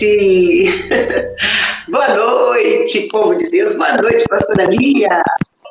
Boa 1.90 2.14
noite, 2.14 3.06
povo 3.08 3.34
de 3.34 3.50
Deus. 3.50 3.76
Boa 3.76 3.96
noite, 3.98 4.24
pastora 4.26 4.64
Lia. 4.64 5.22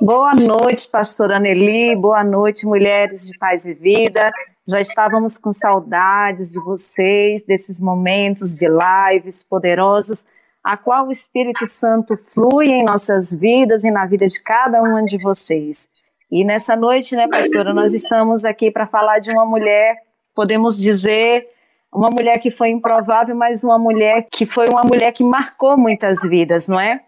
Boa 0.02 0.36
noite, 0.36 0.88
pastora 0.88 1.39
Nelly. 1.39 1.96
Boa 1.96 2.23
noite, 2.23 2.68
mulheres 2.68 3.28
de 3.28 3.36
paz 3.39 3.65
e 3.65 3.73
vida. 3.73 4.32
Já 4.68 4.79
estávamos 4.79 5.39
com 5.39 5.52
saudades 5.52 6.52
de 6.52 6.60
vocês, 6.60 7.43
desses 7.43 7.82
momentos 7.82 8.55
de 8.55 8.68
lives 8.68 9.43
poderosos, 9.43 10.28
a 10.64 10.77
qual 10.77 11.07
o 11.07 11.11
Espírito 11.11 11.66
Santo 11.66 12.16
flui 12.16 12.68
em 12.68 12.84
nossas 12.84 13.34
vidas 13.34 13.84
e 13.84 13.89
na 13.89 14.05
vida 14.05 14.27
de 14.27 14.43
cada 14.43 14.80
uma 14.80 15.04
de 15.04 15.18
vocês. 15.18 15.89
E 16.32 16.46
nessa 16.46 16.75
noite, 16.75 17.16
né, 17.16 17.27
pastora, 17.27 17.74
nós 17.74 17.96
estamos 17.96 18.46
aqui 18.46 18.69
para 18.69 18.86
falar 18.86 19.18
de 19.18 19.32
uma 19.32 19.46
mulher, 19.46 19.96
podemos 20.36 20.77
dizer, 20.77 21.47
uma 21.93 22.10
mulher 22.10 22.39
que 22.39 22.52
foi 22.52 22.70
improvável, 22.70 23.36
mas 23.36 23.64
uma 23.64 23.78
mulher 23.78 24.28
que 24.32 24.46
foi 24.46 24.70
uma 24.70 24.84
mulher 24.84 25.11
que 25.11 25.24
marcou 25.24 25.78
muitas 25.78 26.21
vidas, 26.21 26.68
não 26.68 26.80
é? 26.80 27.02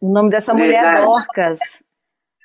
O 0.00 0.12
nome 0.12 0.30
dessa 0.30 0.54
mulher 0.54 0.98
é 0.98 1.04
Dorcas. 1.04 1.58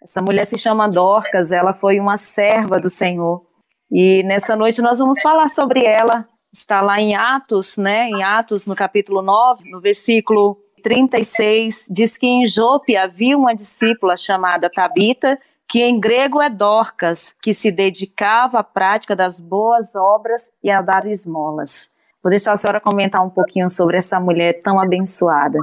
Essa 0.01 0.21
mulher 0.21 0.45
se 0.45 0.57
chama 0.57 0.89
Dorcas, 0.89 1.51
ela 1.51 1.73
foi 1.73 1.99
uma 1.99 2.17
serva 2.17 2.79
do 2.79 2.89
Senhor. 2.89 3.45
E 3.91 4.23
nessa 4.23 4.55
noite 4.55 4.81
nós 4.81 4.99
vamos 4.99 5.21
falar 5.21 5.47
sobre 5.47 5.85
ela. 5.85 6.27
Está 6.53 6.81
lá 6.81 6.99
em 6.99 7.15
Atos, 7.15 7.77
né? 7.77 8.09
Em 8.09 8.23
Atos, 8.23 8.65
no 8.65 8.75
capítulo 8.75 9.21
9, 9.21 9.69
no 9.69 9.79
versículo 9.79 10.57
36, 10.81 11.85
diz 11.89 12.17
que 12.17 12.25
em 12.25 12.47
Jope 12.47 12.97
havia 12.97 13.37
uma 13.37 13.53
discípula 13.53 14.17
chamada 14.17 14.69
Tabita, 14.69 15.39
que 15.71 15.81
em 15.81 16.01
grego 16.01 16.41
é 16.41 16.49
Dorcas, 16.49 17.33
que 17.41 17.53
se 17.53 17.71
dedicava 17.71 18.59
à 18.59 18.63
prática 18.63 19.15
das 19.15 19.39
boas 19.39 19.95
obras 19.95 20.51
e 20.61 20.69
a 20.69 20.81
dar 20.81 21.07
esmolas. 21.07 21.91
Vou 22.21 22.29
deixar 22.29 22.51
a 22.51 22.57
senhora 22.57 22.81
comentar 22.81 23.25
um 23.25 23.29
pouquinho 23.29 23.69
sobre 23.69 23.95
essa 23.95 24.19
mulher 24.19 24.61
tão 24.61 24.81
abençoada. 24.81 25.59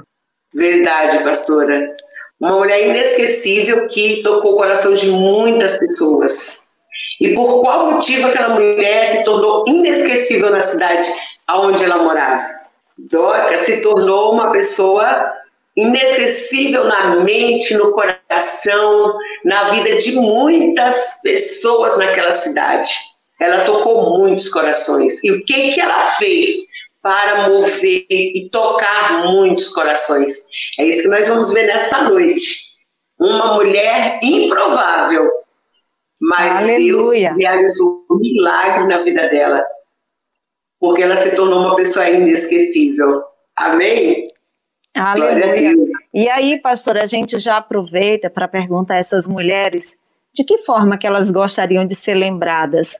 Verdade, 0.54 1.22
pastora. 1.22 1.94
Uma 2.40 2.56
mulher 2.56 2.88
inesquecível 2.88 3.86
que 3.86 4.22
tocou 4.22 4.54
o 4.54 4.56
coração 4.56 4.94
de 4.94 5.10
muitas 5.10 5.76
pessoas. 5.76 6.68
E 7.20 7.34
por 7.34 7.60
qual 7.60 7.92
motivo 7.92 8.28
aquela 8.28 8.54
mulher 8.54 9.04
se 9.04 9.24
tornou 9.24 9.64
inesquecível 9.68 10.48
na 10.48 10.60
cidade 10.60 11.06
onde 11.50 11.84
ela 11.84 12.02
morava? 12.02 12.46
Dorcas 12.96 13.60
se 13.60 13.82
tornou 13.82 14.32
uma 14.32 14.52
pessoa 14.52 15.30
inacessível 15.76 16.84
na 16.84 17.16
mente, 17.16 17.76
no 17.76 17.92
coração, 17.92 18.17
na 19.44 19.70
vida 19.70 19.96
de 19.96 20.16
muitas 20.16 21.20
pessoas 21.22 21.96
naquela 21.96 22.32
cidade. 22.32 22.90
Ela 23.40 23.64
tocou 23.64 24.18
muitos 24.18 24.48
corações. 24.48 25.22
E 25.22 25.30
o 25.30 25.44
que, 25.44 25.72
que 25.72 25.80
ela 25.80 25.98
fez 26.16 26.66
para 27.02 27.48
mover 27.48 28.06
e 28.10 28.48
tocar 28.50 29.24
muitos 29.24 29.68
corações? 29.70 30.48
É 30.78 30.84
isso 30.84 31.02
que 31.02 31.08
nós 31.08 31.28
vamos 31.28 31.52
ver 31.52 31.66
nessa 31.66 32.02
noite. 32.02 32.68
Uma 33.18 33.54
mulher 33.54 34.20
improvável, 34.22 35.28
mas 36.20 36.58
Aleluia. 36.58 37.30
Deus 37.30 37.38
realizou 37.38 38.04
um 38.10 38.18
milagre 38.18 38.86
na 38.86 38.98
vida 38.98 39.28
dela, 39.28 39.64
porque 40.78 41.02
ela 41.02 41.16
se 41.16 41.34
tornou 41.34 41.60
uma 41.60 41.76
pessoa 41.76 42.08
inesquecível. 42.08 43.22
Amém? 43.56 44.28
Aleluia. 44.98 45.74
E 46.12 46.28
aí, 46.28 46.58
pastor, 46.58 46.98
a 46.98 47.06
gente 47.06 47.38
já 47.38 47.56
aproveita 47.56 48.28
para 48.28 48.48
perguntar 48.48 48.94
a 48.94 48.98
essas 48.98 49.26
mulheres 49.26 49.96
de 50.34 50.44
que 50.44 50.58
forma 50.58 50.98
que 50.98 51.06
elas 51.06 51.30
gostariam 51.30 51.84
de 51.84 51.94
ser 51.94 52.14
lembradas. 52.14 52.96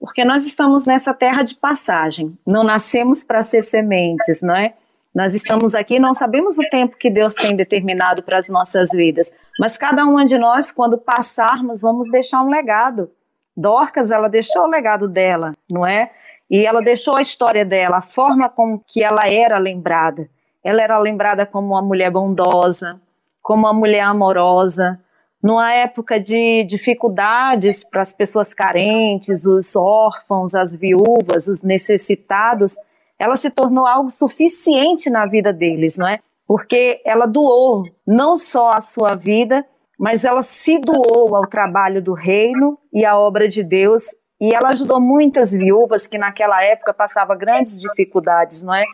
Porque 0.00 0.24
nós 0.24 0.46
estamos 0.46 0.86
nessa 0.86 1.12
terra 1.12 1.42
de 1.42 1.56
passagem, 1.56 2.38
não 2.46 2.62
nascemos 2.62 3.24
para 3.24 3.42
ser 3.42 3.62
sementes, 3.62 4.42
não 4.42 4.54
é? 4.54 4.74
Nós 5.14 5.34
estamos 5.34 5.74
aqui, 5.74 5.98
não 5.98 6.14
sabemos 6.14 6.58
o 6.58 6.68
tempo 6.70 6.96
que 6.96 7.10
Deus 7.10 7.34
tem 7.34 7.56
determinado 7.56 8.22
para 8.22 8.38
as 8.38 8.48
nossas 8.48 8.90
vidas, 8.90 9.34
mas 9.58 9.76
cada 9.76 10.04
uma 10.04 10.24
de 10.24 10.38
nós, 10.38 10.70
quando 10.70 10.96
passarmos, 10.96 11.80
vamos 11.80 12.08
deixar 12.10 12.42
um 12.42 12.48
legado. 12.48 13.10
Dorcas, 13.56 14.12
ela 14.12 14.28
deixou 14.28 14.62
o 14.62 14.70
legado 14.70 15.08
dela, 15.08 15.54
não 15.68 15.84
é? 15.84 16.12
E 16.48 16.64
ela 16.64 16.80
deixou 16.80 17.16
a 17.16 17.22
história 17.22 17.64
dela, 17.64 17.98
a 17.98 18.02
forma 18.02 18.48
com 18.48 18.78
que 18.78 19.02
ela 19.02 19.28
era 19.28 19.58
lembrada. 19.58 20.30
Ela 20.64 20.82
era 20.82 20.98
lembrada 20.98 21.46
como 21.46 21.68
uma 21.68 21.82
mulher 21.82 22.10
bondosa, 22.10 23.00
como 23.42 23.66
uma 23.66 23.72
mulher 23.72 24.02
amorosa. 24.02 25.00
Numa 25.42 25.72
época 25.72 26.18
de 26.18 26.64
dificuldades 26.64 27.84
para 27.84 28.00
as 28.00 28.12
pessoas 28.12 28.52
carentes, 28.52 29.46
os 29.46 29.76
órfãos, 29.76 30.54
as 30.54 30.74
viúvas, 30.74 31.46
os 31.46 31.62
necessitados, 31.62 32.76
ela 33.18 33.36
se 33.36 33.50
tornou 33.50 33.86
algo 33.86 34.10
suficiente 34.10 35.08
na 35.08 35.26
vida 35.26 35.52
deles, 35.52 35.96
não 35.96 36.08
é? 36.08 36.18
Porque 36.46 37.00
ela 37.04 37.26
doou 37.26 37.84
não 38.06 38.36
só 38.36 38.72
a 38.72 38.80
sua 38.80 39.14
vida, 39.14 39.64
mas 39.98 40.24
ela 40.24 40.42
se 40.42 40.78
doou 40.78 41.34
ao 41.34 41.46
trabalho 41.46 42.02
do 42.02 42.14
reino 42.14 42.78
e 42.92 43.04
à 43.04 43.18
obra 43.18 43.48
de 43.48 43.62
Deus, 43.64 44.04
e 44.40 44.54
ela 44.54 44.68
ajudou 44.68 45.00
muitas 45.00 45.50
viúvas 45.50 46.06
que 46.06 46.16
naquela 46.16 46.62
época 46.64 46.94
passavam 46.94 47.36
grandes 47.36 47.80
dificuldades, 47.80 48.62
não 48.62 48.74
é? 48.74 48.84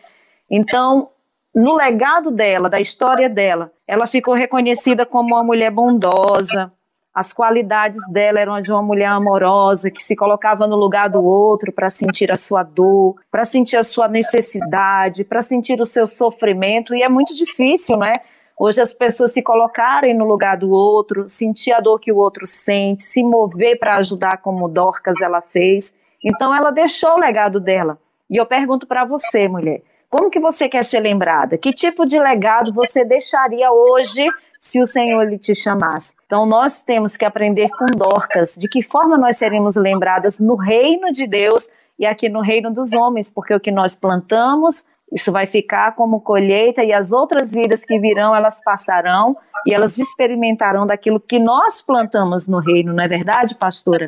Então, 0.50 1.10
no 1.54 1.76
legado 1.76 2.30
dela, 2.30 2.68
da 2.68 2.80
história 2.80 3.28
dela, 3.28 3.70
ela 3.86 4.06
ficou 4.08 4.34
reconhecida 4.34 5.06
como 5.06 5.34
uma 5.34 5.44
mulher 5.44 5.70
bondosa. 5.70 6.72
As 7.14 7.32
qualidades 7.32 8.00
dela 8.12 8.40
eram 8.40 8.60
de 8.60 8.72
uma 8.72 8.82
mulher 8.82 9.06
amorosa 9.06 9.88
que 9.88 10.02
se 10.02 10.16
colocava 10.16 10.66
no 10.66 10.74
lugar 10.74 11.08
do 11.08 11.22
outro 11.22 11.70
para 11.70 11.88
sentir 11.88 12.32
a 12.32 12.36
sua 12.36 12.64
dor, 12.64 13.14
para 13.30 13.44
sentir 13.44 13.76
a 13.76 13.84
sua 13.84 14.08
necessidade, 14.08 15.22
para 15.22 15.40
sentir 15.40 15.80
o 15.80 15.84
seu 15.84 16.08
sofrimento. 16.08 16.92
E 16.92 17.04
é 17.04 17.08
muito 17.08 17.32
difícil, 17.36 17.96
não 17.96 18.06
é? 18.06 18.20
Hoje 18.58 18.80
as 18.80 18.92
pessoas 18.92 19.32
se 19.32 19.40
colocarem 19.40 20.12
no 20.12 20.24
lugar 20.24 20.56
do 20.56 20.70
outro, 20.70 21.28
sentir 21.28 21.72
a 21.72 21.80
dor 21.80 22.00
que 22.00 22.10
o 22.10 22.16
outro 22.16 22.46
sente, 22.46 23.04
se 23.04 23.22
mover 23.22 23.78
para 23.78 23.96
ajudar 23.96 24.38
como 24.38 24.68
Dorcas 24.68 25.20
ela 25.22 25.40
fez. 25.40 25.96
Então 26.24 26.52
ela 26.52 26.72
deixou 26.72 27.14
o 27.14 27.20
legado 27.20 27.60
dela. 27.60 27.96
E 28.28 28.36
eu 28.36 28.46
pergunto 28.46 28.88
para 28.88 29.04
você, 29.04 29.46
mulher, 29.46 29.82
como 30.14 30.30
que 30.30 30.38
você 30.38 30.68
quer 30.68 30.84
ser 30.84 31.00
lembrada? 31.00 31.58
Que 31.58 31.72
tipo 31.72 32.06
de 32.06 32.20
legado 32.20 32.72
você 32.72 33.04
deixaria 33.04 33.72
hoje 33.72 34.24
se 34.60 34.80
o 34.80 34.86
Senhor 34.86 35.28
lhe 35.28 35.36
te 35.36 35.56
chamasse? 35.56 36.14
Então 36.24 36.46
nós 36.46 36.78
temos 36.78 37.16
que 37.16 37.24
aprender 37.24 37.68
com 37.70 37.86
Dorcas 37.86 38.54
de 38.54 38.68
que 38.68 38.80
forma 38.80 39.18
nós 39.18 39.36
seremos 39.36 39.74
lembradas 39.74 40.38
no 40.38 40.54
reino 40.54 41.10
de 41.10 41.26
Deus 41.26 41.68
e 41.98 42.06
aqui 42.06 42.28
no 42.28 42.42
reino 42.42 42.72
dos 42.72 42.92
homens, 42.92 43.28
porque 43.28 43.52
o 43.52 43.58
que 43.58 43.72
nós 43.72 43.96
plantamos 43.96 44.86
isso 45.12 45.32
vai 45.32 45.46
ficar 45.46 45.96
como 45.96 46.20
colheita 46.20 46.84
e 46.84 46.92
as 46.92 47.10
outras 47.10 47.50
vidas 47.50 47.84
que 47.84 47.98
virão, 47.98 48.36
elas 48.36 48.62
passarão 48.62 49.36
e 49.66 49.74
elas 49.74 49.98
experimentarão 49.98 50.86
daquilo 50.86 51.18
que 51.18 51.40
nós 51.40 51.82
plantamos 51.82 52.46
no 52.46 52.60
reino, 52.60 52.94
não 52.94 53.02
é 53.02 53.08
verdade, 53.08 53.56
pastora? 53.56 54.06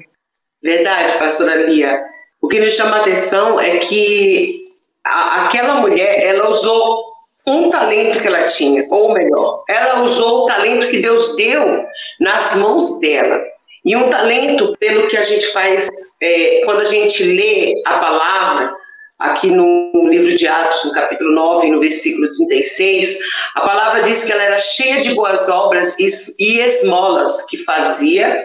Verdade, 0.62 1.18
pastora 1.18 1.66
Lia. 1.66 2.00
O 2.40 2.46
que 2.46 2.60
nos 2.60 2.74
chama 2.74 2.98
a 2.98 3.00
atenção 3.00 3.58
é 3.58 3.78
que 3.78 4.65
aquela 5.06 5.74
mulher, 5.76 6.22
ela 6.22 6.48
usou 6.48 7.04
um 7.46 7.70
talento 7.70 8.20
que 8.20 8.26
ela 8.26 8.44
tinha, 8.44 8.86
ou 8.90 9.12
melhor, 9.12 9.64
ela 9.68 10.02
usou 10.02 10.42
o 10.42 10.46
talento 10.46 10.88
que 10.88 11.00
Deus 11.00 11.36
deu 11.36 11.84
nas 12.20 12.56
mãos 12.56 12.98
dela. 13.00 13.40
E 13.84 13.94
um 13.94 14.10
talento, 14.10 14.76
pelo 14.80 15.06
que 15.06 15.16
a 15.16 15.22
gente 15.22 15.46
faz, 15.52 15.88
é, 16.20 16.62
quando 16.64 16.80
a 16.80 16.84
gente 16.84 17.22
lê 17.22 17.72
a 17.86 17.98
palavra, 17.98 18.74
aqui 19.18 19.48
no 19.48 20.08
livro 20.08 20.34
de 20.34 20.46
Atos, 20.46 20.84
no 20.84 20.92
capítulo 20.92 21.32
9, 21.32 21.70
no 21.70 21.80
versículo 21.80 22.28
36, 22.28 23.18
a 23.54 23.60
palavra 23.60 24.02
diz 24.02 24.24
que 24.24 24.32
ela 24.32 24.42
era 24.42 24.58
cheia 24.58 25.00
de 25.00 25.14
boas 25.14 25.48
obras 25.48 25.98
e 26.00 26.58
esmolas 26.58 27.46
que 27.46 27.58
fazia 27.58 28.44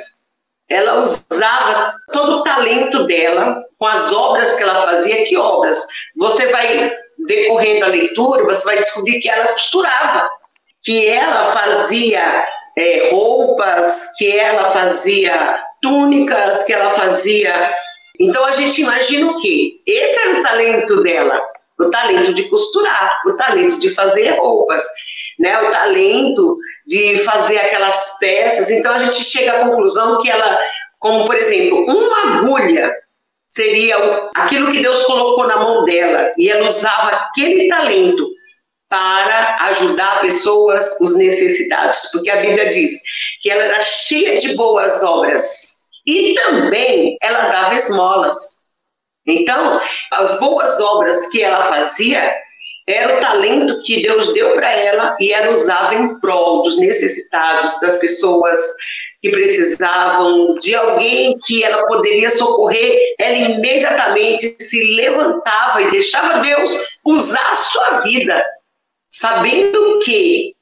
ela 0.72 1.02
usava 1.02 1.94
todo 2.14 2.38
o 2.38 2.44
talento 2.44 3.06
dela 3.06 3.62
com 3.82 3.88
as 3.88 4.12
obras 4.12 4.54
que 4.54 4.62
ela 4.62 4.76
fazia. 4.86 5.26
Que 5.26 5.36
obras? 5.36 5.88
Você 6.16 6.46
vai 6.48 6.94
decorrendo 7.26 7.86
a 7.86 7.88
leitura, 7.88 8.44
você 8.44 8.64
vai 8.64 8.78
descobrir 8.78 9.20
que 9.20 9.28
ela 9.28 9.48
costurava, 9.48 10.30
que 10.84 11.08
ela 11.08 11.52
fazia 11.52 12.46
é, 12.78 13.10
roupas, 13.10 14.16
que 14.20 14.38
ela 14.38 14.70
fazia 14.70 15.60
túnicas, 15.82 16.64
que 16.64 16.74
ela 16.74 16.92
fazia. 16.92 17.74
Então 18.20 18.46
a 18.46 18.52
gente 18.52 18.84
imagina 18.84 19.32
o 19.32 19.42
quê? 19.42 19.82
Esse 19.88 20.20
era 20.28 20.40
o 20.40 20.44
talento 20.44 21.02
dela, 21.02 21.42
o 21.80 21.90
talento 21.90 22.36
de 22.36 22.44
costurar, 22.50 23.20
o 23.26 23.34
talento 23.36 23.80
de 23.80 23.90
fazer 23.96 24.38
roupas, 24.38 24.84
né? 25.40 25.60
O 25.60 25.72
talento 25.72 26.56
de 26.86 27.18
fazer 27.18 27.58
aquelas 27.58 28.20
peças. 28.20 28.70
Então 28.70 28.94
a 28.94 29.00
gente 29.00 29.24
chega 29.24 29.54
à 29.54 29.66
conclusão 29.66 30.20
que 30.20 30.30
ela, 30.30 30.60
como 31.00 31.26
por 31.26 31.36
exemplo, 31.36 31.84
uma 31.86 32.38
agulha 32.38 33.02
seria 33.52 34.30
aquilo 34.36 34.72
que 34.72 34.82
Deus 34.82 35.04
colocou 35.04 35.46
na 35.46 35.58
mão 35.58 35.84
dela. 35.84 36.32
E 36.38 36.50
ela 36.50 36.68
usava 36.68 37.10
aquele 37.10 37.68
talento 37.68 38.26
para 38.90 39.56
ajudar 39.68 40.22
pessoas, 40.22 41.00
os 41.00 41.16
necessitados, 41.16 42.10
porque 42.12 42.30
a 42.30 42.42
Bíblia 42.42 42.70
diz 42.70 42.92
que 43.42 43.50
ela 43.50 43.64
era 43.64 43.82
cheia 43.82 44.38
de 44.40 44.56
boas 44.56 45.04
obras. 45.04 45.82
E 46.06 46.34
também 46.34 47.18
ela 47.22 47.48
dava 47.48 47.76
esmolas. 47.76 48.62
Então, 49.28 49.80
as 50.14 50.40
boas 50.40 50.80
obras 50.82 51.30
que 51.30 51.44
ela 51.44 51.64
fazia 51.64 52.34
era 52.88 53.18
o 53.18 53.20
talento 53.20 53.80
que 53.82 54.02
Deus 54.02 54.34
deu 54.34 54.54
para 54.54 54.72
ela 54.72 55.16
e 55.20 55.32
ela 55.32 55.52
usava 55.52 55.94
em 55.94 56.20
prol 56.20 56.64
dos 56.64 56.80
necessitados, 56.80 57.80
das 57.80 57.98
pessoas 57.98 58.60
que 59.22 59.30
precisavam 59.30 60.56
de 60.56 60.74
alguém 60.74 61.38
que 61.46 61.64
ela 61.64 61.86
poderia 61.86 62.30
socorrer, 62.30 62.98
ela 63.20 63.38
imediatamente 63.38 64.56
se 64.60 64.96
levantava 64.96 65.82
e 65.82 65.92
deixava 65.92 66.40
Deus 66.40 67.00
usar 67.06 67.52
a 67.52 67.56
sua 67.56 68.00
vida, 68.02 68.44
sabendo 69.08 70.00
que, 70.00 70.56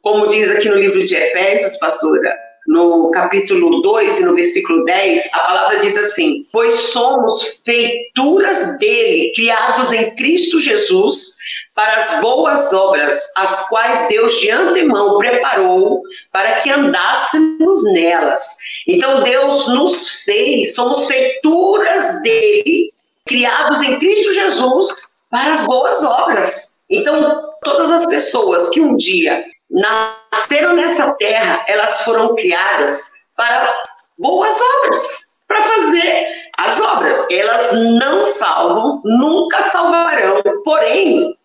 como 0.00 0.28
diz 0.28 0.50
aqui 0.50 0.70
no 0.70 0.76
livro 0.76 1.04
de 1.04 1.14
Efésios, 1.14 1.78
pastora, 1.78 2.34
no 2.66 3.10
capítulo 3.10 3.82
2 3.82 4.20
e 4.20 4.24
no 4.24 4.34
versículo 4.34 4.84
10, 4.84 5.34
a 5.34 5.38
palavra 5.40 5.78
diz 5.78 5.96
assim: 5.96 6.46
Pois 6.52 6.74
somos 6.74 7.60
feituras 7.64 8.78
dele, 8.78 9.32
criados 9.34 9.92
em 9.92 10.14
Cristo 10.14 10.60
Jesus 10.60 11.36
para 11.78 11.94
as 11.94 12.20
boas 12.20 12.72
obras, 12.72 13.32
as 13.36 13.68
quais 13.68 14.08
Deus 14.08 14.40
de 14.40 14.50
antemão 14.50 15.16
preparou 15.16 16.02
para 16.32 16.56
que 16.56 16.68
andássemos 16.68 17.84
nelas. 17.92 18.56
Então 18.88 19.22
Deus 19.22 19.68
nos 19.68 20.24
fez, 20.24 20.74
somos 20.74 21.06
feituras 21.06 22.20
dele, 22.22 22.92
criados 23.28 23.80
em 23.80 23.96
Cristo 23.96 24.34
Jesus 24.34 24.88
para 25.30 25.52
as 25.52 25.66
boas 25.66 26.02
obras. 26.02 26.66
Então, 26.90 27.48
todas 27.62 27.92
as 27.92 28.06
pessoas 28.06 28.70
que 28.70 28.80
um 28.80 28.96
dia 28.96 29.44
nasceram 29.70 30.74
nessa 30.74 31.16
terra, 31.16 31.64
elas 31.68 32.02
foram 32.02 32.34
criadas 32.34 33.08
para 33.36 33.72
boas 34.18 34.60
obras, 34.60 35.36
para 35.46 35.62
fazer 35.62 36.26
as 36.58 36.80
obras. 36.80 37.30
Elas 37.30 37.72
não 37.72 38.24
salvam, 38.24 39.00
nunca 39.04 39.62
salvarão, 39.62 40.42
porém, 40.64 41.37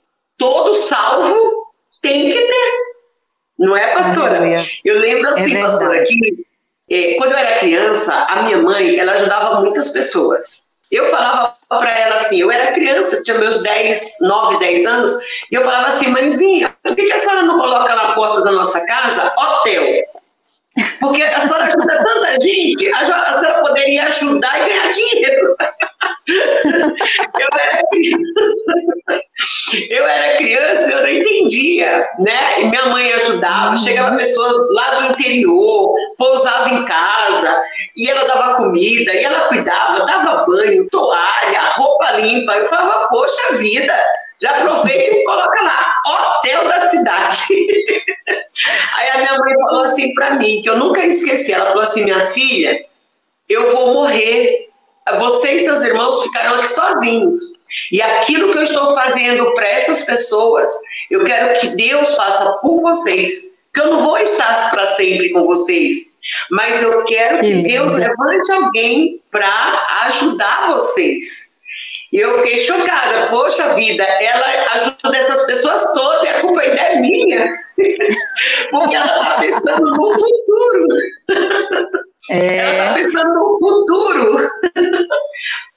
todo 0.43 0.73
salvo 0.73 1.67
tem 2.01 2.31
que 2.31 2.37
ter. 2.37 2.71
Não 3.57 3.77
é, 3.77 3.93
pastora? 3.93 4.41
Eu 4.83 4.99
lembro 4.99 5.29
assim, 5.29 5.55
é 5.55 5.61
pastora, 5.61 6.03
que 6.03 6.45
é, 6.89 7.15
quando 7.15 7.31
eu 7.31 7.37
era 7.37 7.59
criança, 7.59 8.13
a 8.29 8.43
minha 8.43 8.57
mãe, 8.57 8.99
ela 8.99 9.13
ajudava 9.13 9.61
muitas 9.61 9.89
pessoas. 9.89 10.73
Eu 10.91 11.09
falava 11.09 11.55
para 11.69 11.97
ela 11.97 12.15
assim, 12.15 12.39
eu 12.39 12.51
era 12.51 12.73
criança, 12.73 13.23
tinha 13.23 13.37
meus 13.37 13.63
10, 13.63 14.17
9, 14.21 14.59
10 14.59 14.85
anos, 14.85 15.11
e 15.49 15.55
eu 15.55 15.63
falava 15.63 15.87
assim, 15.87 16.07
mãezinha, 16.09 16.75
por 16.83 16.95
que, 16.95 17.05
que 17.05 17.13
a 17.13 17.19
senhora 17.19 17.43
não 17.43 17.57
coloca 17.57 17.95
na 17.95 18.13
porta 18.13 18.41
da 18.41 18.51
nossa 18.51 18.85
casa 18.85 19.33
hotel? 19.37 19.83
Porque 20.99 21.23
a 21.23 21.39
senhora 21.39 21.65
ajuda 21.65 22.03
tanta 22.03 22.41
gente, 22.41 22.91
a, 22.91 22.99
a 22.99 23.33
senhora 23.33 23.63
poderia 23.63 24.03
ajudar 24.07 24.61
e 24.61 24.69
ganhar 24.69 24.89
dinheiro. 24.89 25.32
Eu 29.89 30.07
era 30.07 30.37
criança, 30.37 30.91
eu 30.91 31.01
não 31.01 31.09
entendia, 31.09 32.07
né? 32.19 32.61
E 32.61 32.65
minha 32.65 32.85
mãe 32.87 33.11
ajudava, 33.13 33.75
chegava 33.75 34.17
pessoas 34.17 34.55
lá 34.73 34.99
do 34.99 35.11
interior, 35.11 35.95
pousava 36.17 36.69
em 36.69 36.85
casa, 36.85 37.63
e 37.95 38.09
ela 38.09 38.25
dava 38.25 38.55
comida, 38.55 39.13
e 39.13 39.23
ela 39.23 39.47
cuidava, 39.47 40.05
dava 40.05 40.45
banho, 40.45 40.87
toalha, 40.89 41.61
roupa 41.75 42.11
limpa. 42.13 42.53
Eu 42.53 42.65
falava, 42.67 43.07
poxa 43.09 43.57
vida, 43.57 43.93
já 44.41 44.51
aproveita 44.51 45.15
e 45.15 45.23
coloca 45.23 45.63
lá, 45.63 45.93
hotel 46.05 46.67
da 46.67 46.81
cidade. 46.89 47.39
Aí 48.97 49.09
a 49.09 49.17
minha 49.17 49.37
mãe 49.37 49.53
falou 49.67 49.83
assim 49.83 50.13
para 50.13 50.35
mim, 50.35 50.61
que 50.61 50.69
eu 50.69 50.77
nunca 50.77 51.05
esqueci, 51.05 51.53
ela 51.53 51.67
falou 51.67 51.83
assim, 51.83 52.03
minha 52.03 52.21
filha, 52.21 52.85
eu 53.49 53.73
vou 53.73 53.93
morrer, 53.93 54.69
você 55.19 55.53
e 55.53 55.59
seus 55.59 55.81
irmãos 55.81 56.23
ficarão 56.23 56.55
aqui 56.55 56.69
sozinhos. 56.69 57.62
E 57.91 58.01
aquilo 58.01 58.51
que 58.51 58.57
eu 58.57 58.63
estou 58.63 58.93
fazendo 58.93 59.53
para 59.53 59.67
essas 59.67 60.03
pessoas, 60.03 60.69
eu 61.09 61.23
quero 61.23 61.59
que 61.59 61.67
Deus 61.75 62.15
faça 62.15 62.59
por 62.61 62.81
vocês, 62.81 63.57
que 63.73 63.81
eu 63.81 63.87
não 63.87 64.03
vou 64.03 64.17
estar 64.17 64.69
para 64.71 64.85
sempre 64.85 65.31
com 65.31 65.45
vocês, 65.45 66.17
mas 66.51 66.81
eu 66.81 67.03
quero 67.05 67.39
que 67.39 67.63
Deus 67.63 67.93
levante 67.93 68.51
alguém 68.51 69.21
para 69.31 69.87
ajudar 70.05 70.71
vocês. 70.71 71.53
E 72.11 72.17
eu 72.17 72.37
fiquei 72.37 72.59
chocada. 72.59 73.27
Poxa 73.29 73.73
vida, 73.73 74.03
ela 74.03 74.45
ajuda 74.75 75.17
essas 75.17 75.47
pessoas 75.47 75.83
todas 75.93 76.23
e 76.23 76.27
a 76.27 76.41
culpa 76.41 76.61
ainda 76.61 76.79
é 76.79 76.95
minha. 76.97 77.51
Porque 78.69 78.95
ela 78.95 79.05
está 79.05 79.37
pensando 79.39 79.97
no 79.97 80.11
futuro. 80.11 80.87
É... 82.29 82.57
Ela 82.57 82.83
está 82.83 82.93
pensando 82.93 83.33
no 83.33 83.59
futuro. 83.59 84.49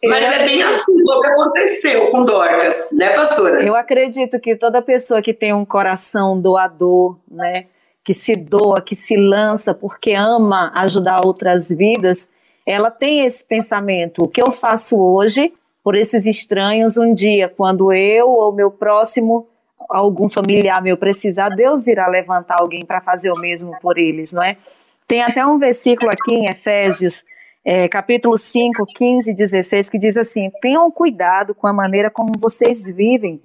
Mas 0.05 0.25
é 0.25 0.39
bem 0.47 0.63
assim 0.63 1.03
o 1.03 1.21
que 1.21 1.27
aconteceu 1.27 2.11
com 2.11 2.25
Dorcas, 2.25 2.91
né, 2.97 3.11
pastora? 3.11 3.63
Eu 3.63 3.75
acredito 3.75 4.39
que 4.39 4.55
toda 4.55 4.81
pessoa 4.81 5.21
que 5.21 5.35
tem 5.35 5.53
um 5.53 5.65
coração 5.65 6.41
doador, 6.41 7.19
né, 7.29 7.67
que 8.05 8.15
se 8.15 8.37
doa, 8.37 8.81
que 8.81 8.95
se 8.95 9.17
lança 9.17 9.75
porque 9.75 10.13
ama 10.13 10.71
ajudar 10.77 11.25
outras 11.25 11.69
vidas, 11.69 12.31
ela 12.65 12.91
tem 12.91 13.25
esse 13.25 13.45
pensamento: 13.45 14.25
o 14.25 14.29
que 14.29 14.41
eu 14.41 14.53
faço 14.53 15.01
hoje 15.01 15.53
por 15.83 15.97
esses 15.97 16.27
estranhos 16.27 16.97
um 16.97 17.13
dia, 17.13 17.49
quando 17.49 17.93
eu 17.93 18.29
ou 18.29 18.53
meu 18.53 18.71
próximo, 18.71 19.49
algum 19.89 20.29
familiar 20.29 20.83
meu 20.83 20.97
precisar, 20.97 21.49
Deus 21.49 21.87
irá 21.87 22.09
levantar 22.09 22.57
alguém 22.61 22.85
para 22.85 23.01
fazer 23.01 23.31
o 23.31 23.39
mesmo 23.39 23.77
por 23.81 23.99
eles, 23.99 24.33
não 24.33 24.43
é? 24.43 24.57
Tem 25.07 25.23
até 25.23 25.47
um 25.47 25.59
versículo 25.59 26.11
aqui 26.11 26.35
em 26.35 26.47
Efésios, 26.49 27.25
é, 27.65 27.89
capítulo 27.89 28.37
5, 28.37 28.85
15 28.87 29.31
e 29.31 29.35
16, 29.35 29.89
que 29.89 29.99
diz 29.99 30.17
assim: 30.17 30.51
Tenham 30.61 30.91
cuidado 30.91 31.55
com 31.55 31.67
a 31.67 31.73
maneira 31.73 32.11
como 32.11 32.33
vocês 32.39 32.87
vivem, 32.87 33.41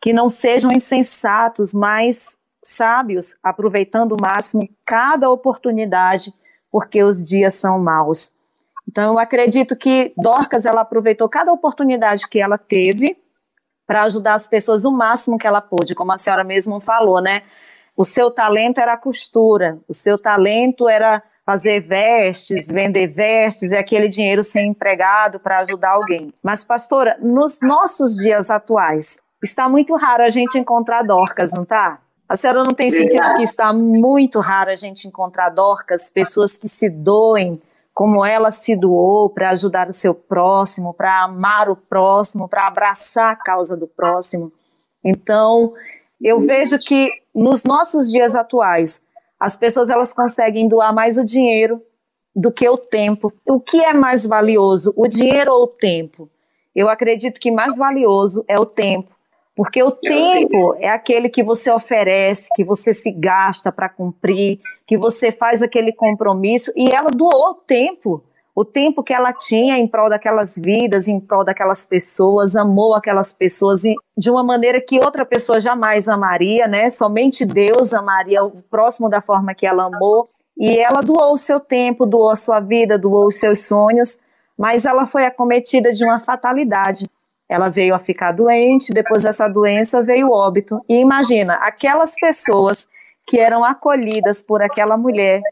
que 0.00 0.12
não 0.12 0.28
sejam 0.28 0.70
insensatos, 0.70 1.74
mas 1.74 2.38
sábios, 2.62 3.34
aproveitando 3.42 4.12
o 4.12 4.20
máximo 4.20 4.68
cada 4.84 5.30
oportunidade, 5.30 6.32
porque 6.70 7.02
os 7.02 7.26
dias 7.26 7.54
são 7.54 7.78
maus. 7.78 8.32
Então, 8.88 9.14
eu 9.14 9.18
acredito 9.18 9.76
que 9.76 10.12
Dorcas 10.16 10.66
ela 10.66 10.82
aproveitou 10.82 11.28
cada 11.28 11.52
oportunidade 11.52 12.28
que 12.28 12.40
ela 12.40 12.58
teve 12.58 13.16
para 13.86 14.02
ajudar 14.02 14.34
as 14.34 14.46
pessoas 14.46 14.84
o 14.84 14.92
máximo 14.92 15.38
que 15.38 15.46
ela 15.46 15.60
pôde, 15.60 15.94
como 15.94 16.12
a 16.12 16.16
senhora 16.16 16.44
mesmo 16.44 16.78
falou, 16.78 17.20
né? 17.20 17.42
O 18.00 18.04
seu 18.06 18.30
talento 18.30 18.80
era 18.80 18.94
a 18.94 18.96
costura, 18.96 19.78
o 19.86 19.92
seu 19.92 20.18
talento 20.18 20.88
era 20.88 21.22
fazer 21.44 21.80
vestes, 21.80 22.68
vender 22.68 23.08
vestes 23.08 23.72
e 23.72 23.76
aquele 23.76 24.08
dinheiro 24.08 24.42
ser 24.42 24.62
empregado 24.62 25.38
para 25.38 25.58
ajudar 25.58 25.90
alguém. 25.90 26.32
Mas, 26.42 26.64
pastora, 26.64 27.18
nos 27.20 27.60
nossos 27.60 28.16
dias 28.16 28.48
atuais, 28.48 29.18
está 29.44 29.68
muito 29.68 29.94
raro 29.96 30.22
a 30.22 30.30
gente 30.30 30.58
encontrar 30.58 31.02
Dorcas, 31.02 31.52
não 31.52 31.62
tá? 31.62 32.00
A 32.26 32.38
senhora 32.38 32.64
não 32.64 32.72
tem 32.72 32.90
sentido 32.90 33.34
que 33.34 33.42
está 33.42 33.70
muito 33.70 34.40
raro 34.40 34.70
a 34.70 34.76
gente 34.76 35.06
encontrar 35.06 35.50
Dorcas, 35.50 36.08
pessoas 36.08 36.56
que 36.56 36.68
se 36.68 36.88
doem 36.88 37.60
como 37.92 38.24
ela 38.24 38.50
se 38.50 38.74
doou 38.74 39.28
para 39.28 39.50
ajudar 39.50 39.90
o 39.90 39.92
seu 39.92 40.14
próximo, 40.14 40.94
para 40.94 41.24
amar 41.24 41.68
o 41.68 41.76
próximo, 41.76 42.48
para 42.48 42.66
abraçar 42.66 43.32
a 43.32 43.36
causa 43.36 43.76
do 43.76 43.86
próximo. 43.86 44.50
Então, 45.04 45.74
eu 46.18 46.40
vejo 46.40 46.78
que 46.78 47.19
nos 47.34 47.64
nossos 47.64 48.10
dias 48.10 48.34
atuais, 48.34 49.02
as 49.38 49.56
pessoas 49.56 49.88
elas 49.88 50.12
conseguem 50.12 50.68
doar 50.68 50.94
mais 50.94 51.16
o 51.16 51.24
dinheiro 51.24 51.82
do 52.34 52.52
que 52.52 52.68
o 52.68 52.76
tempo. 52.76 53.32
O 53.46 53.60
que 53.60 53.82
é 53.82 53.92
mais 53.92 54.26
valioso, 54.26 54.92
o 54.96 55.08
dinheiro 55.08 55.52
ou 55.52 55.64
o 55.64 55.68
tempo? 55.68 56.28
Eu 56.74 56.88
acredito 56.88 57.40
que 57.40 57.50
mais 57.50 57.76
valioso 57.76 58.44
é 58.46 58.58
o 58.58 58.66
tempo, 58.66 59.12
porque 59.56 59.82
o 59.82 59.90
tempo 59.90 60.74
é 60.78 60.88
aquele 60.88 61.28
que 61.28 61.42
você 61.42 61.70
oferece, 61.70 62.48
que 62.54 62.62
você 62.62 62.94
se 62.94 63.10
gasta 63.10 63.72
para 63.72 63.88
cumprir, 63.88 64.60
que 64.86 64.96
você 64.96 65.32
faz 65.32 65.62
aquele 65.62 65.92
compromisso, 65.92 66.72
e 66.76 66.90
ela 66.90 67.10
doou 67.10 67.50
o 67.50 67.54
tempo, 67.54 68.22
o 68.60 68.64
tempo 68.64 69.02
que 69.02 69.14
ela 69.14 69.32
tinha 69.32 69.78
em 69.78 69.88
prol 69.88 70.10
daquelas 70.10 70.54
vidas, 70.54 71.08
em 71.08 71.18
prol 71.18 71.42
daquelas 71.42 71.86
pessoas, 71.86 72.54
amou 72.54 72.94
aquelas 72.94 73.32
pessoas 73.32 73.80
de 74.16 74.30
uma 74.30 74.44
maneira 74.44 74.82
que 74.82 75.00
outra 75.00 75.24
pessoa 75.24 75.58
jamais 75.60 76.10
amaria, 76.10 76.68
né? 76.68 76.90
Somente 76.90 77.46
Deus 77.46 77.94
amaria 77.94 78.44
o 78.44 78.62
próximo 78.70 79.08
da 79.08 79.22
forma 79.22 79.54
que 79.54 79.66
ela 79.66 79.84
amou. 79.84 80.28
E 80.58 80.78
ela 80.78 81.00
doou 81.00 81.32
o 81.32 81.38
seu 81.38 81.58
tempo, 81.58 82.04
doou 82.04 82.28
a 82.28 82.34
sua 82.34 82.60
vida, 82.60 82.98
doou 82.98 83.28
os 83.28 83.36
seus 83.36 83.60
sonhos, 83.60 84.18
mas 84.58 84.84
ela 84.84 85.06
foi 85.06 85.24
acometida 85.24 85.90
de 85.90 86.04
uma 86.04 86.20
fatalidade 86.20 87.08
ela 87.48 87.68
veio 87.68 87.96
a 87.96 87.98
ficar 87.98 88.30
doente, 88.30 88.94
depois 88.94 89.24
dessa 89.24 89.48
doença 89.48 90.00
veio 90.00 90.28
o 90.28 90.32
óbito. 90.32 90.80
E 90.88 91.00
imagina, 91.00 91.54
aquelas 91.54 92.14
pessoas 92.14 92.86
que 93.26 93.40
eram 93.40 93.64
acolhidas 93.64 94.40
por 94.40 94.62
aquela 94.62 94.96
mulher 94.96 95.42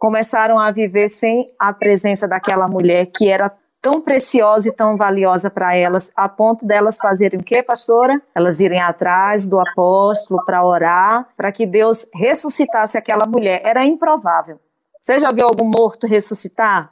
começaram 0.00 0.58
a 0.58 0.70
viver 0.70 1.10
sem 1.10 1.46
a 1.58 1.74
presença 1.74 2.26
daquela 2.26 2.66
mulher 2.66 3.06
que 3.14 3.28
era 3.28 3.52
tão 3.82 4.00
preciosa 4.00 4.70
e 4.70 4.72
tão 4.72 4.96
valiosa 4.96 5.50
para 5.50 5.76
elas, 5.76 6.10
a 6.16 6.28
ponto 6.28 6.66
delas 6.66 6.96
fazerem 6.96 7.38
o 7.38 7.44
quê, 7.44 7.62
pastora? 7.62 8.20
Elas 8.34 8.60
irem 8.60 8.80
atrás 8.80 9.46
do 9.46 9.60
apóstolo 9.60 10.42
para 10.44 10.64
orar, 10.64 11.28
para 11.36 11.52
que 11.52 11.66
Deus 11.66 12.06
ressuscitasse 12.14 12.96
aquela 12.96 13.26
mulher. 13.26 13.60
Era 13.62 13.84
improvável. 13.84 14.58
Você 15.00 15.18
já 15.18 15.30
viu 15.32 15.46
algum 15.46 15.66
morto 15.66 16.06
ressuscitar? 16.06 16.90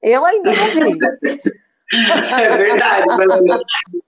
Eu 0.00 0.24
ainda 0.24 0.52
não 0.52 0.66
vi. 0.66 0.96
É 1.92 2.56
verdade, 2.56 3.04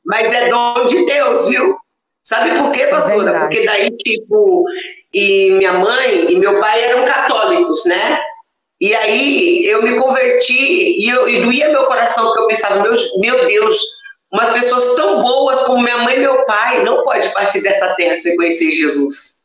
mas 0.07 0.33
é 0.33 0.49
dom 0.49 0.87
de 0.87 1.05
Deus, 1.05 1.49
viu? 1.49 1.77
Sabe 2.23 2.57
por 2.57 2.71
quê, 2.71 2.87
pastora? 2.87 3.37
É 3.37 3.41
Porque 3.41 3.65
daí, 3.65 3.91
tipo, 3.91 4.65
e 5.13 5.51
minha 5.53 5.75
mãe 5.75 6.33
e 6.33 6.37
meu 6.37 6.61
pai 6.61 6.85
eram 6.85 7.05
católicos, 7.05 7.85
né? 7.85 8.21
E 8.81 8.95
aí 8.95 9.65
eu 9.67 9.83
me 9.83 9.97
converti 9.97 10.55
e, 10.55 11.09
eu, 11.09 11.29
e 11.29 11.43
doía 11.43 11.69
meu 11.69 11.85
coração, 11.85 12.25
porque 12.25 12.41
eu 12.41 12.47
pensava, 12.49 12.83
meu, 12.83 12.93
meu 13.19 13.47
Deus, 13.47 13.81
umas 14.33 14.51
pessoas 14.51 14.97
tão 14.97 15.23
boas 15.23 15.63
como 15.63 15.83
minha 15.83 15.99
mãe 15.99 16.17
e 16.17 16.21
meu 16.21 16.45
pai 16.47 16.83
não 16.83 17.03
pode 17.03 17.29
partir 17.33 17.63
dessa 17.63 17.95
terra 17.95 18.19
sem 18.19 18.35
conhecer 18.35 18.71
Jesus. 18.71 19.43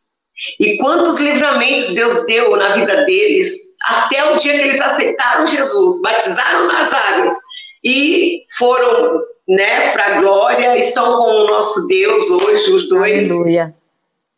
E 0.59 0.77
quantos 0.77 1.19
livramentos 1.19 1.93
Deus 1.93 2.25
deu 2.25 2.55
na 2.55 2.69
vida 2.69 3.05
deles 3.05 3.75
até 3.83 4.31
o 4.31 4.37
dia 4.37 4.53
que 4.53 4.61
eles 4.61 4.81
aceitaram 4.81 5.45
Jesus, 5.45 6.01
batizaram 6.01 6.67
nas 6.67 6.93
águas 6.93 7.33
e 7.83 8.43
foram 8.57 9.21
né, 9.47 9.91
para 9.91 10.05
a 10.05 10.21
glória, 10.21 10.77
estão 10.77 11.17
com 11.17 11.29
o 11.29 11.47
nosso 11.47 11.87
Deus 11.87 12.29
hoje, 12.29 12.73
os 12.73 12.89
dois. 12.89 13.29
Aleluia. 13.29 13.75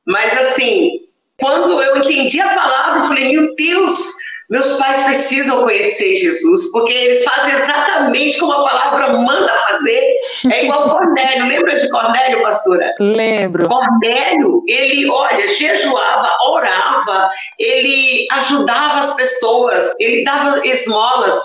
Mas 0.05 0.38
assim, 0.38 1.09
quando 1.39 1.81
eu 1.81 1.98
entendi 1.98 2.41
a 2.41 2.50
palavra, 2.50 3.00
eu 3.00 3.03
falei, 3.03 3.31
meu 3.31 3.55
Deus, 3.55 4.13
meus 4.50 4.77
pais 4.77 5.03
precisam 5.03 5.63
conhecer 5.63 6.15
Jesus, 6.15 6.72
porque 6.72 6.91
eles 6.91 7.24
fazem 7.24 7.53
exatamente 7.53 8.39
como 8.39 8.53
a 8.53 8.67
palavra 8.67 9.13
manda 9.13 9.53
fazer. 9.69 10.15
É 10.51 10.63
igual 10.65 10.89
Cornélio. 10.89 11.48
Lembra 11.48 11.77
de 11.77 11.88
Cornélio, 11.89 12.41
pastora? 12.41 12.93
Lembro. 13.00 13.67
Cornélio, 13.67 14.63
ele, 14.67 15.08
olha, 15.10 15.48
jejuava, 15.48 16.36
orava, 16.48 17.29
ele 17.60 18.27
ajudava 18.31 19.00
as 19.00 19.15
pessoas, 19.15 19.93
ele 20.00 20.24
dava 20.24 20.65
esmolas. 20.65 21.38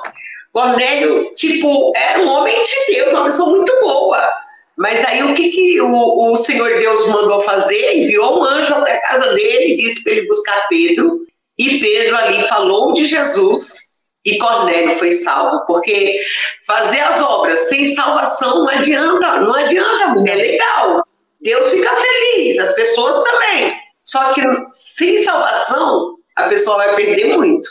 Cornélio, 0.52 1.34
tipo, 1.34 1.92
era 1.96 2.20
um 2.20 2.28
homem 2.28 2.62
de 2.62 2.94
Deus, 2.94 3.12
uma 3.12 3.24
pessoa 3.24 3.50
muito 3.50 3.72
boa. 3.82 4.43
Mas 4.76 5.04
aí 5.04 5.23
o 5.23 5.35
que, 5.35 5.50
que 5.50 5.81
o, 5.81 6.33
o 6.33 6.37
Senhor 6.37 6.78
Deus 6.78 7.09
mandou 7.09 7.40
fazer? 7.43 7.97
Enviou 7.97 8.40
um 8.40 8.45
anjo 8.45 8.75
até 8.75 8.95
a 8.95 9.00
casa 9.02 9.33
dele, 9.35 9.76
disse 9.76 10.02
para 10.02 10.12
ele 10.14 10.26
buscar 10.26 10.66
Pedro. 10.69 11.21
E 11.57 11.78
Pedro 11.78 12.16
ali 12.16 12.43
falou 12.49 12.93
de 12.93 13.04
Jesus 13.04 13.95
e 14.25 14.38
Cornélio 14.38 14.97
foi 14.97 15.12
salvo, 15.12 15.64
porque 15.66 16.19
fazer 16.66 17.00
as 17.00 17.21
obras 17.21 17.69
sem 17.69 17.87
salvação 17.87 18.64
não 18.64 18.69
adianta, 18.69 19.40
não 19.40 19.54
adianta, 19.54 20.31
é 20.31 20.35
legal. 20.35 21.02
Deus 21.43 21.71
fica 21.71 21.90
feliz, 21.95 22.59
as 22.59 22.73
pessoas 22.73 23.23
também. 23.23 23.69
Só 24.02 24.33
que 24.33 24.43
sem 24.71 25.19
salvação, 25.19 26.16
a 26.37 26.45
pessoa 26.45 26.78
vai 26.78 26.97
perder 26.97 27.37
muito. 27.37 27.69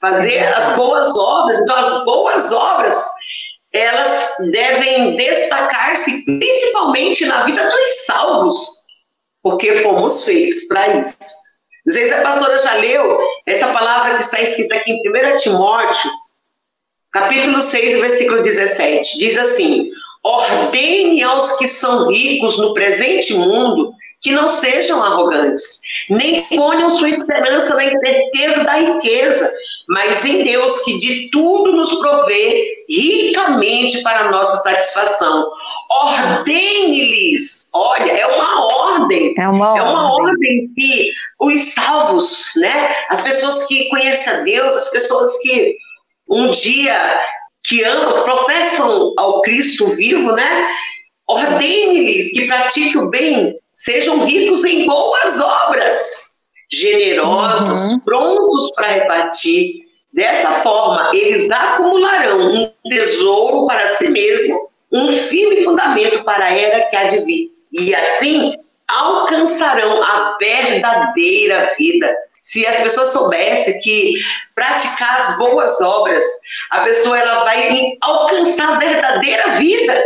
Fazer 0.00 0.38
as 0.38 0.76
boas 0.76 1.16
obras, 1.16 1.58
então 1.60 1.76
as 1.76 2.04
boas 2.04 2.52
obras, 2.52 3.06
elas 3.74 4.36
devem 4.52 5.16
destacar-se 5.16 6.24
principalmente 6.24 7.26
na 7.26 7.42
vida 7.44 7.68
dos 7.68 8.06
salvos, 8.06 8.56
porque 9.42 9.80
fomos 9.82 10.24
feitos 10.24 10.68
para 10.68 10.96
isso. 11.00 11.16
Às 11.86 11.94
vezes 11.94 12.12
a 12.12 12.22
pastora 12.22 12.58
já 12.60 12.74
leu 12.74 13.18
essa 13.46 13.66
palavra 13.68 14.14
que 14.14 14.22
está 14.22 14.40
escrita 14.40 14.76
aqui 14.76 14.92
em 14.92 15.10
1 15.10 15.36
Timóteo, 15.36 16.10
capítulo 17.12 17.60
6, 17.60 18.00
versículo 18.00 18.42
17. 18.42 19.18
Diz 19.18 19.36
assim: 19.36 19.90
Ordene 20.22 21.22
aos 21.24 21.58
que 21.58 21.66
são 21.66 22.08
ricos 22.10 22.56
no 22.56 22.72
presente 22.74 23.34
mundo 23.34 23.92
que 24.22 24.30
não 24.30 24.48
sejam 24.48 25.02
arrogantes, 25.02 25.80
nem 26.08 26.42
ponham 26.44 26.88
sua 26.88 27.08
esperança 27.08 27.74
na 27.74 27.84
incerteza 27.84 28.64
da 28.64 28.76
riqueza, 28.76 29.52
mas 29.88 30.24
em 30.24 30.42
Deus 30.42 30.82
que 30.82 30.98
de 30.98 31.30
tudo 31.30 31.72
nos 31.72 31.94
provê 31.96 32.84
ricamente 32.88 34.02
para 34.02 34.30
nossa 34.30 34.56
satisfação. 34.58 35.50
Ordene-lhes, 35.90 37.70
olha, 37.74 38.12
é 38.12 38.26
uma 38.26 38.66
ordem, 38.66 39.34
é 39.38 39.48
uma, 39.48 39.78
é 39.78 39.82
uma 39.82 40.12
ordem. 40.12 40.26
ordem 40.26 40.70
que 40.74 41.10
os 41.40 41.72
salvos, 41.74 42.52
né, 42.56 42.94
as 43.10 43.20
pessoas 43.22 43.66
que 43.66 43.88
conhecem 43.88 44.32
a 44.32 44.40
Deus, 44.40 44.74
as 44.74 44.90
pessoas 44.90 45.38
que 45.38 45.76
um 46.28 46.50
dia 46.50 47.20
que 47.64 47.82
amam, 47.84 48.24
professam 48.24 49.12
ao 49.18 49.42
Cristo 49.42 49.86
vivo, 49.96 50.32
né, 50.32 50.68
ordene-lhes 51.28 52.32
que 52.32 52.46
pratiquem 52.46 53.02
o 53.02 53.10
bem, 53.10 53.54
sejam 53.72 54.24
ricos 54.24 54.64
em 54.64 54.86
boas 54.86 55.40
obras 55.40 56.33
generosos, 56.80 57.92
uhum. 57.92 58.00
prontos 58.00 58.70
para 58.74 58.88
repartir. 58.88 59.84
Dessa 60.12 60.50
forma, 60.62 61.10
eles 61.12 61.50
acumularão 61.50 62.38
um 62.40 62.70
tesouro 62.88 63.66
para 63.66 63.88
si 63.88 64.08
mesmo, 64.10 64.70
um 64.92 65.08
firme 65.12 65.62
fundamento 65.64 66.22
para 66.24 66.46
a 66.46 66.56
era 66.56 66.82
que 66.82 66.96
há 66.96 67.04
de 67.04 67.18
vir. 67.24 67.50
E 67.72 67.94
assim 67.94 68.56
alcançarão 68.88 70.02
a 70.02 70.36
verdadeira 70.38 71.72
vida. 71.76 72.14
Se 72.40 72.66
as 72.66 72.76
pessoas 72.76 73.10
soubessem 73.10 73.80
que 73.80 74.12
praticar 74.54 75.16
as 75.16 75.38
boas 75.38 75.80
obras, 75.80 76.24
a 76.70 76.80
pessoa 76.80 77.18
ela 77.18 77.42
vai 77.42 77.96
alcançar 78.02 78.74
a 78.74 78.78
verdadeira 78.78 79.50
vida. 79.52 80.00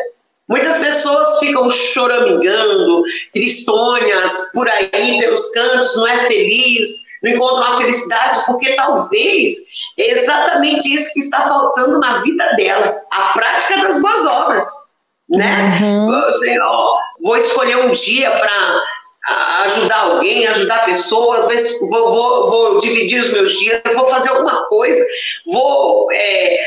Muitas 0.49 0.79
pessoas 0.79 1.39
ficam 1.39 1.69
choramingando, 1.69 3.03
tristonhas 3.35 4.51
por 4.55 4.67
aí 4.69 5.19
pelos 5.21 5.51
cantos, 5.51 5.95
não 5.97 6.07
é 6.07 6.19
feliz, 6.27 7.05
não 7.23 7.33
encontra 7.33 7.67
uma 7.67 7.77
felicidade, 7.77 8.41
porque 8.47 8.73
talvez 8.73 9.53
é 9.99 10.13
exatamente 10.13 10.93
isso 10.93 11.13
que 11.13 11.21
está 11.21 11.43
faltando 11.49 11.99
na 11.99 12.23
vida 12.23 12.47
dela, 12.57 12.99
a 13.13 13.23
prática 13.35 13.83
das 13.83 14.01
boas 14.01 14.25
obras, 14.25 14.65
né? 15.29 15.79
Uhum. 15.83 16.15
Assim, 16.15 16.59
ó, 16.61 16.97
vou 17.23 17.37
escolher 17.37 17.77
um 17.79 17.91
dia 17.91 18.31
para 18.31 18.83
ajudar 19.65 19.99
alguém, 19.99 20.47
ajudar 20.47 20.87
pessoas, 20.87 21.45
vou, 21.91 22.11
vou, 22.11 22.51
vou, 22.51 22.79
dividir 22.79 23.21
os 23.21 23.31
meus 23.33 23.53
dias, 23.53 23.83
vou 23.95 24.09
fazer 24.09 24.31
alguma 24.31 24.67
coisa, 24.69 25.05
vou 25.47 26.09
é, 26.11 26.59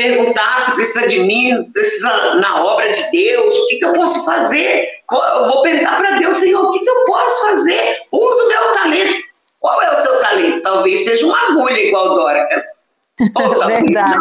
perguntar 0.00 0.60
se 0.60 0.74
precisa 0.74 1.06
de 1.06 1.20
mim, 1.20 1.70
precisa 1.72 2.34
na 2.36 2.64
obra 2.64 2.90
de 2.90 3.10
Deus, 3.10 3.54
o 3.54 3.66
que, 3.68 3.76
que 3.76 3.84
eu 3.84 3.92
posso 3.92 4.24
fazer? 4.24 4.88
Eu 5.12 5.48
vou 5.48 5.62
perguntar 5.62 5.98
para 5.98 6.18
Deus, 6.18 6.36
Senhor, 6.36 6.64
o 6.64 6.70
que, 6.70 6.78
que 6.78 6.88
eu 6.88 7.04
posso 7.04 7.46
fazer? 7.48 7.98
Uso 8.10 8.44
o 8.44 8.48
meu 8.48 8.72
talento. 8.72 9.14
Qual 9.58 9.82
é 9.82 9.92
o 9.92 9.96
seu 9.96 10.20
talento? 10.20 10.62
Talvez 10.62 11.04
seja 11.04 11.26
uma 11.26 11.38
agulha 11.50 11.78
igual 11.78 12.14
Dorcas. 12.14 12.64
Verdade. 13.66 14.18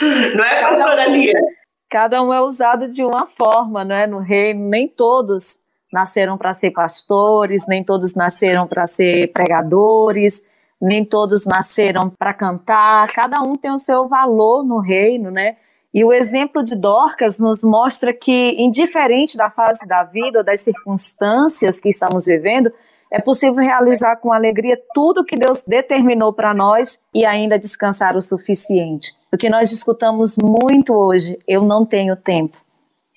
Não, 0.00 0.34
não 0.36 0.44
é, 0.44 0.60
pastora 0.60 1.06
Lia? 1.06 1.40
Cada 1.88 2.22
um 2.22 2.32
é 2.32 2.42
usado 2.42 2.86
de 2.86 3.02
uma 3.02 3.26
forma, 3.26 3.84
não 3.84 3.96
é? 3.96 4.06
No 4.06 4.18
reino, 4.18 4.68
nem 4.68 4.86
todos 4.86 5.60
nasceram 5.90 6.36
para 6.36 6.52
ser 6.52 6.72
pastores, 6.72 7.66
nem 7.66 7.82
todos 7.82 8.14
nasceram 8.14 8.66
para 8.66 8.86
ser 8.86 9.32
pregadores, 9.32 10.44
nem 10.80 11.04
todos 11.04 11.44
nasceram 11.44 12.08
para 12.08 12.32
cantar, 12.32 13.12
cada 13.12 13.42
um 13.42 13.56
tem 13.56 13.70
o 13.70 13.78
seu 13.78 14.08
valor 14.08 14.64
no 14.64 14.78
reino, 14.78 15.30
né? 15.30 15.56
E 15.92 16.04
o 16.04 16.12
exemplo 16.12 16.62
de 16.62 16.76
Dorcas 16.76 17.38
nos 17.40 17.64
mostra 17.64 18.14
que, 18.14 18.54
indiferente 18.58 19.36
da 19.36 19.50
fase 19.50 19.86
da 19.86 20.04
vida 20.04 20.38
ou 20.38 20.44
das 20.44 20.60
circunstâncias 20.60 21.80
que 21.80 21.88
estamos 21.88 22.26
vivendo, 22.26 22.72
é 23.12 23.20
possível 23.20 23.56
realizar 23.56 24.16
com 24.16 24.32
alegria 24.32 24.80
tudo 24.94 25.24
que 25.24 25.36
Deus 25.36 25.64
determinou 25.66 26.32
para 26.32 26.54
nós 26.54 27.00
e 27.12 27.26
ainda 27.26 27.58
descansar 27.58 28.16
o 28.16 28.22
suficiente. 28.22 29.12
O 29.32 29.36
que 29.36 29.50
nós 29.50 29.72
escutamos 29.72 30.38
muito 30.38 30.94
hoje, 30.94 31.36
eu 31.46 31.62
não 31.62 31.84
tenho 31.84 32.14
tempo. 32.14 32.56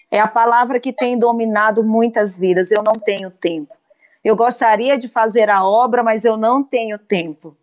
É 0.09 0.19
a 0.19 0.27
palavra 0.27 0.79
que 0.79 0.91
tem 0.91 1.17
dominado 1.17 1.83
muitas 1.83 2.37
vidas, 2.37 2.71
eu 2.71 2.81
não 2.81 2.93
tenho 2.93 3.29
tempo. 3.29 3.71
Eu 4.23 4.35
gostaria 4.35 4.97
de 4.97 5.07
fazer 5.07 5.49
a 5.49 5.65
obra, 5.65 6.01
mas 6.01 6.23
eu 6.23 6.37
não 6.37 6.63
tenho 6.63 6.97
tempo. 6.97 7.55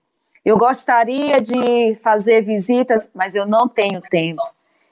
Eu 0.45 0.57
gostaria 0.57 1.41
de 1.41 1.95
fazer 2.03 2.43
visitas, 2.43 3.11
mas 3.15 3.35
eu 3.35 3.47
não 3.47 3.69
tenho 3.69 4.01
tempo. 4.01 4.43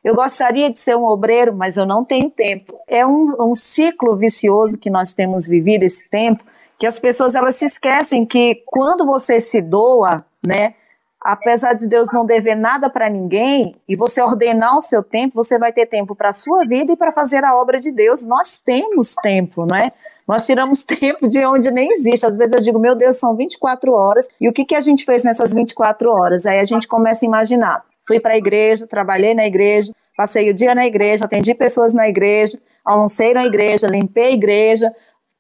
Eu 0.03 0.15
gostaria 0.15 0.71
de 0.71 0.79
ser 0.79 0.97
um 0.97 1.05
obreiro, 1.05 1.55
mas 1.55 1.77
eu 1.77 1.85
não 1.85 2.05
tenho 2.05 2.31
tempo. 2.31 2.79
É 2.87 3.05
um, 3.07 3.29
um 3.41 3.55
ciclo 3.55 4.17
vicioso 4.17 4.79
que 4.79 4.89
nós 4.89 5.15
temos 5.15 5.47
vivido 5.47 5.83
esse 5.83 6.09
tempo, 6.09 6.45
que 6.79 6.87
as 6.87 6.99
pessoas 6.99 7.35
elas 7.35 7.57
se 7.57 7.65
esquecem 7.65 8.25
que 8.25 8.63
quando 8.67 9.05
você 9.05 9.41
se 9.41 9.61
doa, 9.61 10.25
né, 10.47 10.75
apesar 11.21 11.75
de 11.75 11.89
Deus 11.89 12.13
não 12.13 12.25
dever 12.25 12.55
nada 12.55 12.89
para 12.89 13.11
ninguém, 13.11 13.75
e 13.89 13.97
você 13.97 14.23
ordenar 14.23 14.77
o 14.77 14.81
seu 14.81 15.03
tempo, 15.03 15.35
você 15.35 15.59
vai 15.59 15.73
ter 15.73 15.87
tempo 15.87 16.15
para 16.15 16.29
a 16.29 16.33
sua 16.33 16.65
vida 16.65 16.93
e 16.93 16.97
para 16.97 17.11
fazer 17.11 17.45
a 17.45 17.57
obra 17.57 17.79
de 17.79 17.91
Deus. 17.91 18.25
Nós 18.25 18.61
temos 18.61 19.15
tempo, 19.17 19.67
não 19.67 19.77
é? 19.77 19.91
Nós 20.29 20.45
tiramos 20.45 20.85
tempo 20.87 21.27
de 21.27 21.45
onde 21.47 21.71
nem 21.71 21.91
existe. 21.91 22.27
Às 22.27 22.37
vezes 22.37 22.55
eu 22.55 22.61
digo, 22.61 22.79
meu 22.79 22.95
Deus, 22.95 23.17
são 23.17 23.35
24 23.35 23.93
horas, 23.93 24.29
e 24.41 24.49
o 24.49 24.53
que, 24.53 24.65
que 24.65 24.75
a 24.75 24.81
gente 24.81 25.05
fez 25.05 25.25
nessas 25.25 25.53
24 25.53 26.11
horas? 26.11 26.47
Aí 26.47 26.61
a 26.61 26.65
gente 26.65 26.87
começa 26.87 27.25
a 27.25 27.27
imaginar. 27.27 27.83
Fui 28.07 28.21
para 28.21 28.35
a 28.35 28.39
igreja, 28.39 28.87
trabalhei 28.87 29.35
na 29.35 29.47
igreja, 29.47 29.93
passei 30.17 30.51
o 30.51 30.55
dia 30.55 30.75
na 30.75 30.87
igreja, 30.87 31.25
atendi 31.25 31.55
pessoas 31.55 31.95
na 31.95 32.09
igreja, 32.09 32.59
almocei 32.85 33.33
na 33.33 33.45
igreja, 33.45 33.87
limpei 33.87 34.27
a 34.27 34.33
igreja, 34.33 34.93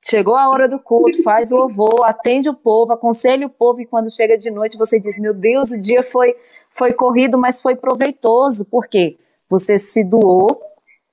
Chegou 0.04 0.36
a 0.36 0.48
hora 0.48 0.68
do 0.68 0.78
culto, 0.78 1.22
faz 1.22 1.50
louvor, 1.50 2.04
atende 2.04 2.48
o 2.48 2.54
povo, 2.54 2.92
aconselha 2.92 3.46
o 3.46 3.50
povo, 3.50 3.80
e 3.80 3.86
quando 3.86 4.10
chega 4.10 4.38
de 4.38 4.50
noite 4.50 4.78
você 4.78 5.00
diz: 5.00 5.18
Meu 5.18 5.34
Deus, 5.34 5.72
o 5.72 5.80
dia 5.80 6.02
foi, 6.02 6.34
foi 6.70 6.92
corrido, 6.92 7.36
mas 7.36 7.60
foi 7.60 7.74
proveitoso. 7.74 8.64
Por 8.66 8.86
quê? 8.86 9.18
Você 9.50 9.76
se 9.76 10.04
doou 10.04 10.60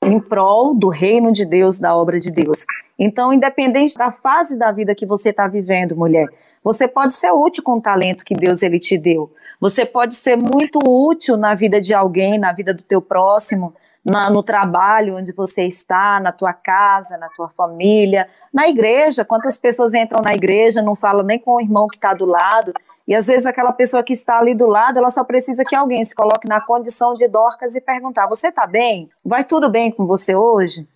em 0.03 0.19
prol 0.19 0.75
do 0.75 0.87
reino 0.87 1.31
de 1.31 1.45
Deus, 1.45 1.79
da 1.79 1.95
obra 1.95 2.19
de 2.19 2.31
Deus. 2.31 2.65
Então, 2.97 3.33
independente 3.33 3.95
da 3.95 4.11
fase 4.11 4.57
da 4.57 4.71
vida 4.71 4.95
que 4.95 5.05
você 5.05 5.29
está 5.29 5.47
vivendo, 5.47 5.95
mulher, 5.95 6.27
você 6.63 6.87
pode 6.87 7.13
ser 7.13 7.31
útil 7.31 7.63
com 7.63 7.73
o 7.73 7.81
talento 7.81 8.25
que 8.25 8.33
Deus 8.33 8.63
ele 8.63 8.79
te 8.79 8.97
deu. 8.97 9.31
Você 9.59 9.85
pode 9.85 10.15
ser 10.15 10.35
muito 10.35 10.79
útil 10.79 11.37
na 11.37 11.53
vida 11.53 11.79
de 11.79 11.93
alguém, 11.93 12.39
na 12.39 12.51
vida 12.51 12.73
do 12.73 12.81
teu 12.81 13.01
próximo, 13.01 13.73
na, 14.03 14.29
no 14.29 14.41
trabalho 14.41 15.17
onde 15.17 15.31
você 15.31 15.63
está, 15.63 16.19
na 16.19 16.31
tua 16.31 16.53
casa, 16.53 17.17
na 17.17 17.27
tua 17.29 17.49
família, 17.49 18.27
na 18.53 18.67
igreja. 18.67 19.25
Quantas 19.25 19.57
pessoas 19.57 19.93
entram 19.93 20.21
na 20.21 20.33
igreja, 20.33 20.81
não 20.81 20.95
falam 20.95 21.23
nem 21.23 21.39
com 21.39 21.55
o 21.55 21.61
irmão 21.61 21.87
que 21.87 21.97
está 21.97 22.13
do 22.13 22.25
lado, 22.25 22.73
e 23.07 23.13
às 23.13 23.27
vezes 23.27 23.45
aquela 23.45 23.71
pessoa 23.71 24.01
que 24.01 24.13
está 24.13 24.39
ali 24.39 24.55
do 24.55 24.65
lado, 24.65 24.97
ela 24.97 25.11
só 25.11 25.23
precisa 25.23 25.63
que 25.63 25.75
alguém 25.75 26.03
se 26.03 26.15
coloque 26.15 26.47
na 26.47 26.59
condição 26.59 27.13
de 27.13 27.27
Dorcas 27.27 27.75
e 27.75 27.81
perguntar: 27.81 28.27
Você 28.27 28.47
está 28.47 28.65
bem? 28.65 29.09
Vai 29.23 29.43
tudo 29.43 29.69
bem 29.69 29.91
com 29.91 30.07
você 30.07 30.35
hoje? 30.35 30.87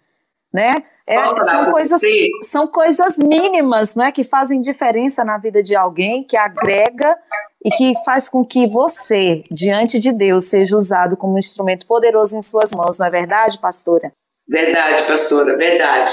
Né? 0.54 0.84
É, 1.06 1.28
são, 1.28 1.72
coisas, 1.72 2.02
são 2.44 2.68
coisas 2.68 3.18
mínimas 3.18 3.96
né, 3.96 4.12
que 4.12 4.24
fazem 4.24 4.62
diferença 4.62 5.26
na 5.26 5.38
vida 5.38 5.64
de 5.64 5.76
alguém, 5.76 6.24
que 6.24 6.38
agrega 6.38 7.18
e 7.66 7.70
que 7.72 7.94
faz 8.06 8.30
com 8.30 8.46
que 8.46 8.68
você, 8.68 9.44
diante 9.52 10.00
de 10.00 10.12
Deus, 10.12 10.46
seja 10.46 10.78
usado 10.78 11.18
como 11.18 11.34
um 11.34 11.40
instrumento 11.40 11.88
poderoso 11.88 12.38
em 12.38 12.42
suas 12.42 12.72
mãos, 12.72 13.00
não 13.00 13.08
é 13.08 13.10
verdade, 13.10 13.58
pastora? 13.60 14.14
Verdade, 14.48 15.04
pastora, 15.04 15.58
verdade. 15.58 16.12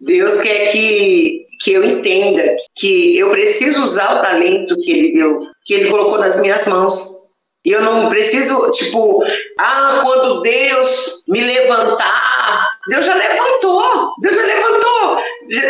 Deus 0.00 0.40
quer 0.40 0.72
que, 0.72 1.46
que 1.60 1.72
eu 1.72 1.84
entenda 1.84 2.56
que 2.74 3.18
eu 3.18 3.30
preciso 3.30 3.82
usar 3.82 4.16
o 4.16 4.22
talento 4.22 4.76
que 4.76 4.90
Ele 4.90 5.12
deu, 5.12 5.38
que 5.64 5.74
Ele 5.74 5.90
colocou 5.90 6.18
nas 6.18 6.40
minhas 6.40 6.66
mãos. 6.66 7.20
E 7.62 7.70
eu 7.70 7.82
não 7.82 8.08
preciso, 8.08 8.70
tipo, 8.72 9.22
ah, 9.58 10.00
quando 10.02 10.40
Deus 10.40 11.22
me 11.28 11.42
levantar, 11.42 12.69
Deus 12.88 13.04
já 13.04 13.14
levantou, 13.14 14.14
Deus 14.20 14.36
já 14.36 14.42
levantou, 14.42 15.18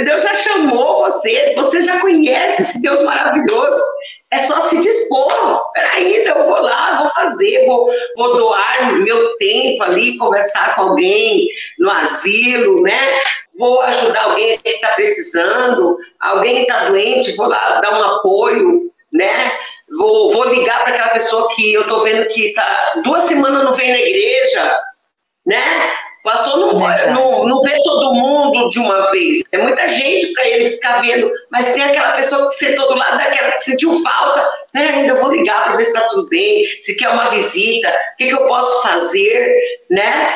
Deus 0.05 0.23
já 0.23 0.35
chamou 0.35 1.01
você, 1.01 1.53
você 1.57 1.83
já 1.83 2.01
conhece 2.01 2.63
esse 2.63 2.81
Deus 2.81 3.03
maravilhoso. 3.03 3.83
É 4.33 4.39
só 4.39 4.61
se 4.61 4.81
dispor. 4.81 5.73
Peraí, 5.73 6.19
então 6.19 6.37
eu 6.39 6.47
vou 6.47 6.61
lá, 6.61 7.03
vou 7.03 7.11
fazer, 7.11 7.67
vou, 7.67 7.91
vou 8.17 8.37
doar 8.37 8.93
meu 9.01 9.37
tempo 9.39 9.83
ali, 9.83 10.17
conversar 10.19 10.77
com 10.77 10.83
alguém 10.83 11.49
no 11.81 11.91
asilo, 11.91 12.81
né? 12.83 13.19
Vou 13.59 13.81
ajudar 13.83 14.23
alguém 14.23 14.57
que 14.59 14.71
está 14.71 14.89
precisando, 14.93 15.99
alguém 16.21 16.55
que 16.55 16.63
está 16.63 16.85
doente, 16.85 17.35
vou 17.35 17.49
lá 17.49 17.81
dar 17.81 17.99
um 17.99 18.05
apoio, 18.05 18.93
né? 19.13 19.51
Vou, 19.99 20.31
vou 20.33 20.45
ligar 20.45 20.85
para 20.85 20.95
aquela 20.95 21.11
pessoa 21.11 21.49
que 21.57 21.73
eu 21.73 21.83
estou 21.83 22.05
vendo 22.05 22.25
que 22.29 22.53
tá 22.53 23.03
duas 23.05 23.25
semanas 23.25 23.65
não 23.65 23.73
vem 23.73 23.91
na 23.91 23.99
igreja, 23.99 24.79
né? 25.45 25.93
O 26.23 26.29
pastor 26.29 26.59
não, 26.59 26.79
não, 27.15 27.49
não 27.49 27.63
vê 27.63 27.83
todo 27.83 28.13
mundo 28.13 28.69
de 28.69 28.79
uma 28.79 29.11
vez. 29.11 29.43
É 29.53 29.59
muita 29.59 29.89
gente 29.89 30.33
para 30.35 30.47
ele 30.47 30.71
ficar 30.71 31.01
vendo. 31.01 31.31
Mas 31.51 31.73
tem 31.73 31.83
aquela 31.83 32.13
pessoa 32.13 32.49
que 32.49 32.57
sentou 32.57 32.89
do 32.89 32.99
lado 32.99 33.17
daquela 33.17 33.53
que 33.53 33.63
sentiu 33.63 34.03
falta. 34.03 34.49
Peraí, 34.73 35.07
eu 35.07 35.17
vou 35.17 35.33
ligar 35.33 35.65
para 35.65 35.75
ver 35.75 35.85
se 35.85 35.93
está 35.93 36.09
tudo 36.09 36.29
bem, 36.29 36.65
se 36.83 36.97
quer 36.97 37.09
uma 37.09 37.31
visita, 37.31 37.89
o 37.89 38.17
que, 38.19 38.29
que 38.29 38.35
eu 38.35 38.47
posso 38.47 38.83
fazer, 38.83 39.55
né? 39.91 40.35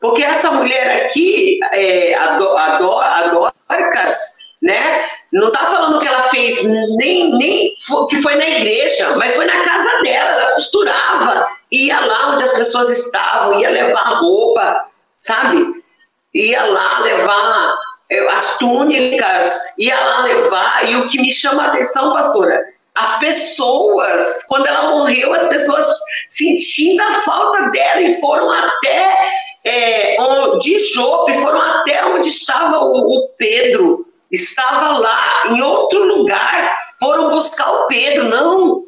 Porque 0.00 0.22
essa 0.22 0.50
mulher 0.50 1.06
aqui, 1.06 1.58
é, 1.72 2.14
a, 2.14 2.36
Do, 2.38 2.56
a, 2.56 2.78
Do, 2.78 2.92
a 2.98 3.20
Dorcas, 3.28 4.16
né? 4.62 5.04
Não 5.32 5.48
está 5.48 5.66
falando 5.66 5.98
que 5.98 6.08
ela 6.08 6.22
fez 6.24 6.64
nem, 6.96 7.30
nem 7.36 7.74
que 8.08 8.22
foi 8.22 8.36
na 8.36 8.48
igreja, 8.48 9.16
mas 9.16 9.34
foi 9.34 9.44
na 9.44 9.62
casa 9.62 10.02
dela. 10.02 10.30
Ela 10.30 10.54
costurava, 10.54 11.46
ia 11.70 12.00
lá 12.00 12.30
onde 12.32 12.44
as 12.44 12.52
pessoas 12.52 12.90
estavam, 12.90 13.58
ia 13.58 13.68
levar 13.68 14.20
roupa, 14.20 14.86
sabe? 15.16 15.82
Ia 16.34 16.64
lá 16.64 17.00
levar 17.00 17.76
eh, 18.10 18.26
as 18.32 18.58
túnicas, 18.58 19.58
ia 19.78 19.98
lá 19.98 20.24
levar. 20.24 20.88
E 20.88 20.96
o 20.96 21.08
que 21.08 21.20
me 21.20 21.32
chama 21.32 21.64
a 21.64 21.66
atenção, 21.68 22.12
pastora, 22.12 22.62
as 22.94 23.18
pessoas, 23.18 24.44
quando 24.48 24.66
ela 24.66 24.90
morreu, 24.90 25.32
as 25.34 25.48
pessoas 25.48 25.86
sentindo 26.28 27.02
a 27.02 27.14
falta 27.20 27.70
dela 27.70 28.00
e 28.00 28.20
foram 28.20 28.50
até 28.50 29.16
é, 29.64 30.16
de 30.58 30.78
Jope, 30.78 31.34
foram 31.34 31.60
até 31.60 32.06
onde 32.06 32.28
estava 32.28 32.78
o, 32.78 33.18
o 33.18 33.28
Pedro. 33.36 34.06
Estava 34.30 34.98
lá 34.98 35.44
em 35.50 35.62
outro 35.62 36.04
lugar, 36.04 36.74
foram 36.98 37.30
buscar 37.30 37.70
o 37.70 37.86
Pedro, 37.86 38.24
não. 38.24 38.82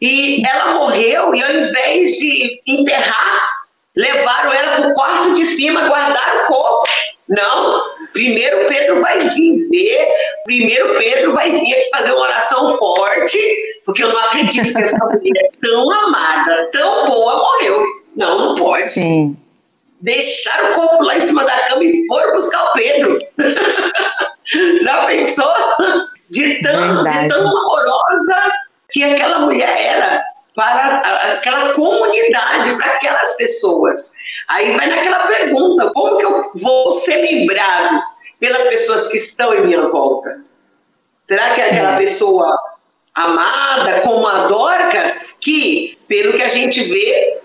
E 0.00 0.42
ela 0.46 0.74
morreu, 0.74 1.34
e 1.34 1.42
ao 1.42 1.50
invés 1.50 2.18
de 2.18 2.60
enterrar, 2.66 3.53
levaram 3.96 4.52
ela 4.52 4.76
para 4.76 4.88
o 4.88 4.94
quarto 4.94 5.34
de 5.34 5.44
cima, 5.44 5.88
guardaram 5.88 6.42
o 6.42 6.46
corpo. 6.46 6.88
Não, 7.28 7.82
primeiro 8.12 8.66
Pedro 8.66 9.00
vai 9.00 9.18
vir 9.18 9.68
ver, 9.70 10.08
primeiro 10.44 10.98
Pedro 10.98 11.32
vai 11.32 11.50
vir 11.50 11.74
fazer 11.90 12.12
uma 12.12 12.22
oração 12.22 12.76
forte, 12.76 13.38
porque 13.86 14.02
eu 14.02 14.08
não 14.08 14.18
acredito 14.18 14.72
que 14.72 14.82
essa 14.82 14.96
mulher 14.98 15.50
tão 15.62 15.90
amada, 15.90 16.68
tão 16.70 17.06
boa 17.06 17.36
morreu. 17.36 17.82
Não, 18.16 18.38
não 18.38 18.54
pode. 18.54 18.92
Sim. 18.92 19.36
Deixaram 20.00 20.72
o 20.72 20.74
corpo 20.74 21.04
lá 21.04 21.16
em 21.16 21.20
cima 21.20 21.44
da 21.44 21.58
cama 21.60 21.84
e 21.84 22.06
foram 22.06 22.34
buscar 22.34 22.62
o 22.62 22.72
Pedro. 22.72 23.18
Já 24.84 25.06
pensou? 25.06 25.54
De 26.28 26.62
tão, 26.62 27.04
de 27.04 27.28
tão 27.28 27.48
amorosa 27.48 28.52
que 28.90 29.02
aquela 29.02 29.40
mulher 29.40 29.74
era 29.80 30.22
para 30.54 31.00
aquela 31.34 31.72
comunidade, 31.72 32.76
para 32.76 32.86
aquelas 32.94 33.36
pessoas. 33.36 34.14
Aí 34.48 34.76
vai 34.76 34.86
naquela 34.86 35.26
pergunta: 35.26 35.90
como 35.92 36.16
que 36.16 36.24
eu 36.24 36.52
vou 36.54 36.92
ser 36.92 37.16
lembrado 37.16 38.00
pelas 38.38 38.62
pessoas 38.64 39.08
que 39.08 39.16
estão 39.16 39.54
em 39.54 39.66
minha 39.66 39.82
volta? 39.88 40.40
Será 41.22 41.54
que 41.54 41.60
é 41.60 41.70
aquela 41.70 41.94
é. 41.94 41.98
pessoa 41.98 42.56
amada, 43.14 44.00
como 44.02 44.26
a 44.26 44.46
Dorcas, 44.46 45.38
que, 45.40 45.98
pelo 46.08 46.34
que 46.34 46.42
a 46.42 46.48
gente 46.48 46.82
vê, 46.82 47.40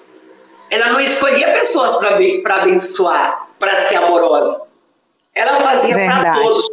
ela 0.69 0.91
não 0.91 0.99
escolhia 0.99 1.53
pessoas 1.53 1.97
para 2.41 2.55
abençoar, 2.55 3.47
para 3.57 3.77
ser 3.77 3.97
amorosa. 3.97 4.67
Ela 5.33 5.61
fazia 5.61 5.95
para 5.95 6.33
todos, 6.33 6.67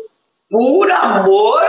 por 0.51 0.91
amor 0.91 1.63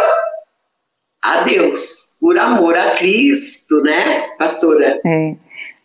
a 1.22 1.42
Deus 1.42 2.07
por 2.20 2.38
amor 2.38 2.78
a 2.78 2.92
Cristo, 2.92 3.82
né, 3.82 4.28
pastora? 4.38 5.00
É. 5.06 5.36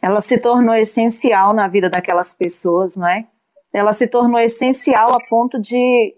Ela 0.00 0.20
se 0.20 0.38
tornou 0.38 0.74
essencial 0.74 1.52
na 1.52 1.68
vida 1.68 1.88
daquelas 1.88 2.34
pessoas, 2.34 2.96
não 2.96 3.08
é? 3.08 3.24
Ela 3.72 3.92
se 3.92 4.06
tornou 4.06 4.40
essencial 4.40 5.14
a 5.14 5.20
ponto 5.28 5.60
de 5.60 6.14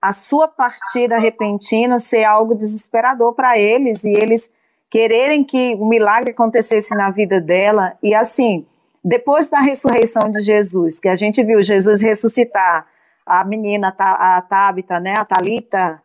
a 0.00 0.12
sua 0.12 0.48
partida 0.48 1.18
repentina 1.18 1.98
ser 1.98 2.24
algo 2.24 2.54
desesperador 2.54 3.34
para 3.34 3.58
eles 3.58 4.02
e 4.04 4.12
eles 4.12 4.50
quererem 4.88 5.44
que 5.44 5.76
o 5.78 5.86
milagre 5.86 6.30
acontecesse 6.30 6.94
na 6.94 7.10
vida 7.10 7.40
dela. 7.40 7.96
E 8.02 8.14
assim, 8.14 8.66
depois 9.04 9.50
da 9.50 9.60
ressurreição 9.60 10.30
de 10.30 10.40
Jesus, 10.40 10.98
que 10.98 11.08
a 11.08 11.14
gente 11.14 11.42
viu 11.44 11.62
Jesus 11.62 12.02
ressuscitar 12.02 12.86
a 13.26 13.44
menina, 13.44 13.94
a 13.98 14.40
Tabita, 14.40 14.98
né, 14.98 15.14
a 15.16 15.24
Talita, 15.24 16.02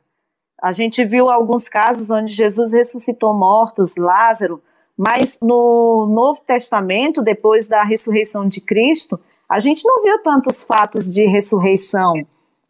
a 0.65 0.71
gente 0.71 1.06
viu 1.06 1.30
alguns 1.30 1.69
casos 1.69 2.10
onde 2.10 2.34
Jesus 2.34 2.73
ressuscitou 2.73 3.36
mortos, 3.36 3.97
Lázaro, 3.97 4.60
mas 4.97 5.38
no 5.39 6.08
Novo 6.10 6.41
Testamento, 6.41 7.21
depois 7.21 7.67
da 7.67 7.84
ressurreição 7.84 8.47
de 8.47 8.60
Cristo, 8.60 9.19
a 9.47 9.60
gente 9.60 9.86
não 9.86 10.01
viu 10.01 10.23
tantos 10.23 10.63
fatos 10.63 11.06
de 11.13 11.23
ressurreição. 11.28 12.15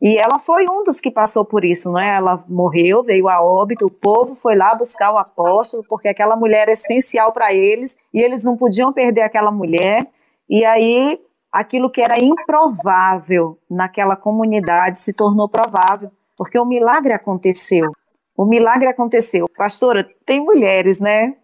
E 0.02 0.18
ela 0.18 0.40
foi 0.40 0.68
um 0.68 0.84
dos 0.84 1.00
que 1.00 1.10
passou 1.10 1.46
por 1.46 1.64
isso, 1.64 1.90
não 1.90 1.98
é? 1.98 2.18
Ela 2.18 2.44
morreu, 2.50 3.02
veio 3.02 3.30
a 3.30 3.42
óbito, 3.42 3.86
o 3.86 3.90
povo 3.90 4.36
foi 4.36 4.58
lá 4.58 4.76
buscar 4.76 5.14
o 5.14 5.18
apóstolo, 5.18 5.82
porque 5.88 6.10
aquela 6.10 6.36
mulher 6.36 6.64
era 6.64 6.74
essencial 6.74 7.32
para 7.32 7.54
eles, 7.54 7.98
e 8.14 8.20
eles 8.20 8.44
não 8.44 8.58
podiam 8.58 8.92
perder 8.92 9.22
aquela 9.22 9.52
mulher. 9.52 10.06
E 10.50 10.66
aí, 10.66 11.18
aquilo 11.50 11.90
que 11.90 12.02
era 12.02 12.20
improvável 12.20 13.58
naquela 13.72 14.18
comunidade 14.18 15.00
se 15.00 15.14
tornou 15.14 15.48
provável 15.48 16.12
porque 16.38 16.60
o 16.60 16.66
milagre 16.66 17.14
aconteceu. 17.14 17.92
O 18.36 18.46
milagre 18.46 18.88
aconteceu. 18.88 19.48
Pastora, 19.56 20.08
tem 20.26 20.42
mulheres, 20.42 21.00
né, 21.00 21.36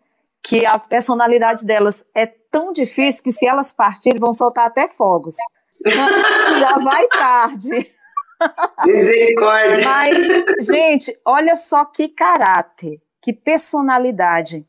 que 0.43 0.65
a 0.65 0.77
personalidade 0.77 1.65
delas 1.65 2.05
é 2.15 2.25
tão 2.25 2.71
difícil 2.73 3.23
que 3.23 3.31
se 3.31 3.47
elas 3.47 3.73
partirem 3.73 4.19
vão 4.19 4.33
soltar 4.33 4.65
até 4.67 4.87
fogos. 4.87 5.37
Já 5.85 6.77
vai 6.79 7.07
tarde. 7.07 7.91
Misericórdia. 8.85 9.85
Mas, 9.85 10.65
gente, 10.65 11.15
olha 11.25 11.55
só 11.55 11.85
que 11.85 12.09
caráter, 12.09 12.99
que 13.21 13.31
personalidade. 13.31 14.67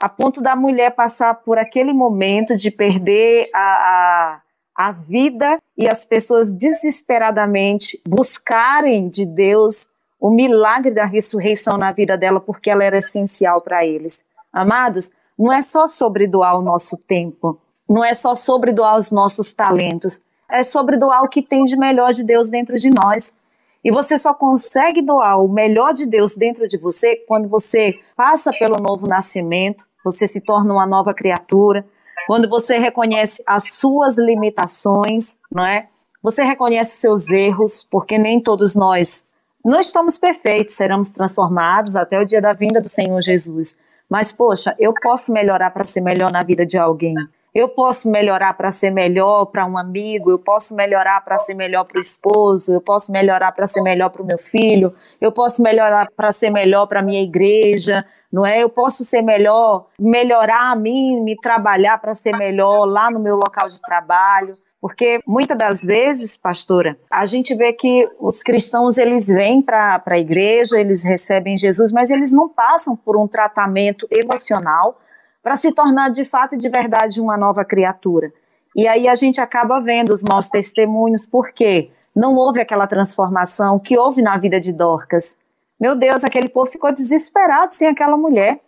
A 0.00 0.08
ponto 0.08 0.40
da 0.40 0.54
mulher 0.54 0.90
passar 0.90 1.34
por 1.34 1.58
aquele 1.58 1.92
momento 1.92 2.54
de 2.54 2.70
perder 2.70 3.48
a, 3.54 3.60
a 3.60 4.42
a 4.74 4.90
vida 4.90 5.58
e 5.76 5.88
as 5.88 6.04
pessoas 6.04 6.50
desesperadamente 6.50 8.00
buscarem 8.06 9.08
de 9.08 9.24
Deus 9.24 9.88
o 10.20 10.30
milagre 10.30 10.92
da 10.92 11.04
ressurreição 11.04 11.76
na 11.76 11.92
vida 11.92 12.16
dela, 12.16 12.40
porque 12.40 12.70
ela 12.70 12.82
era 12.82 12.96
essencial 12.96 13.60
para 13.60 13.84
eles. 13.84 14.24
Amados, 14.52 15.12
não 15.38 15.52
é 15.52 15.60
só 15.60 15.86
sobre 15.86 16.26
doar 16.26 16.58
o 16.58 16.62
nosso 16.62 16.96
tempo, 17.06 17.60
não 17.88 18.04
é 18.04 18.14
só 18.14 18.34
sobre 18.34 18.72
doar 18.72 18.96
os 18.96 19.10
nossos 19.10 19.52
talentos, 19.52 20.22
é 20.50 20.62
sobre 20.62 20.96
doar 20.96 21.22
o 21.22 21.28
que 21.28 21.42
tem 21.42 21.64
de 21.64 21.76
melhor 21.76 22.12
de 22.12 22.24
Deus 22.24 22.48
dentro 22.48 22.78
de 22.78 22.90
nós. 22.90 23.36
E 23.84 23.90
você 23.90 24.18
só 24.18 24.32
consegue 24.32 25.02
doar 25.02 25.44
o 25.44 25.48
melhor 25.48 25.92
de 25.92 26.06
Deus 26.06 26.36
dentro 26.36 26.66
de 26.66 26.78
você 26.78 27.16
quando 27.28 27.48
você 27.48 27.94
passa 28.16 28.50
pelo 28.50 28.78
novo 28.78 29.06
nascimento, 29.06 29.86
você 30.02 30.26
se 30.26 30.40
torna 30.40 30.72
uma 30.72 30.86
nova 30.86 31.12
criatura, 31.12 31.84
quando 32.26 32.48
você 32.48 32.78
reconhece 32.78 33.42
as 33.46 33.74
suas 33.74 34.18
limitações, 34.18 35.36
não 35.50 35.64
é? 35.64 35.88
Você 36.22 36.42
reconhece 36.42 36.96
seus 36.96 37.28
erros, 37.28 37.86
porque 37.90 38.18
nem 38.18 38.40
todos 38.40 38.74
nós 38.74 39.26
não 39.64 39.80
estamos 39.80 40.18
perfeitos, 40.18 40.74
seremos 40.74 41.10
transformados 41.10 41.96
até 41.96 42.20
o 42.20 42.24
dia 42.24 42.40
da 42.40 42.52
vinda 42.52 42.82
do 42.82 42.88
Senhor 42.88 43.18
Jesus. 43.22 43.78
Mas, 44.10 44.30
poxa, 44.30 44.76
eu 44.78 44.92
posso 45.02 45.32
melhorar 45.32 45.70
para 45.70 45.82
ser 45.82 46.02
melhor 46.02 46.30
na 46.30 46.42
vida 46.42 46.66
de 46.66 46.76
alguém. 46.76 47.14
Eu 47.54 47.68
posso 47.68 48.10
melhorar 48.10 48.52
para 48.54 48.70
ser 48.70 48.90
melhor 48.90 49.46
para 49.46 49.64
um 49.64 49.78
amigo, 49.78 50.30
eu 50.30 50.38
posso 50.38 50.74
melhorar 50.74 51.24
para 51.24 51.38
ser 51.38 51.54
melhor 51.54 51.84
para 51.84 51.98
o 51.98 52.02
esposo, 52.02 52.74
eu 52.74 52.80
posso 52.80 53.10
melhorar 53.10 53.52
para 53.52 53.66
ser 53.66 53.80
melhor 53.80 54.10
para 54.10 54.22
o 54.22 54.26
meu 54.26 54.38
filho, 54.38 54.92
eu 55.20 55.32
posso 55.32 55.62
melhorar 55.62 56.10
para 56.14 56.32
ser 56.32 56.50
melhor 56.50 56.86
para 56.86 57.00
a 57.00 57.02
minha 57.02 57.22
igreja, 57.22 58.04
não 58.34 58.44
é? 58.44 58.60
Eu 58.60 58.68
posso 58.68 59.04
ser 59.04 59.22
melhor, 59.22 59.86
melhorar 59.96 60.72
a 60.72 60.74
mim, 60.74 61.20
me 61.20 61.36
trabalhar 61.36 61.98
para 61.98 62.14
ser 62.14 62.36
melhor 62.36 62.84
lá 62.84 63.08
no 63.08 63.20
meu 63.20 63.36
local 63.36 63.68
de 63.68 63.80
trabalho, 63.80 64.50
porque 64.80 65.20
muitas 65.24 65.56
das 65.56 65.82
vezes, 65.84 66.36
pastora, 66.36 66.98
a 67.08 67.24
gente 67.26 67.54
vê 67.54 67.72
que 67.72 68.08
os 68.18 68.42
cristãos 68.42 68.98
eles 68.98 69.28
vêm 69.28 69.62
para 69.62 70.02
a 70.04 70.18
igreja, 70.18 70.80
eles 70.80 71.04
recebem 71.04 71.56
Jesus, 71.56 71.92
mas 71.92 72.10
eles 72.10 72.32
não 72.32 72.48
passam 72.48 72.96
por 72.96 73.16
um 73.16 73.28
tratamento 73.28 74.04
emocional 74.10 74.98
para 75.40 75.54
se 75.54 75.70
tornar 75.70 76.08
de 76.08 76.24
fato 76.24 76.56
e 76.56 76.58
de 76.58 76.68
verdade 76.68 77.20
uma 77.20 77.36
nova 77.36 77.64
criatura. 77.64 78.32
E 78.74 78.88
aí 78.88 79.06
a 79.06 79.14
gente 79.14 79.40
acaba 79.40 79.80
vendo 79.80 80.12
os 80.12 80.24
maus 80.24 80.48
testemunhos, 80.48 81.24
porque 81.24 81.88
não 82.16 82.34
houve 82.34 82.60
aquela 82.60 82.88
transformação 82.88 83.78
que 83.78 83.96
houve 83.96 84.20
na 84.22 84.36
vida 84.36 84.60
de 84.60 84.72
Dorcas. 84.72 85.38
Meu 85.84 85.94
Deus, 85.94 86.24
aquele 86.24 86.48
povo 86.48 86.64
ficou 86.64 86.90
desesperado 86.90 87.74
sem 87.74 87.88
aquela 87.88 88.16
mulher. 88.16 88.58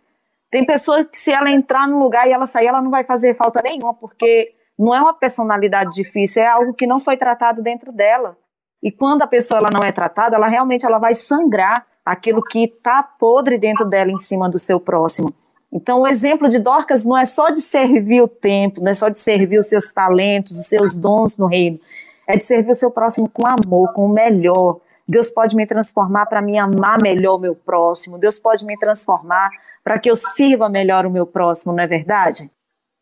Tem 0.51 0.67
pessoa 0.67 1.03
que 1.03 1.17
se 1.17 1.33
ela 1.33 1.51
entrar 1.51 1.89
no 1.89 1.99
lugar 1.99 2.29
e 2.29 2.33
ela 2.35 2.45
sair, 2.45 2.67
ela 2.67 2.83
não 2.83 2.91
vai 2.91 3.05
fazer 3.05 3.33
falta 3.33 3.63
nenhuma, 3.63 3.95
porque 3.95 4.53
não 4.79 4.95
é 4.95 5.01
uma 5.01 5.15
personalidade 5.15 5.95
difícil, 5.95 6.43
é 6.43 6.47
algo 6.47 6.75
que 6.75 6.87
não 6.87 7.01
foi 7.01 7.17
tratado 7.17 7.63
dentro 7.63 7.91
dela. 7.91 8.37
E 8.83 8.93
quando 8.93 9.23
a 9.23 9.27
pessoa 9.27 9.61
ela 9.61 9.71
não 9.73 9.81
é 9.81 9.91
tratada, 9.93 10.37
ela 10.37 10.47
realmente 10.47 10.85
ela 10.85 10.99
vai 10.99 11.15
sangrar 11.15 11.87
aquilo 12.05 12.43
que 12.43 12.65
está 12.65 13.03
podre 13.03 13.57
dentro 13.57 13.89
dela 13.89 14.11
em 14.11 14.19
cima 14.19 14.47
do 14.47 14.59
seu 14.59 14.79
próximo. 14.79 15.33
Então, 15.73 16.03
o 16.03 16.07
exemplo 16.07 16.51
de 16.51 16.59
Dorcas 16.59 17.03
não 17.03 17.17
é 17.17 17.25
só 17.25 17.49
de 17.49 17.63
servir 17.63 18.21
o 18.21 18.29
tempo, 18.29 18.83
não 18.83 18.91
é 18.91 18.95
só 18.95 19.09
de 19.09 19.19
servir 19.19 19.59
os 19.59 19.71
seus 19.71 19.91
talentos, 19.91 20.59
os 20.59 20.67
seus 20.67 20.99
dons 20.99 21.39
no 21.39 21.47
reino, 21.47 21.81
é 22.29 22.37
de 22.37 22.45
servir 22.45 22.73
o 22.73 22.75
seu 22.75 22.93
próximo 22.93 23.27
com 23.27 23.47
amor, 23.47 23.95
com 23.95 24.05
o 24.05 24.13
melhor. 24.13 24.81
Deus 25.09 25.31
pode 25.31 25.55
me 25.55 25.67
transformar 25.67 26.27
para 26.27 26.43
me 26.43 26.59
amar 26.59 27.01
melhor 27.01 27.37
o 27.37 27.41
meu 27.41 27.55
próximo, 27.55 28.19
Deus 28.19 28.39
pode 28.39 28.65
me 28.65 28.77
transformar 28.77 29.51
para 29.85 29.99
que 29.99 30.11
eu 30.11 30.17
sirva 30.17 30.69
melhor 30.69 31.07
o 31.07 31.11
meu 31.11 31.27
próximo, 31.27 31.73
não 31.73 31.83
é 31.83 31.87
verdade? 31.87 32.51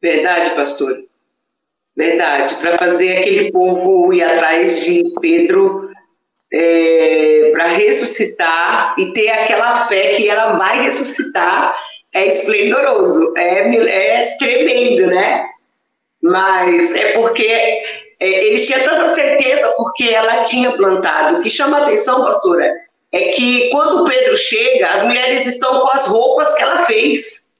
Verdade, 0.03 0.51
pastor. 0.51 1.05
Verdade. 1.97 2.57
Para 2.57 2.77
fazer 2.77 3.19
aquele 3.19 3.51
povo 3.51 4.13
ir 4.13 4.23
atrás 4.23 4.85
de 4.85 5.03
Pedro 5.21 5.91
é, 6.53 7.51
para 7.53 7.69
ressuscitar 7.69 8.95
e 8.99 9.13
ter 9.13 9.31
aquela 9.31 9.87
fé 9.87 10.15
que 10.15 10.29
ela 10.29 10.59
vai 10.59 10.83
ressuscitar 10.83 11.75
é 12.13 12.29
esplendoroso, 12.29 13.37
é, 13.37 13.77
é 13.89 14.37
tremendo, 14.39 15.09
né? 15.09 15.49
Mas 16.23 16.95
é 16.95 17.13
porque 17.13 18.04
é, 18.21 18.47
eles 18.47 18.67
tinham 18.67 18.83
tanta 18.83 19.09
certeza 19.09 19.73
porque 19.77 20.05
ela 20.05 20.43
tinha 20.43 20.73
plantado. 20.73 21.37
O 21.37 21.41
que 21.41 21.51
chama 21.51 21.79
a 21.79 21.83
atenção, 21.83 22.25
pastora, 22.25 22.71
é 23.13 23.29
que 23.29 23.71
quando 23.71 24.09
Pedro 24.09 24.37
chega, 24.37 24.91
as 24.91 25.05
mulheres 25.05 25.47
estão 25.47 25.81
com 25.81 25.91
as 25.91 26.07
roupas 26.07 26.55
que 26.55 26.63
ela 26.63 26.85
fez. 26.85 27.55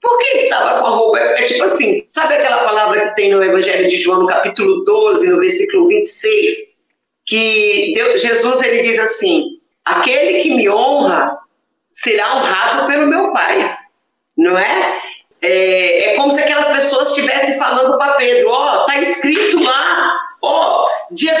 Por 0.00 0.18
que 0.18 0.38
estava 0.38 0.80
com 0.80 0.86
a 0.86 0.90
roupa? 0.90 1.18
É 1.18 1.42
tipo 1.42 1.64
assim, 1.64 2.06
sabe 2.10 2.34
aquela 2.34 2.58
palavra 2.58 3.00
que 3.00 3.16
tem 3.16 3.30
no 3.30 3.42
Evangelho 3.42 3.88
de 3.88 3.96
João, 3.96 4.20
no 4.20 4.26
capítulo 4.26 4.84
12, 4.84 5.28
no 5.28 5.40
versículo 5.40 5.88
26, 5.88 6.76
que 7.24 7.92
Deus, 7.96 8.22
Jesus 8.22 8.62
ele 8.62 8.80
diz 8.82 8.98
assim: 9.00 9.58
aquele 9.84 10.40
que 10.40 10.54
me 10.54 10.68
honra 10.70 11.36
será 11.90 12.36
honrado 12.36 12.86
pelo 12.86 13.08
meu 13.08 13.32
Pai, 13.32 13.76
não 14.36 14.56
é? 14.56 15.00
É, 15.42 16.12
é 16.12 16.16
como 16.16 16.30
se 16.30 16.40
aquelas 16.40 16.68
pessoas 16.68 17.08
estivessem 17.08 17.58
falando 17.58 17.98
para 17.98 18.14
Pedro: 18.14 18.50
ó, 18.50 18.54
oh, 18.54 18.75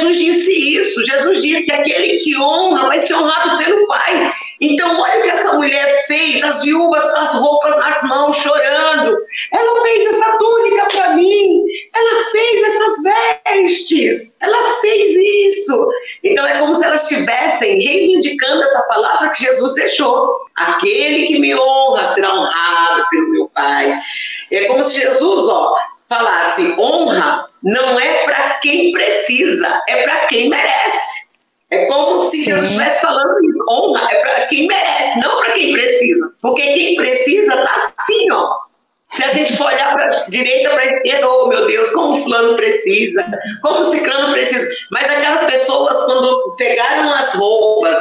Jesus 0.06 0.18
disse 0.18 0.78
isso, 0.78 1.04
Jesus 1.04 1.42
disse 1.42 1.64
que 1.64 1.72
aquele 1.72 2.18
que 2.18 2.36
honra 2.36 2.86
vai 2.86 3.00
ser 3.00 3.14
honrado 3.14 3.64
pelo 3.64 3.86
Pai. 3.86 4.32
Então, 4.60 5.00
olha 5.00 5.18
o 5.18 5.22
que 5.22 5.28
essa 5.28 5.52
mulher 5.54 6.06
fez, 6.06 6.42
as 6.42 6.62
viúvas 6.62 7.12
com 7.12 7.20
as 7.20 7.34
roupas 7.34 7.76
nas 7.76 8.02
mãos, 8.04 8.36
chorando. 8.36 9.16
Ela 9.52 9.82
fez 9.82 10.06
essa 10.06 10.38
túnica 10.38 10.86
para 10.86 11.16
mim, 11.16 11.64
ela 11.94 12.24
fez 12.30 12.62
essas 12.62 13.02
vestes, 13.02 14.36
ela 14.40 14.80
fez 14.80 15.14
isso. 15.48 15.88
Então, 16.24 16.46
é 16.46 16.58
como 16.58 16.74
se 16.74 16.84
elas 16.84 17.10
estivessem 17.10 17.80
reivindicando 17.80 18.62
essa 18.62 18.82
palavra 18.82 19.30
que 19.30 19.42
Jesus 19.42 19.74
deixou. 19.74 20.36
Aquele 20.56 21.26
que 21.26 21.38
me 21.38 21.54
honra 21.54 22.06
será 22.06 22.32
honrado 22.32 23.04
pelo 23.10 23.30
meu 23.30 23.50
Pai. 23.54 23.98
É 24.50 24.64
como 24.66 24.82
se 24.84 25.00
Jesus, 25.00 25.48
ó, 25.48 25.74
falasse: 26.08 26.74
honra 26.78 27.46
não 27.62 27.98
é 27.98 28.24
para 28.24 28.58
quem 28.60 28.92
precisa, 28.92 29.82
é 29.88 30.02
para 30.02 30.26
quem 30.26 30.48
merece. 30.48 31.26
É 31.68 31.86
como 31.86 32.20
se 32.20 32.38
Sim. 32.38 32.44
Jesus 32.44 32.70
estivesse 32.70 33.00
falando 33.00 33.34
isso. 33.42 33.66
Honra 33.68 34.08
é 34.12 34.20
para 34.20 34.46
quem 34.46 34.66
merece, 34.68 35.20
não 35.20 35.36
para 35.38 35.52
quem 35.52 35.72
precisa. 35.72 36.36
Porque 36.40 36.62
quem 36.62 36.94
precisa 36.94 37.54
está 37.54 37.74
assim, 37.74 38.30
ó. 38.30 38.66
Se 39.08 39.24
a 39.24 39.28
gente 39.28 39.56
for 39.56 39.66
olhar 39.66 39.92
para 39.92 40.06
a 40.06 40.28
direita, 40.28 40.70
para 40.70 40.82
a 40.82 40.86
esquerda, 40.86 41.28
oh 41.28 41.48
meu 41.48 41.66
Deus, 41.66 41.90
como 41.90 42.12
o 42.12 42.22
fulano 42.22 42.56
precisa, 42.56 43.24
como 43.62 43.80
o 43.80 43.84
ciclano 43.84 44.32
precisa. 44.32 44.66
Mas 44.90 45.08
aquelas 45.08 45.44
pessoas, 45.44 46.04
quando 46.04 46.54
pegaram 46.56 47.12
as 47.12 47.34
roupas, 47.34 48.00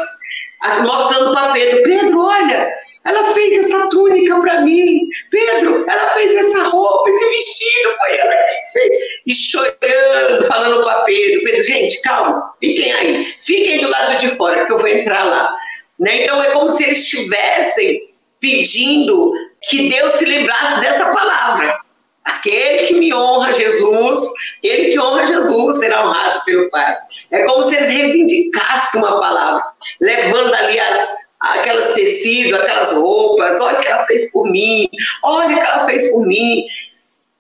mostrando 0.84 1.34
para 1.34 1.54
Pedro, 1.54 1.84
Pedro, 1.84 2.22
olha, 2.22 2.72
ela 3.06 3.34
fez 3.34 3.60
essa 3.60 3.88
túnica 3.90 4.40
para 4.42 4.62
mim. 4.62 5.08
Pedro, 5.30 5.86
ela 5.88 6.08
fez 6.10 6.36
essa 6.36 6.64
roupa, 6.64 7.10
esse 7.10 7.26
vestido, 7.26 7.94
foi 7.98 8.18
ela 8.20 8.34
que 8.34 8.74
fez. 8.74 8.98
E 9.28 9.34
chorando, 9.34 10.48
falando 10.48 10.84
para 10.84 11.04
Pedro. 11.04 11.44
Pedro, 11.44 11.64
gente, 11.64 12.02
calma, 12.02 12.52
fiquem 12.60 12.92
aí. 12.92 13.34
Fiquem 13.46 13.80
do 13.80 13.90
lado 13.90 14.18
de 14.18 14.30
fora, 14.30 14.66
que 14.66 14.74
eu 14.74 14.80
vou 14.80 14.88
entrar 14.88 15.24
lá. 15.24 15.56
Né? 16.00 16.24
Então 16.24 16.44
é 16.44 16.50
como 16.50 16.68
se 16.68 16.84
eles 16.84 16.98
estivessem 16.98 18.10
pedindo 18.40 19.34
que 19.62 19.88
Deus 19.88 20.14
se 20.14 20.26
lembrasse 20.26 20.82
dessa 20.82 21.06
palavra. 21.14 21.80
Aquele 22.24 22.88
que 22.88 22.96
me 22.96 23.14
honra 23.14 23.52
Jesus, 23.52 24.20
ele 24.64 24.92
que 24.92 25.00
honra 25.00 25.26
Jesus 25.26 25.78
será 25.78 26.08
honrado 26.08 26.44
pelo 26.44 26.72
Pai. 26.72 26.98
É 27.30 27.44
como 27.44 27.62
se 27.62 27.76
eles 27.76 27.90
reivindicassem 27.90 29.00
uma 29.00 29.20
palavra, 29.20 29.64
levando 30.02 30.52
ali 30.56 30.80
as, 30.80 31.16
aquelas 31.40 31.94
tecidos, 31.94 32.60
aquelas 32.60 32.94
roupas, 32.94 33.60
olha 33.62 33.78
o 33.78 33.82
que 33.82 33.88
ela 33.88 34.06
fez 34.06 34.32
por 34.32 34.50
mim, 34.50 34.90
olha 35.24 35.48
o 35.48 35.54
que 35.54 35.60
ela 35.60 35.86
fez 35.86 36.12
por 36.12 36.26
mim. 36.26 36.66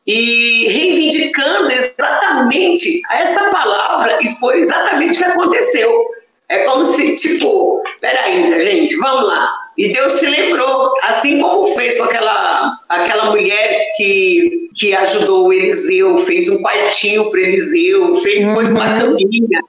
E 0.07 0.67
reivindicando 0.67 1.71
exatamente 1.71 3.01
essa 3.11 3.49
palavra, 3.49 4.19
e 4.21 4.29
foi 4.39 4.59
exatamente 4.59 5.15
o 5.15 5.25
que 5.25 5.31
aconteceu. 5.31 6.05
É 6.47 6.59
como 6.65 6.85
se, 6.85 7.15
tipo, 7.15 7.81
peraí, 8.01 8.53
gente, 8.85 8.97
vamos 8.97 9.27
lá. 9.27 9.53
E 9.77 9.91
Deus 9.91 10.13
se 10.13 10.25
lembrou, 10.25 10.93
assim 11.03 11.41
como 11.41 11.65
fez 11.73 11.97
com 11.97 12.05
aquela, 12.05 12.79
aquela 12.87 13.31
mulher 13.31 13.89
que, 13.97 14.69
que 14.75 14.93
ajudou 14.95 15.47
o 15.47 15.53
Eliseu, 15.53 16.17
fez 16.19 16.49
um 16.49 16.61
quartinho 16.61 17.29
para 17.29 17.41
Eliseu, 17.41 18.15
fez, 18.15 18.45
pôs 18.53 18.71
uma 18.71 18.85
uhum. 18.85 18.99
caminha, 19.01 19.61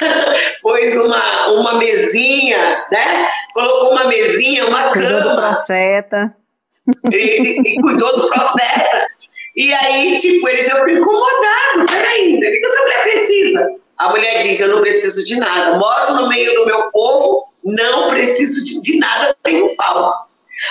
pôs 0.62 0.96
uma, 0.96 1.48
uma 1.48 1.78
mesinha, 1.78 2.84
né? 2.92 3.28
Colocou 3.52 3.92
uma 3.92 4.04
mesinha, 4.04 4.66
uma 4.66 4.90
cuidou 4.90 5.08
cama. 5.08 5.20
Cuidou 5.20 5.34
do 5.34 5.36
profeta. 5.36 6.36
E, 7.12 7.74
e, 7.74 7.80
cuidou 7.80 8.18
do 8.18 8.28
profeta. 8.28 9.06
E 9.56 9.74
aí, 9.74 10.18
tipo, 10.18 10.48
eles 10.48 10.66
ficam 10.66 10.88
incomodados. 10.88 11.90
Peraí, 11.90 12.36
o 12.36 12.40
que 12.40 12.62
essa 12.64 12.82
mulher 12.82 13.02
precisa? 13.02 13.76
A 13.98 14.10
mulher 14.10 14.42
diz: 14.42 14.60
Eu 14.60 14.68
não 14.68 14.80
preciso 14.80 15.24
de 15.24 15.36
nada. 15.40 15.76
Moro 15.76 16.14
no 16.14 16.28
meio 16.28 16.54
do 16.54 16.64
meu 16.64 16.90
povo, 16.92 17.47
não 17.68 18.08
preciso 18.08 18.64
de, 18.64 18.82
de 18.82 18.98
nada, 18.98 19.36
tenho 19.42 19.68
falta. 19.74 20.26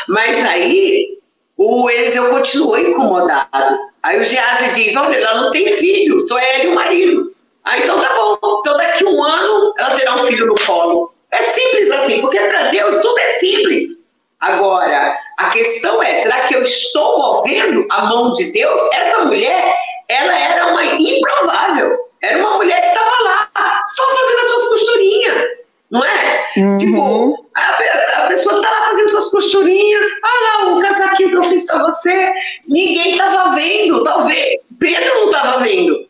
Mas 0.08 0.44
aí, 0.46 1.18
o 1.56 1.90
Eliseu 1.90 2.30
continuou 2.30 2.78
incomodado. 2.78 3.80
Aí 4.04 4.20
o 4.20 4.24
Gease 4.24 4.72
diz: 4.74 4.96
Olha, 4.96 5.16
ela 5.16 5.42
não 5.42 5.52
tem 5.52 5.68
filho, 5.74 6.20
só 6.22 6.38
é 6.38 6.56
ela 6.56 6.64
e 6.64 6.68
o 6.68 6.76
marido. 6.76 7.36
Ah, 7.64 7.78
então 7.80 8.00
tá 8.00 8.10
bom. 8.16 8.60
Então 8.60 8.78
daqui 8.78 9.06
um 9.06 9.24
ano 9.24 9.74
ela 9.78 9.96
terá 9.96 10.16
um 10.16 10.24
filho 10.26 10.46
no 10.46 10.56
colo. 10.66 11.14
É 11.32 11.42
simples 11.42 11.92
assim, 11.92 12.22
porque 12.22 12.40
para 12.40 12.70
Deus 12.70 13.02
tudo 13.02 13.20
é 13.20 13.30
simples. 13.32 14.08
Agora, 14.40 15.18
a 15.40 15.50
questão 15.50 16.02
é, 16.02 16.16
será 16.16 16.42
que 16.42 16.56
eu 16.56 16.62
estou 16.62 17.18
movendo 17.18 17.86
a 17.90 18.06
mão 18.06 18.32
de 18.34 18.52
Deus? 18.52 18.80
Essa 18.94 19.26
mulher, 19.26 19.76
ela 20.08 20.40
era 20.40 20.68
uma 20.68 20.86
improvável. 20.86 21.98
Era 22.22 22.38
uma 22.38 22.58
mulher 22.58 22.82
que 22.82 22.88
estava 22.88 23.24
lá, 23.24 23.50
só 23.88 24.04
fazendo 24.04 24.40
as 24.40 24.52
suas 24.52 24.68
costurinhas. 24.70 25.57
Não 25.90 26.04
é? 26.04 26.50
Uhum. 26.58 26.78
Tipo, 26.78 27.50
a, 27.56 28.24
a, 28.24 28.28
pessoa 28.28 28.62
tá 28.62 28.70
lá 28.70 28.84
fazendo 28.86 29.10
suas 29.10 29.32
costurinhas, 29.32 30.04
ah 30.24 30.64
lá, 30.64 30.76
o 30.76 30.82
casaquinho 30.82 31.30
que 31.30 31.36
eu 31.38 31.44
fiz 31.46 31.66
pra 31.66 31.84
você, 31.84 32.34
ninguém 32.68 33.18
tava 33.18 33.56
vendo, 33.56 34.04
talvez 34.04 34.60
Pedro 34.80 35.26
não 35.26 35.32
tava 35.32 35.64
vendo. 35.64 36.08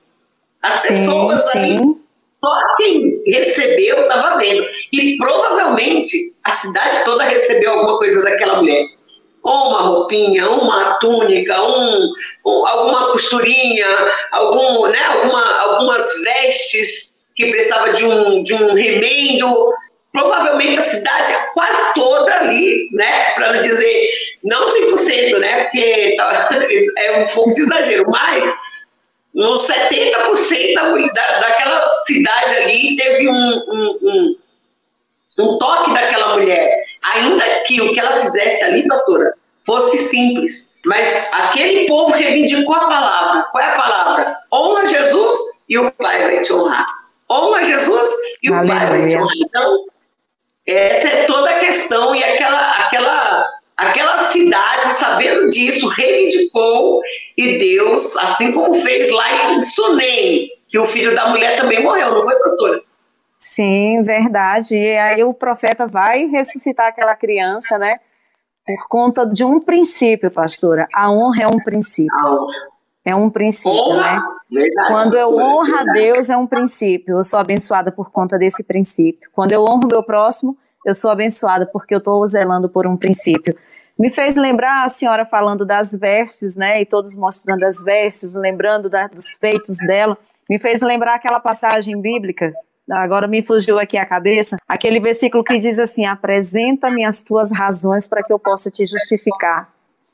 As 0.64 0.82
sim, 0.82 0.88
pessoas 0.88 1.52
sim. 1.52 1.58
ali, 1.60 1.78
só 2.44 2.76
quem 2.78 3.22
recebeu 3.28 4.02
estava 4.02 4.38
vendo. 4.38 4.66
E 4.94 5.18
provavelmente 5.18 6.18
a 6.44 6.52
cidade 6.52 7.04
toda 7.06 7.24
recebeu 7.26 7.72
alguma 7.72 8.00
coisa 8.00 8.24
daquela 8.24 8.58
mulher 8.58 8.98
ou 9.44 9.70
uma 9.70 9.82
roupinha, 9.82 10.50
uma 10.50 10.96
túnica, 10.96 11.62
um, 11.64 12.12
um, 12.46 12.68
alguma 12.68 13.12
costurinha, 13.12 13.88
algum, 14.32 14.88
né, 14.88 15.02
alguma, 15.06 15.62
algumas 15.62 16.22
vestes 16.22 17.17
que 17.38 17.50
precisava 17.50 17.94
de 17.94 18.04
um, 18.04 18.44
de 18.44 18.54
um 18.54 18.74
remendo. 18.74 19.74
Provavelmente 20.12 20.80
a 20.80 20.82
cidade 20.82 21.34
quase 21.54 21.94
toda 21.94 22.34
ali, 22.36 22.90
né, 22.92 23.32
para 23.36 23.54
não 23.54 23.62
dizer 23.62 24.10
não 24.44 24.66
100%, 24.66 25.38
né, 25.40 25.64
porque 25.66 26.16
tá, 26.18 26.50
é 26.98 27.20
um 27.20 27.26
pouco 27.26 27.54
de 27.54 27.62
exagero, 27.62 28.06
mas 28.10 28.46
uns 29.36 29.68
70% 29.68 31.14
da, 31.14 31.40
daquela 31.40 31.88
cidade 32.06 32.56
ali 32.56 32.96
teve 32.96 33.30
um, 33.30 33.34
um, 33.34 34.00
um, 34.02 34.38
um 35.40 35.58
toque 35.60 35.94
daquela 35.94 36.36
mulher 36.36 36.88
ainda 37.14 37.44
que 37.66 37.82
o 37.82 37.92
que 37.92 38.00
ela 38.00 38.20
fizesse 38.22 38.64
ali, 38.64 38.88
pastora, 38.88 39.34
fosse 39.66 39.98
simples. 39.98 40.82
Mas 40.86 41.30
aquele 41.34 41.86
povo 41.88 42.14
reivindicou 42.14 42.76
a 42.76 42.88
palavra. 42.88 43.44
Qual 43.52 43.64
é 43.64 43.68
a 43.68 43.78
palavra? 43.78 44.38
Honra 44.52 44.86
Jesus 44.86 45.64
e 45.68 45.78
o 45.78 45.92
Pai 45.92 46.24
vai 46.24 46.42
te 46.42 46.54
honrar. 46.54 46.88
Honra 47.30 47.64
Jesus 47.64 48.10
e 48.42 48.50
o 48.50 48.56
Aleluia. 48.56 48.80
Pai 48.80 48.90
vai 48.90 49.08
te 49.08 49.18
honrar. 49.18 49.36
Então, 49.38 49.86
essa 50.66 51.08
é 51.08 51.26
toda 51.26 51.50
a 51.50 51.60
questão 51.60 52.16
e 52.16 52.24
aquela, 52.24 52.72
aquela, 52.72 53.46
aquela 53.76 54.18
cidade, 54.18 54.94
sabendo 54.94 55.50
disso, 55.50 55.88
reivindicou 55.90 57.02
e 57.38 57.58
Deus, 57.58 58.18
assim 58.18 58.52
como 58.52 58.74
fez 58.74 59.12
lá 59.12 59.54
em 59.54 59.62
Sunem, 59.62 60.50
que 60.68 60.78
o 60.78 60.86
filho 60.86 61.16
da 61.16 61.30
mulher 61.30 61.58
também 61.58 61.82
morreu, 61.82 62.12
não 62.12 62.22
foi, 62.22 62.36
pastora? 62.40 62.82
Sim, 63.38 64.02
verdade. 64.04 64.76
E 64.76 64.98
aí 64.98 65.24
o 65.24 65.34
profeta 65.34 65.86
vai 65.86 66.26
ressuscitar 66.26 66.88
aquela 66.88 67.16
criança, 67.16 67.78
né? 67.78 68.00
Por 68.66 68.88
conta 68.90 69.26
de 69.26 69.46
um 69.46 69.60
princípio, 69.60 70.30
pastora. 70.32 70.88
A 70.94 71.10
honra 71.10 71.44
é 71.44 71.48
um 71.48 71.60
princípio. 71.60 72.12
É 73.08 73.16
um 73.16 73.30
princípio, 73.30 73.72
honra. 73.72 74.16
né? 74.16 74.22
Verdade, 74.52 74.88
Quando 74.90 75.16
eu 75.16 75.38
honro 75.38 75.76
a 75.78 75.84
Deus, 75.94 76.30
é 76.30 76.36
um 76.36 76.46
princípio. 76.46 77.18
Eu 77.18 77.24
sou 77.24 77.40
abençoada 77.40 77.90
por 77.92 78.12
conta 78.12 78.38
desse 78.38 78.64
princípio. 78.64 79.30
Quando 79.34 79.54
eu 79.54 79.64
honro 79.64 79.88
meu 79.88 80.04
próximo, 80.04 80.58
eu 80.86 80.94
sou 80.94 81.10
abençoada 81.10 81.66
porque 81.66 81.94
eu 81.94 82.00
estou 82.00 82.26
zelando 82.28 82.68
por 82.68 82.86
um 82.86 82.98
princípio. 82.98 83.56
Me 83.98 84.10
fez 84.10 84.36
lembrar 84.36 84.84
a 84.84 84.90
senhora 84.90 85.26
falando 85.26 85.66
das 85.66 85.92
vestes, 85.92 86.58
né? 86.58 86.82
E 86.82 86.86
todos 86.86 87.16
mostrando 87.16 87.64
as 87.64 87.82
vestes, 87.82 88.36
lembrando 88.36 88.90
da, 88.90 89.08
dos 89.08 89.34
feitos 89.40 89.78
dela. 89.78 90.14
Me 90.50 90.60
fez 90.60 90.82
lembrar 90.82 91.16
aquela 91.16 91.40
passagem 91.40 92.00
bíblica 92.02 92.54
agora 92.90 93.28
me 93.28 93.42
fugiu 93.42 93.78
aqui 93.80 93.98
a 93.98 94.06
cabeça, 94.06 94.58
aquele 94.68 95.00
versículo 95.00 95.44
que 95.44 95.58
diz 95.58 95.78
assim: 95.80 96.06
apresenta-me 96.06 97.04
as 97.04 97.22
tuas 97.22 97.52
razões 97.52 98.08
para 98.08 98.24
que 98.24 98.32
eu 98.32 98.40
possa 98.40 98.72
te 98.72 98.88
justificar. 98.88 99.70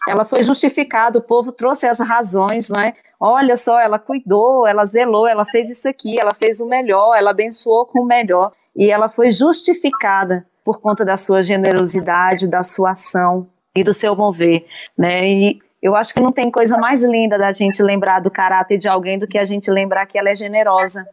Ela 0.07 0.25
foi 0.25 0.43
justificada, 0.43 1.17
o 1.17 1.21
povo 1.21 1.51
trouxe 1.51 1.87
as 1.87 1.99
razões, 1.99 2.69
não 2.69 2.79
é? 2.79 2.93
Olha 3.19 3.55
só, 3.55 3.79
ela 3.79 3.97
cuidou, 3.97 4.67
ela 4.67 4.83
zelou, 4.83 5.27
ela 5.27 5.45
fez 5.45 5.69
isso 5.69 5.87
aqui, 5.87 6.19
ela 6.19 6.33
fez 6.33 6.59
o 6.59 6.65
melhor, 6.65 7.15
ela 7.15 7.31
abençoou 7.31 7.85
com 7.85 8.01
o 8.01 8.05
melhor. 8.05 8.51
E 8.75 8.91
ela 8.91 9.07
foi 9.07 9.31
justificada 9.31 10.45
por 10.63 10.81
conta 10.81 11.05
da 11.05 11.15
sua 11.15 11.41
generosidade, 11.41 12.47
da 12.47 12.63
sua 12.63 12.91
ação 12.91 13.47
e 13.75 13.83
do 13.83 13.93
seu 13.93 14.15
mover, 14.15 14.65
né? 14.97 15.27
E 15.27 15.59
eu 15.81 15.95
acho 15.95 16.13
que 16.13 16.21
não 16.21 16.31
tem 16.31 16.51
coisa 16.51 16.77
mais 16.77 17.03
linda 17.03 17.37
da 17.37 17.51
gente 17.51 17.81
lembrar 17.81 18.19
do 18.19 18.31
caráter 18.31 18.77
de 18.77 18.87
alguém 18.87 19.19
do 19.19 19.27
que 19.27 19.37
a 19.37 19.45
gente 19.45 19.69
lembrar 19.69 20.05
que 20.05 20.17
ela 20.17 20.29
é 20.29 20.35
generosa, 20.35 21.07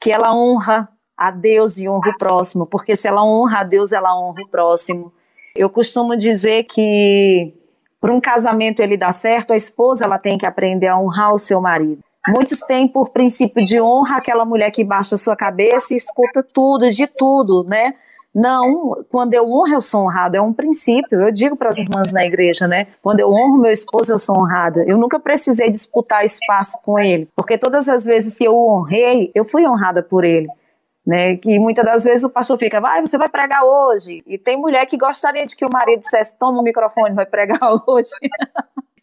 que 0.00 0.10
ela 0.12 0.34
honra 0.34 0.88
a 1.16 1.30
Deus 1.30 1.78
e 1.78 1.88
honra 1.88 2.10
o 2.10 2.18
próximo, 2.18 2.66
porque 2.66 2.94
se 2.94 3.08
ela 3.08 3.24
honra 3.24 3.60
a 3.60 3.64
Deus, 3.64 3.92
ela 3.92 4.16
honra 4.16 4.42
o 4.42 4.48
próximo. 4.48 5.12
Eu 5.56 5.68
costumo 5.68 6.16
dizer 6.16 6.64
que 6.64 7.57
para 8.00 8.12
um 8.12 8.20
casamento 8.20 8.80
ele 8.80 8.96
dar 8.96 9.12
certo, 9.12 9.52
a 9.52 9.56
esposa 9.56 10.04
ela 10.04 10.18
tem 10.18 10.38
que 10.38 10.46
aprender 10.46 10.86
a 10.86 10.98
honrar 10.98 11.34
o 11.34 11.38
seu 11.38 11.60
marido. 11.60 12.00
Muitos 12.28 12.60
têm 12.60 12.86
por 12.86 13.10
princípio 13.10 13.64
de 13.64 13.80
honra 13.80 14.16
aquela 14.16 14.44
mulher 14.44 14.70
que 14.70 14.84
baixa 14.84 15.14
a 15.14 15.18
sua 15.18 15.34
cabeça 15.34 15.94
e 15.94 15.96
escuta 15.96 16.42
tudo, 16.42 16.90
de 16.90 17.06
tudo, 17.06 17.64
né? 17.64 17.94
Não, 18.34 19.04
quando 19.10 19.34
eu 19.34 19.50
honro, 19.50 19.72
eu 19.72 19.80
sou 19.80 20.02
honrada, 20.02 20.36
é 20.36 20.40
um 20.40 20.52
princípio. 20.52 21.20
Eu 21.20 21.32
digo 21.32 21.56
para 21.56 21.70
as 21.70 21.78
irmãs 21.78 22.12
na 22.12 22.24
igreja, 22.24 22.68
né? 22.68 22.86
Quando 23.02 23.20
eu 23.20 23.30
honro 23.30 23.58
meu 23.58 23.72
esposo, 23.72 24.12
eu 24.12 24.18
sou 24.18 24.36
honrada. 24.36 24.84
Eu 24.86 24.98
nunca 24.98 25.18
precisei 25.18 25.70
disputar 25.70 26.24
espaço 26.24 26.80
com 26.84 26.98
ele, 26.98 27.28
porque 27.34 27.56
todas 27.56 27.88
as 27.88 28.04
vezes 28.04 28.36
que 28.36 28.44
eu 28.44 28.56
honrei, 28.56 29.32
eu 29.34 29.44
fui 29.44 29.66
honrada 29.66 30.02
por 30.02 30.24
ele. 30.24 30.46
Né, 31.08 31.38
que 31.38 31.58
muitas 31.58 31.86
das 31.86 32.04
vezes 32.04 32.22
o 32.22 32.28
pastor 32.28 32.58
fica, 32.58 32.82
vai, 32.82 33.00
você 33.00 33.16
vai 33.16 33.30
pregar 33.30 33.64
hoje. 33.64 34.22
E 34.26 34.36
tem 34.36 34.58
mulher 34.58 34.84
que 34.84 34.98
gostaria 34.98 35.46
de 35.46 35.56
que 35.56 35.64
o 35.64 35.72
marido 35.72 36.00
dissesse, 36.00 36.36
toma 36.38 36.60
o 36.60 36.62
microfone, 36.62 37.14
vai 37.14 37.24
pregar 37.24 37.58
hoje. 37.88 38.10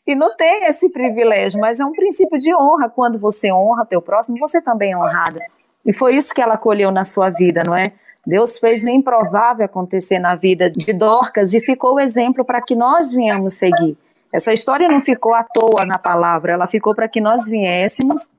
e 0.06 0.14
não 0.14 0.36
tem 0.36 0.66
esse 0.66 0.92
privilégio, 0.92 1.60
mas 1.60 1.80
é 1.80 1.86
um 1.86 1.92
princípio 1.92 2.38
de 2.38 2.54
honra. 2.54 2.90
Quando 2.90 3.18
você 3.18 3.52
honra 3.52 3.88
teu 3.88 4.04
próximo, 4.04 4.38
você 4.38 4.62
também 4.62 4.92
é 4.92 4.98
honrada. 4.98 5.40
E 5.84 5.92
foi 5.92 6.16
isso 6.16 6.32
que 6.32 6.42
ela 6.42 6.54
acolheu 6.54 6.92
na 6.92 7.04
sua 7.04 7.32
vida, 7.32 7.64
não 7.64 7.76
é? 7.76 7.92
Deus 8.26 8.60
fez 8.60 8.84
o 8.84 8.90
improvável 8.90 9.66
acontecer 9.66 10.20
na 10.20 10.36
vida 10.36 10.70
de 10.70 10.94
Dorcas 10.94 11.56
e 11.56 11.60
ficou 11.60 11.96
o 11.96 12.00
exemplo 12.00 12.46
para 12.46 12.62
que 12.62 12.76
nós 12.76 13.12
viemos 13.14 13.56
seguir. 13.56 13.98
Essa 14.34 14.52
história 14.52 14.90
não 14.90 15.00
ficou 15.00 15.34
à 15.34 15.44
toa 15.44 15.86
na 15.86 15.98
palavra, 15.98 16.54
ela 16.54 16.68
ficou 16.68 16.96
para 16.96 17.08
que 17.08 17.22
nós 17.22 17.48
viéssemos 17.48 18.32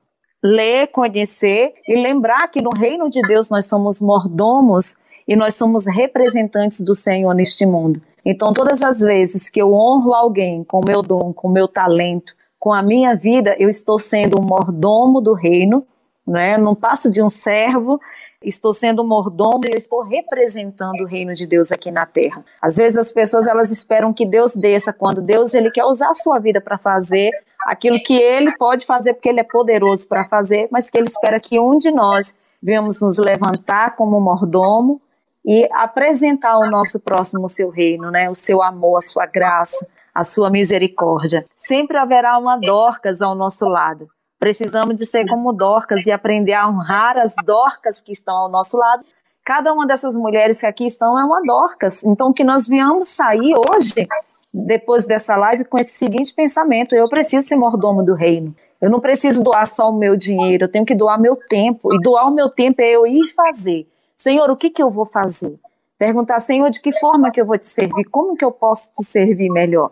ler, 0.43 0.87
conhecer 0.87 1.73
e 1.87 1.95
lembrar 1.95 2.47
que 2.47 2.61
no 2.61 2.69
reino 2.69 3.09
de 3.09 3.21
Deus 3.21 3.49
nós 3.49 3.65
somos 3.65 4.01
mordomos 4.01 4.95
e 5.27 5.35
nós 5.35 5.55
somos 5.55 5.85
representantes 5.85 6.81
do 6.81 6.95
Senhor 6.95 7.33
neste 7.33 7.65
mundo. 7.65 8.01
Então, 8.23 8.53
todas 8.53 8.81
as 8.81 8.99
vezes 8.99 9.49
que 9.49 9.61
eu 9.61 9.73
honro 9.73 10.13
alguém 10.13 10.63
com 10.63 10.81
meu 10.85 11.01
dom, 11.01 11.33
com 11.33 11.49
meu 11.49 11.67
talento, 11.67 12.35
com 12.59 12.73
a 12.73 12.81
minha 12.81 13.15
vida, 13.15 13.55
eu 13.59 13.69
estou 13.69 13.97
sendo 13.99 14.39
um 14.39 14.43
mordomo 14.43 15.21
do 15.21 15.33
reino, 15.33 15.85
né? 16.25 16.57
não 16.57 16.75
passo 16.75 17.09
de 17.09 17.21
um 17.21 17.29
servo, 17.29 17.99
estou 18.43 18.73
sendo 18.73 19.03
mordomo 19.03 19.61
e 19.65 19.71
eu 19.71 19.77
estou 19.77 20.03
representando 20.03 21.01
o 21.01 21.07
reino 21.07 21.33
de 21.33 21.47
Deus 21.47 21.71
aqui 21.71 21.91
na 21.91 22.05
terra. 22.05 22.45
Às 22.61 22.75
vezes 22.75 22.97
as 22.97 23.11
pessoas 23.11 23.47
elas 23.47 23.71
esperam 23.71 24.13
que 24.13 24.25
Deus 24.25 24.55
desça 24.55 24.93
quando 24.93 25.21
Deus 25.21 25.53
ele 25.53 25.71
quer 25.71 25.85
usar 25.85 26.09
a 26.09 26.15
sua 26.15 26.39
vida 26.39 26.61
para 26.61 26.77
fazer 26.77 27.31
aquilo 27.65 27.97
que 28.03 28.13
ele 28.13 28.55
pode 28.57 28.85
fazer 28.85 29.13
porque 29.13 29.29
ele 29.29 29.39
é 29.39 29.43
poderoso 29.43 30.07
para 30.07 30.25
fazer, 30.25 30.67
mas 30.71 30.89
que 30.89 30.97
ele 30.97 31.07
espera 31.07 31.39
que 31.39 31.59
um 31.59 31.77
de 31.77 31.89
nós 31.95 32.37
venhamos 32.61 33.01
nos 33.01 33.17
levantar 33.17 33.95
como 33.95 34.19
mordomo 34.19 35.01
e 35.45 35.67
apresentar 35.71 36.51
ao 36.51 36.69
nosso 36.69 36.99
próximo 36.99 37.45
o 37.45 37.49
seu 37.49 37.69
reino, 37.69 38.11
né? 38.11 38.29
O 38.29 38.35
seu 38.35 38.61
amor, 38.61 38.97
a 38.97 39.01
sua 39.01 39.25
graça, 39.25 39.87
a 40.13 40.23
sua 40.23 40.49
misericórdia. 40.49 41.45
Sempre 41.55 41.97
haverá 41.97 42.37
uma 42.37 42.57
Dorcas 42.57 43.21
ao 43.21 43.33
nosso 43.33 43.65
lado 43.65 44.09
Precisamos 44.39 44.97
de 44.97 45.05
ser 45.05 45.25
como 45.27 45.51
Dorcas 45.51 46.05
e 46.05 46.11
aprender 46.11 46.53
a 46.53 46.67
honrar 46.67 47.17
as 47.17 47.35
Dorcas 47.43 47.99
que 47.99 48.11
estão 48.11 48.35
ao 48.35 48.49
nosso 48.49 48.77
lado. 48.77 49.03
Cada 49.43 49.73
uma 49.73 49.87
dessas 49.87 50.15
mulheres 50.15 50.59
que 50.59 50.65
aqui 50.65 50.85
estão 50.85 51.17
é 51.17 51.23
uma 51.23 51.41
Dorcas. 51.41 52.03
Então, 52.03 52.31
que 52.33 52.43
nós 52.43 52.67
viemos 52.67 53.07
sair 53.07 53.55
hoje, 53.55 54.07
depois 54.53 55.05
dessa 55.05 55.35
live, 55.35 55.65
com 55.65 55.77
esse 55.77 55.95
seguinte 55.97 56.33
pensamento: 56.33 56.95
eu 56.95 57.05
preciso 57.09 57.47
ser 57.47 57.55
mordomo 57.55 58.03
do 58.03 58.13
reino. 58.13 58.55
Eu 58.79 58.89
não 58.89 58.99
preciso 58.99 59.43
doar 59.43 59.65
só 59.65 59.89
o 59.89 59.97
meu 59.97 60.15
dinheiro, 60.15 60.65
eu 60.65 60.71
tenho 60.71 60.85
que 60.85 60.93
doar 60.93 61.19
meu 61.19 61.35
tempo. 61.35 61.93
E 61.93 61.99
doar 62.01 62.27
o 62.27 62.33
meu 62.33 62.49
tempo 62.49 62.81
é 62.81 62.91
eu 62.91 63.07
ir 63.07 63.33
fazer. 63.35 63.87
Senhor, 64.15 64.49
o 64.51 64.57
que, 64.57 64.69
que 64.69 64.81
eu 64.81 64.89
vou 64.89 65.05
fazer? 65.05 65.59
Perguntar, 65.97 66.39
Senhor, 66.39 66.69
de 66.69 66.79
que 66.79 66.91
forma 66.99 67.31
que 67.31 67.41
eu 67.41 67.45
vou 67.45 67.57
te 67.57 67.65
servir? 67.65 68.05
Como 68.05 68.35
que 68.35 68.45
eu 68.45 68.51
posso 68.51 68.93
te 68.93 69.03
servir 69.03 69.49
melhor? 69.49 69.91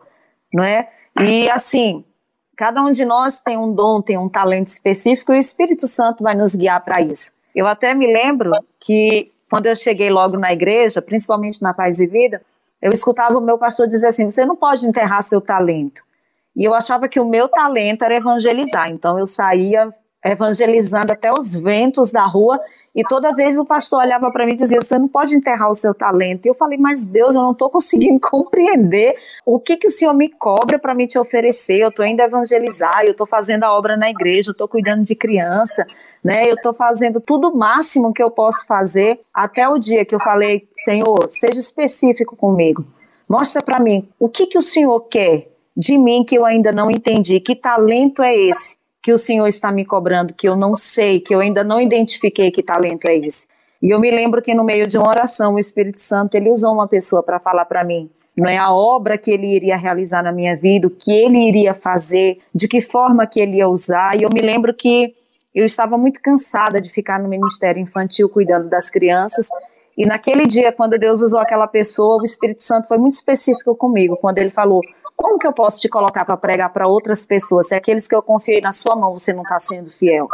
Não 0.53 0.63
é? 0.63 0.89
E 1.19 1.49
assim, 1.49 2.05
Cada 2.55 2.81
um 2.81 2.91
de 2.91 3.03
nós 3.03 3.39
tem 3.39 3.57
um 3.57 3.73
dom, 3.73 4.01
tem 4.01 4.17
um 4.17 4.29
talento 4.29 4.67
específico 4.67 5.33
e 5.33 5.37
o 5.37 5.39
Espírito 5.39 5.87
Santo 5.87 6.23
vai 6.23 6.33
nos 6.33 6.55
guiar 6.55 6.83
para 6.83 7.01
isso. 7.01 7.31
Eu 7.53 7.67
até 7.67 7.93
me 7.93 8.05
lembro 8.05 8.51
que 8.79 9.31
quando 9.49 9.67
eu 9.67 9.75
cheguei 9.75 10.09
logo 10.09 10.37
na 10.37 10.51
igreja, 10.51 11.01
principalmente 11.01 11.61
na 11.61 11.73
Paz 11.73 11.99
e 11.99 12.07
Vida, 12.07 12.41
eu 12.81 12.91
escutava 12.91 13.37
o 13.37 13.41
meu 13.41 13.57
pastor 13.57 13.87
dizer 13.87 14.07
assim: 14.07 14.29
você 14.29 14.45
não 14.45 14.55
pode 14.55 14.85
enterrar 14.87 15.21
seu 15.23 15.41
talento. 15.41 16.03
E 16.55 16.63
eu 16.63 16.73
achava 16.73 17.07
que 17.07 17.19
o 17.19 17.25
meu 17.25 17.49
talento 17.49 18.03
era 18.03 18.15
evangelizar, 18.15 18.89
então 18.89 19.19
eu 19.19 19.25
saía 19.25 19.93
evangelizando 20.25 21.11
até 21.11 21.31
os 21.31 21.53
ventos 21.53 22.11
da 22.11 22.25
rua, 22.25 22.59
e 22.95 23.03
toda 23.03 23.35
vez 23.35 23.57
o 23.57 23.65
pastor 23.65 23.99
olhava 23.99 24.31
para 24.31 24.45
mim 24.45 24.53
e 24.53 24.55
dizia: 24.55 24.81
Você 24.81 24.97
não 24.97 25.07
pode 25.07 25.35
enterrar 25.35 25.69
o 25.69 25.75
seu 25.75 25.93
talento. 25.93 26.45
E 26.45 26.49
eu 26.49 26.55
falei: 26.55 26.77
Mas 26.77 27.05
Deus, 27.05 27.35
eu 27.35 27.41
não 27.41 27.51
estou 27.51 27.69
conseguindo 27.69 28.19
compreender 28.23 29.15
o 29.45 29.59
que, 29.59 29.75
que 29.75 29.87
o 29.87 29.89
Senhor 29.89 30.13
me 30.13 30.29
cobra 30.29 30.79
para 30.79 30.95
me 30.95 31.05
te 31.05 31.19
oferecer. 31.19 31.77
Eu 31.77 31.89
estou 31.89 32.05
indo 32.05 32.21
evangelizar, 32.21 33.03
eu 33.03 33.11
estou 33.11 33.27
fazendo 33.27 33.65
a 33.65 33.77
obra 33.77 33.97
na 33.97 34.09
igreja, 34.09 34.49
eu 34.49 34.53
estou 34.53 34.67
cuidando 34.67 35.03
de 35.03 35.13
criança, 35.13 35.85
né? 36.23 36.45
eu 36.45 36.55
estou 36.55 36.73
fazendo 36.73 37.19
tudo 37.19 37.49
o 37.49 37.57
máximo 37.57 38.13
que 38.13 38.23
eu 38.23 38.31
posso 38.31 38.65
fazer, 38.65 39.19
até 39.33 39.67
o 39.67 39.77
dia 39.77 40.05
que 40.05 40.15
eu 40.15 40.19
falei: 40.19 40.67
Senhor, 40.75 41.27
seja 41.29 41.59
específico 41.59 42.35
comigo. 42.37 42.85
Mostra 43.27 43.61
para 43.61 43.79
mim 43.79 44.07
o 44.17 44.29
que, 44.29 44.47
que 44.47 44.57
o 44.57 44.61
Senhor 44.61 45.01
quer 45.01 45.49
de 45.75 45.97
mim 45.97 46.23
que 46.23 46.35
eu 46.35 46.45
ainda 46.45 46.71
não 46.71 46.89
entendi. 46.89 47.41
Que 47.41 47.55
talento 47.55 48.23
é 48.23 48.33
esse? 48.33 48.77
Que 49.05 49.13
o 49.13 49.19
Senhor 49.19 49.45
está 49.45 49.71
me 49.71 49.85
cobrando, 49.85 50.33
que 50.33 50.49
eu 50.49 50.55
não 50.55 50.73
sei, 50.73 51.19
que 51.19 51.35
eu 51.35 51.39
ainda 51.39 51.63
não 51.63 51.79
identifiquei 51.79 52.49
que 52.49 52.63
talento 52.63 53.05
é 53.05 53.15
esse. 53.15 53.47
E 53.79 53.91
eu 53.91 53.99
me 53.99 54.09
lembro 54.09 54.41
que 54.41 54.51
no 54.51 54.63
meio 54.63 54.87
de 54.87 54.97
uma 54.97 55.07
oração, 55.07 55.53
o 55.53 55.59
Espírito 55.59 56.01
Santo, 56.01 56.33
ele 56.33 56.51
usou 56.51 56.73
uma 56.73 56.87
pessoa 56.87 57.21
para 57.21 57.37
falar 57.37 57.65
para 57.65 57.83
mim, 57.83 58.09
não 58.35 58.49
é 58.49 58.57
a 58.57 58.73
obra 58.73 59.15
que 59.15 59.29
ele 59.29 59.45
iria 59.45 59.77
realizar 59.77 60.23
na 60.23 60.31
minha 60.31 60.55
vida, 60.55 60.87
o 60.87 60.89
que 60.89 61.11
ele 61.11 61.37
iria 61.37 61.71
fazer, 61.75 62.39
de 62.51 62.67
que 62.67 62.81
forma 62.81 63.27
que 63.27 63.39
ele 63.39 63.57
ia 63.57 63.69
usar. 63.69 64.17
E 64.17 64.23
eu 64.23 64.29
me 64.33 64.41
lembro 64.41 64.73
que 64.73 65.13
eu 65.53 65.67
estava 65.67 65.99
muito 65.99 66.19
cansada 66.19 66.81
de 66.81 66.89
ficar 66.89 67.19
no 67.19 67.29
ministério 67.29 67.79
infantil 67.79 68.27
cuidando 68.27 68.67
das 68.67 68.89
crianças. 68.89 69.49
E 69.95 70.03
naquele 70.03 70.47
dia, 70.47 70.71
quando 70.71 70.97
Deus 70.97 71.21
usou 71.21 71.39
aquela 71.39 71.67
pessoa, 71.67 72.19
o 72.19 72.25
Espírito 72.25 72.63
Santo 72.63 72.87
foi 72.87 72.97
muito 72.97 73.13
específico 73.13 73.75
comigo, 73.75 74.17
quando 74.17 74.39
ele 74.39 74.49
falou: 74.49 74.81
como 75.15 75.39
que 75.39 75.47
eu 75.47 75.53
posso 75.53 75.79
te 75.79 75.87
colocar 75.87 76.25
para 76.25 76.37
pregar 76.37 76.71
para 76.71 76.87
outras 76.87 77.25
pessoas 77.25 77.69
se 77.69 77.75
aqueles 77.75 78.07
que 78.07 78.15
eu 78.15 78.21
confiei 78.21 78.61
na 78.61 78.71
sua 78.71 78.95
mão 78.95 79.17
você 79.17 79.33
não 79.33 79.43
está 79.43 79.57
sendo 79.59 79.89
fiel? 79.89 80.27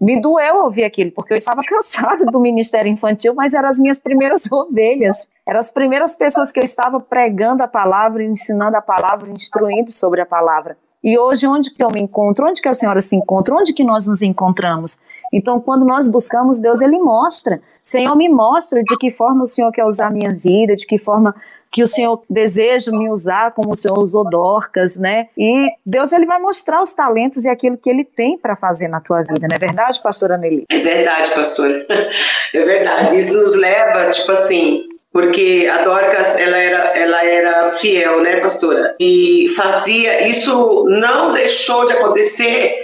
Me 0.00 0.20
doeu 0.20 0.62
ouvir 0.62 0.84
aquilo, 0.84 1.10
porque 1.10 1.32
eu 1.32 1.36
estava 1.36 1.60
cansada 1.66 2.24
do 2.26 2.38
ministério 2.38 2.90
infantil, 2.90 3.34
mas 3.34 3.52
eram 3.52 3.68
as 3.68 3.78
minhas 3.78 3.98
primeiras 3.98 4.46
ovelhas. 4.52 5.28
Eram 5.46 5.58
as 5.58 5.70
primeiras 5.70 6.14
pessoas 6.14 6.52
que 6.52 6.60
eu 6.60 6.64
estava 6.64 7.00
pregando 7.00 7.62
a 7.62 7.68
palavra, 7.68 8.22
ensinando 8.22 8.76
a 8.76 8.82
palavra, 8.82 9.28
instruindo 9.30 9.90
sobre 9.90 10.20
a 10.20 10.26
palavra. 10.26 10.76
E 11.02 11.18
hoje, 11.18 11.46
onde 11.46 11.72
que 11.72 11.82
eu 11.82 11.90
me 11.90 12.00
encontro? 12.00 12.46
Onde 12.46 12.60
que 12.60 12.68
a 12.68 12.72
senhora 12.72 13.00
se 13.00 13.16
encontra? 13.16 13.54
Onde 13.54 13.72
que 13.72 13.84
nós 13.84 14.06
nos 14.06 14.20
encontramos? 14.20 15.00
Então, 15.32 15.60
quando 15.60 15.84
nós 15.84 16.08
buscamos 16.08 16.58
Deus, 16.58 16.80
Ele 16.80 16.98
mostra. 16.98 17.60
Senhor, 17.82 18.16
me 18.16 18.28
mostra 18.28 18.82
de 18.82 18.96
que 18.98 19.10
forma 19.10 19.42
o 19.42 19.46
Senhor 19.46 19.70
quer 19.72 19.84
usar 19.84 20.08
a 20.08 20.10
minha 20.10 20.32
vida, 20.32 20.74
de 20.74 20.86
que 20.86 20.98
forma 20.98 21.34
que 21.70 21.82
o 21.82 21.86
Senhor 21.86 22.22
deseja 22.28 22.90
me 22.90 23.10
usar 23.10 23.52
como 23.52 23.72
o 23.72 23.76
Senhor 23.76 23.98
usou 23.98 24.28
Dorcas, 24.28 24.96
né? 24.96 25.28
E 25.36 25.70
Deus 25.84 26.12
ele 26.12 26.26
vai 26.26 26.40
mostrar 26.40 26.82
os 26.82 26.92
talentos 26.92 27.44
e 27.44 27.48
aquilo 27.48 27.76
que 27.76 27.90
ele 27.90 28.04
tem 28.04 28.38
para 28.38 28.56
fazer 28.56 28.88
na 28.88 29.00
tua 29.00 29.22
vida, 29.22 29.46
não 29.48 29.56
é 29.56 29.58
verdade, 29.58 30.00
pastora 30.02 30.36
Nelly? 30.36 30.64
É 30.70 30.78
verdade, 30.78 31.30
pastora. 31.34 31.86
É 32.54 32.62
verdade. 32.62 33.18
Isso 33.18 33.38
nos 33.38 33.54
leva, 33.54 34.10
tipo 34.10 34.32
assim, 34.32 34.88
porque 35.12 35.68
a 35.70 35.82
Dorcas 35.84 36.38
ela 36.38 36.56
era, 36.56 36.98
ela 36.98 37.24
era 37.24 37.70
fiel, 37.72 38.22
né, 38.22 38.36
pastora? 38.36 38.94
E 38.98 39.48
fazia 39.56 40.26
isso 40.28 40.84
não 40.88 41.32
deixou 41.32 41.86
de 41.86 41.92
acontecer 41.92 42.74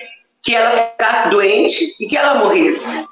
que 0.42 0.54
ela 0.54 0.70
ficasse 0.72 1.30
doente 1.30 1.96
e 2.00 2.06
que 2.06 2.16
ela 2.16 2.34
morresse. 2.34 3.06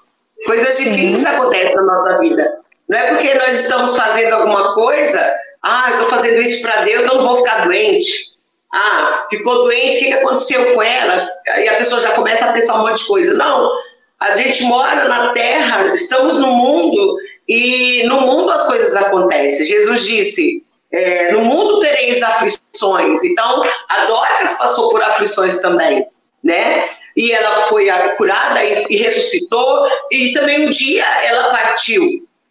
Coisas 0.45 0.75
Sim. 0.75 0.93
difíceis 0.93 1.25
acontecem 1.25 1.75
na 1.75 1.83
nossa 1.83 2.19
vida. 2.19 2.59
Não 2.89 2.99
é 2.99 3.09
porque 3.09 3.35
nós 3.35 3.59
estamos 3.59 3.97
fazendo 3.97 4.35
alguma 4.35 4.75
coisa 4.75 5.25
ah, 5.63 5.91
eu 5.91 5.97
estou 5.97 6.09
fazendo 6.09 6.43
isso 6.43 6.61
para 6.61 6.85
Deus, 6.85 7.03
eu 7.03 7.17
não 7.17 7.27
vou 7.27 7.37
ficar 7.39 7.65
doente. 7.65 8.33
Ah, 8.75 9.27
ficou 9.31 9.65
doente, 9.65 9.97
o 9.97 10.01
que, 10.01 10.07
que 10.07 10.13
aconteceu 10.15 10.75
com 10.75 10.83
ela? 10.83 11.29
Aí 11.51 11.69
a 11.69 11.77
pessoa 11.77 12.01
já 12.01 12.11
começa 12.11 12.47
a 12.47 12.53
pensar 12.53 12.75
um 12.77 12.87
monte 12.87 13.03
de 13.03 13.07
coisa. 13.07 13.35
Não, 13.35 13.71
a 14.19 14.35
gente 14.35 14.65
mora 14.65 15.07
na 15.09 15.33
terra, 15.33 15.93
estamos 15.93 16.39
no 16.39 16.49
mundo 16.49 17.17
e 17.49 18.03
no 18.05 18.23
mundo 18.23 18.51
as 18.51 18.67
coisas 18.67 18.97
acontecem. 18.97 19.67
Jesus 19.67 20.05
disse: 20.05 20.67
é, 20.91 21.33
no 21.33 21.43
mundo 21.43 21.81
tereis 21.81 22.23
aflições. 22.23 23.23
Então, 23.23 23.63
a 23.89 24.05
Dorcas 24.07 24.59
passou 24.59 24.91
por 24.91 25.03
aflições 25.03 25.61
também, 25.61 26.07
né? 26.43 26.89
E 27.17 27.31
ela 27.31 27.67
foi 27.67 27.89
curada 28.17 28.65
e, 28.65 28.87
e 28.89 28.97
ressuscitou, 28.97 29.87
e 30.11 30.33
também 30.33 30.67
um 30.67 30.71
dia 30.71 31.05
ela 31.25 31.51
partiu 31.51 32.03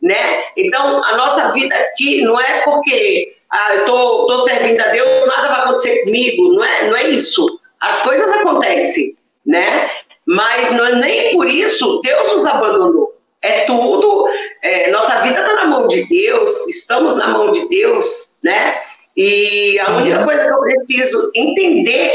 né? 0.02 0.44
Então, 0.58 1.04
a 1.04 1.16
nossa 1.16 1.50
vida 1.50 1.76
aqui 1.76 2.22
não 2.22 2.40
é 2.40 2.62
porque 2.62 3.36
ah, 3.52 3.76
eu 3.76 3.86
tô, 3.86 4.28
tô 4.28 4.40
servindo 4.40 4.80
a 4.80 4.88
Deus, 4.88 5.28
nada 5.28 5.50
vai 5.50 5.62
acontecer 5.62 6.04
comigo, 6.04 6.54
não 6.54 6.64
é, 6.64 6.88
não 6.88 6.98
é 6.98 7.10
isso. 7.10 7.60
As 7.80 8.02
coisas 8.02 8.32
acontecem, 8.32 9.16
né? 9.46 9.90
Mas 10.26 10.72
não 10.72 10.86
é 10.86 10.96
nem 10.96 11.32
por 11.32 11.48
isso 11.48 12.02
Deus 12.02 12.32
nos 12.32 12.46
abandonou. 12.46 13.12
É 13.42 13.62
tudo, 13.62 14.28
é, 14.62 14.92
nossa 14.92 15.20
vida 15.22 15.40
está 15.40 15.54
na 15.56 15.66
mão 15.66 15.88
de 15.88 16.08
Deus, 16.08 16.68
estamos 16.68 17.18
na 17.18 17.28
mão 17.28 17.52
de 17.52 17.68
Deus, 17.70 18.40
né? 18.44 18.80
E 19.18 19.80
a 19.80 19.98
única 19.98 20.24
coisa 20.24 20.46
que 20.46 20.52
eu 20.52 20.60
preciso 20.60 21.32
entender 21.36 22.14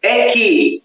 é 0.00 0.28
que 0.28 0.82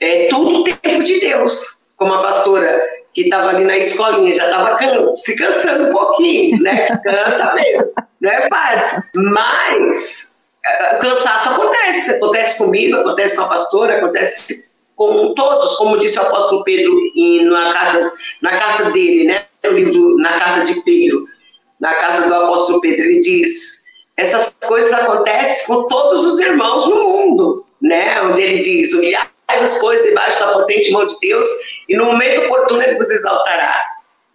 é 0.00 0.26
tudo 0.28 0.64
tempo 0.64 1.02
de 1.02 1.20
Deus, 1.20 1.92
como 1.96 2.12
a 2.12 2.22
pastora 2.22 2.82
que 3.14 3.22
estava 3.22 3.50
ali 3.50 3.64
na 3.64 3.78
escolinha, 3.78 4.34
já 4.34 4.46
estava 4.46 4.76
se 5.14 5.36
cansando 5.36 5.84
um 5.84 5.92
pouquinho, 5.92 6.60
né? 6.60 6.84
Que 6.84 6.98
cansa 6.98 7.54
mesmo, 7.54 7.92
não 8.20 8.30
é 8.30 8.48
fácil. 8.48 9.02
Mas 9.14 10.44
uh, 10.66 10.98
cansaço 11.00 11.50
acontece, 11.50 12.10
acontece 12.16 12.58
comigo, 12.58 12.96
acontece 12.96 13.36
com 13.36 13.42
a 13.42 13.48
pastora, 13.48 13.98
acontece 13.98 14.74
com 14.96 15.32
todos, 15.34 15.76
como 15.76 15.98
disse 15.98 16.18
o 16.18 16.22
apóstolo 16.22 16.64
Pedro 16.64 16.92
em, 17.16 17.44
na, 17.44 17.72
carta, 17.72 18.12
na 18.42 18.50
carta 18.50 18.90
dele, 18.90 19.24
né? 19.24 19.46
No 19.62 19.70
livro, 19.70 20.16
na 20.16 20.32
carta 20.38 20.64
de 20.64 20.82
Pedro, 20.82 21.26
na 21.80 21.94
carta 21.94 22.28
do 22.28 22.34
apóstolo 22.34 22.80
Pedro, 22.80 23.04
ele 23.04 23.20
diz: 23.20 23.84
essas 24.16 24.56
coisas 24.66 24.92
acontecem 24.92 25.66
com 25.66 25.86
todos 25.86 26.24
os 26.24 26.40
irmãos 26.40 26.86
no 26.88 26.96
mundo, 26.96 27.64
né? 27.80 28.20
Onde 28.22 28.42
ele 28.42 28.58
diz: 28.58 28.92
humilhar 28.92 29.30
vos, 29.60 29.78
pois, 29.78 30.02
debaixo 30.02 30.40
da 30.40 30.52
potente 30.52 30.90
mão 30.90 31.06
de 31.06 31.16
Deus, 31.20 31.46
e 31.88 31.96
no 31.96 32.06
momento 32.06 32.42
oportuno 32.42 32.82
ele 32.82 32.96
vos 32.96 33.10
exaltará. 33.10 33.80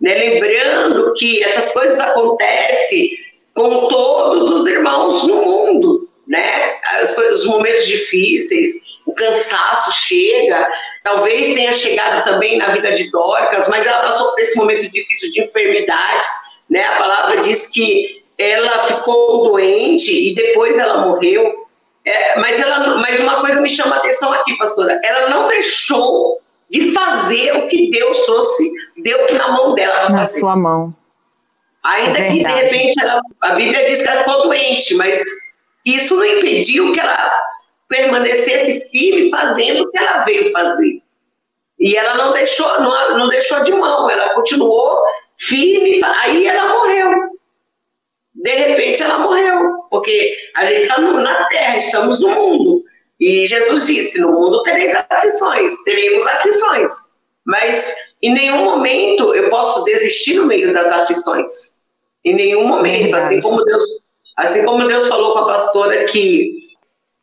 Né? 0.02 0.14
Lembrando 0.14 1.14
que 1.14 1.44
essas 1.44 1.74
coisas 1.74 2.00
acontecem 2.00 3.10
com 3.54 3.88
todos 3.88 4.50
os 4.50 4.66
irmãos 4.66 5.28
no 5.28 5.42
mundo, 5.42 6.10
né? 6.28 6.78
Os 7.34 7.46
momentos 7.46 7.86
difíceis, 7.86 8.90
o 9.06 9.14
cansaço 9.14 9.92
chega, 10.08 10.70
talvez 11.04 11.54
tenha 11.56 11.74
chegado 11.74 12.24
também 12.24 12.58
na 12.58 12.68
vida 12.68 12.94
de 12.94 13.12
Dorcas, 13.12 13.68
mas 13.68 13.86
ela 13.86 14.00
passou 14.00 14.32
por 14.32 14.40
esse 14.40 14.58
momento 14.58 14.90
difícil 14.90 15.32
de 15.32 15.42
enfermidade, 15.42 16.28
né? 16.70 16.84
A 16.84 16.98
palavra 16.98 17.42
diz 17.42 17.72
que 17.72 18.24
ela 18.38 18.86
ficou 18.86 19.50
doente 19.50 20.14
e 20.14 20.34
depois 20.34 20.78
ela 20.78 21.06
morreu, 21.06 21.68
é, 22.06 22.40
mas, 22.40 22.60
ela, 22.60 22.98
mas 22.98 23.20
uma 23.20 23.42
coisa 23.42 23.60
me 23.60 23.68
chama 23.68 23.96
a 23.96 24.00
atenção 24.00 24.32
aqui, 24.32 24.58
pastora. 24.58 25.00
Ela 25.04 25.30
não 25.30 25.48
deixou 25.48 26.40
de 26.70 26.92
fazer 26.92 27.56
o 27.58 27.68
que 27.68 27.90
Deus 27.90 28.26
trouxe, 28.26 28.72
deu 28.98 29.34
na 29.34 29.52
mão 29.52 29.76
dela. 29.76 30.10
Na 30.10 30.26
sua 30.26 30.56
mão. 30.56 30.96
Ainda 31.84 32.20
é 32.20 32.28
que, 32.30 32.44
de 32.44 32.50
repente, 32.50 33.02
ela, 33.02 33.22
a 33.42 33.56
Bíblia 33.56 33.86
diz 33.88 34.02
que 34.04 34.10
ela 34.10 34.20
ficou 34.20 34.44
doente, 34.44 34.96
mas 34.96 35.24
isso 35.86 36.16
não 36.16 36.26
impediu 36.26 36.92
que 36.94 37.00
ela 37.00 37.40
permanecesse 37.88 38.90
firme 38.92 39.32
fazendo 39.32 39.84
o 39.84 39.92
que 39.92 39.98
ela 39.98 40.24
veio 40.24 40.52
fazer. 40.52 41.02
E 41.80 41.96
ela 41.96 42.16
não 42.16 42.34
deixou, 42.34 42.82
não, 42.82 43.18
não 43.18 43.30
deixou 43.30 43.64
de 43.64 43.72
mão, 43.72 44.10
ela 44.10 44.34
continuou 44.34 44.98
firme, 45.38 46.02
aí 46.04 46.46
ela 46.46 46.68
morreu 46.68 47.30
de 48.40 48.56
repente 48.56 49.04
ela 49.04 49.20
morreu, 49.20 49.84
porque 49.90 50.36
a 50.56 50.64
gente 50.64 50.82
está 50.84 51.00
na 51.00 51.46
terra, 51.46 51.78
estamos 51.78 52.20
no 52.20 52.30
mundo. 52.30 52.84
E 53.20 53.46
Jesus 53.46 53.88
disse: 53.88 54.22
No 54.22 54.32
mundo 54.32 54.64
tereis 54.64 54.94
aflições, 55.10 55.84
teremos 55.84 56.26
aflições, 56.28 56.92
mas 57.46 58.16
em 58.22 58.34
nenhum 58.34 58.64
momento 58.64 59.34
eu 59.34 59.50
posso 59.50 59.84
desistir 59.84 60.36
no 60.36 60.48
meio 60.48 60.74
das 60.74 60.90
aflições. 60.90 61.52
Em 62.24 62.36
nenhum 62.36 62.66
momento, 62.66 63.16
assim 63.16 63.42
como 63.42 63.64
Deus, 63.64 63.84
assim 64.38 64.66
como 64.66 64.88
Deus 64.88 65.08
falou 65.08 65.34
com 65.34 65.40
a 65.40 65.48
pastora 65.48 66.06
que 66.06 66.60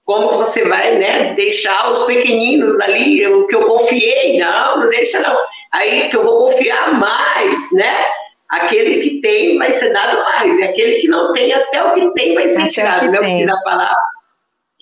como 0.05 0.30
você 0.32 0.64
vai, 0.64 0.97
né, 0.99 1.34
deixar 1.34 1.90
os 1.90 2.05
pequeninos 2.05 2.78
ali, 2.78 3.26
o 3.26 3.44
que 3.49 3.57
eu 3.57 3.66
confiei, 3.66 4.38
não, 4.38 4.80
não 4.80 4.88
deixa 4.88 5.18
não. 5.20 5.36
Aí 5.72 6.09
que 6.09 6.16
eu 6.16 6.22
vou 6.22 6.47
confiar 6.47 6.97
mais, 6.97 7.72
né? 7.72 8.07
aquele 8.49 9.01
que 9.01 9.20
tem 9.20 9.59
vai 9.59 9.72
ser 9.72 9.92
dado 9.92 10.22
mais, 10.22 10.59
e 10.59 10.62
aquele 10.62 11.01
que 11.01 11.09
não 11.09 11.32
tem, 11.32 11.53
até 11.53 11.82
o 11.82 11.94
que 11.94 12.12
tem 12.14 12.34
vai 12.34 12.49
ser 12.49 12.62
até 12.62 12.68
tirado, 12.68 13.07
não 13.07 13.14
é 13.14 13.20
o 13.20 13.22
que 13.22 13.34
diz 13.34 13.49
a 13.49 13.57
palavra. 13.59 13.97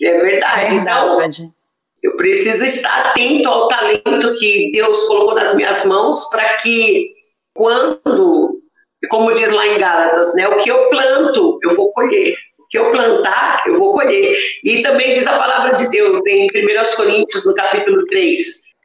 É 0.01 0.17
verdade. 0.17 0.75
Então, 0.75 1.17
verdade. 1.17 1.41
Então, 1.43 1.53
eu 2.03 2.15
preciso 2.17 2.63
estar 2.65 3.07
atento 3.07 3.49
ao 3.49 3.67
talento 3.67 4.35
que 4.35 4.71
Deus 4.71 5.07
colocou 5.07 5.33
nas 5.33 5.55
minhas 5.55 5.83
mãos 5.85 6.29
para 6.29 6.55
que 6.57 7.11
quando, 7.55 8.61
como 9.09 9.33
diz 9.33 9.51
lá 9.51 9.65
em 9.67 9.79
Gálatas, 9.79 10.35
né, 10.35 10.47
o 10.47 10.59
que 10.59 10.69
eu 10.69 10.89
planto, 10.89 11.59
eu 11.63 11.75
vou 11.75 11.91
colher. 11.93 12.35
O 12.59 12.67
que 12.67 12.77
eu 12.77 12.91
plantar, 12.91 13.63
eu 13.65 13.79
vou 13.79 13.93
colher. 13.93 14.37
E 14.63 14.83
também 14.83 15.13
diz 15.13 15.25
a 15.25 15.37
palavra 15.37 15.73
de 15.73 15.89
Deus 15.89 16.19
em 16.27 16.45
1 16.45 16.95
Coríntios, 16.95 17.45
no 17.45 17.55
capítulo 17.55 18.05
3, 18.07 18.43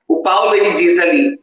o 0.08 0.22
Paulo 0.22 0.54
ele 0.54 0.72
diz 0.72 0.98
ali 0.98 1.38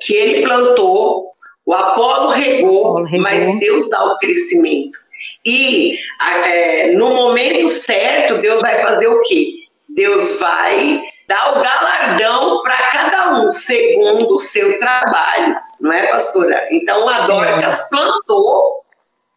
que 0.00 0.14
ele 0.14 0.42
plantou, 0.42 1.30
o 1.64 1.72
Apolo 1.72 2.28
regou, 2.28 3.02
regou. 3.04 3.20
mas 3.20 3.58
Deus 3.58 3.88
dá 3.88 4.04
o 4.04 4.18
crescimento. 4.18 4.98
E 5.46 5.96
é, 6.20 6.90
no 6.90 7.14
momento 7.14 7.68
certo, 7.68 8.38
Deus 8.38 8.60
vai 8.60 8.80
fazer 8.80 9.06
o 9.06 9.22
quê? 9.22 9.66
Deus 9.88 10.40
vai 10.40 11.02
dar 11.28 11.52
o 11.52 11.62
galardão 11.62 12.62
para 12.62 12.76
cada 12.90 13.38
um, 13.38 13.50
segundo 13.52 14.34
o 14.34 14.38
seu 14.38 14.78
trabalho, 14.80 15.56
não 15.80 15.92
é, 15.92 16.08
pastora? 16.08 16.66
Então, 16.72 17.08
a 17.08 17.28
Dorcas 17.28 17.88
plantou, 17.88 18.84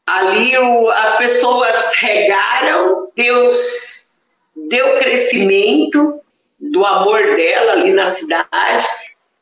ali 0.08 0.58
o, 0.58 0.90
as 0.90 1.18
pessoas 1.18 1.92
regaram, 1.96 3.10
Deus 3.16 4.20
deu 4.68 4.98
crescimento 4.98 6.20
do 6.60 6.84
amor 6.86 7.36
dela 7.36 7.74
ali 7.74 7.94
na 7.94 8.06
cidade, 8.06 8.86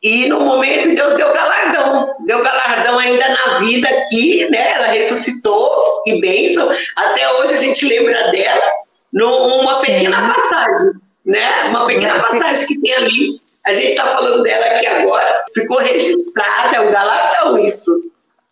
e 0.02 0.28
no 0.28 0.42
momento 0.42 0.96
Deus 0.96 1.14
deu 1.16 1.34
galardão, 1.34 2.16
deu 2.26 2.44
galardão 2.44 3.00
ainda 3.00 3.30
na 3.30 3.60
vida 3.60 3.88
aqui, 3.90 4.48
né? 4.50 4.74
Ela 4.74 4.88
ressuscitou, 4.88 6.04
e 6.08 6.22
bênção. 6.22 6.70
Até 6.96 7.34
hoje 7.34 7.54
a 7.54 7.58
gente 7.58 7.86
lembra 7.88 8.32
dela 8.32 8.72
numa 9.12 9.82
pequena 9.82 10.34
passagem, 10.34 10.92
né? 11.26 11.64
Uma 11.70 11.86
pequena 11.86 12.20
passagem 12.22 12.68
que 12.68 12.82
tem 12.82 12.94
ali. 12.94 13.42
A 13.66 13.72
gente 13.72 13.90
está 13.90 14.08
falando 14.08 14.44
dela 14.44 14.66
aqui 14.68 14.88
agora, 14.88 15.46
ficou 15.54 15.80
registrada, 15.80 16.78
é 16.78 16.82
um 16.82 16.92
galardão 16.92 17.58
isso. 17.58 17.92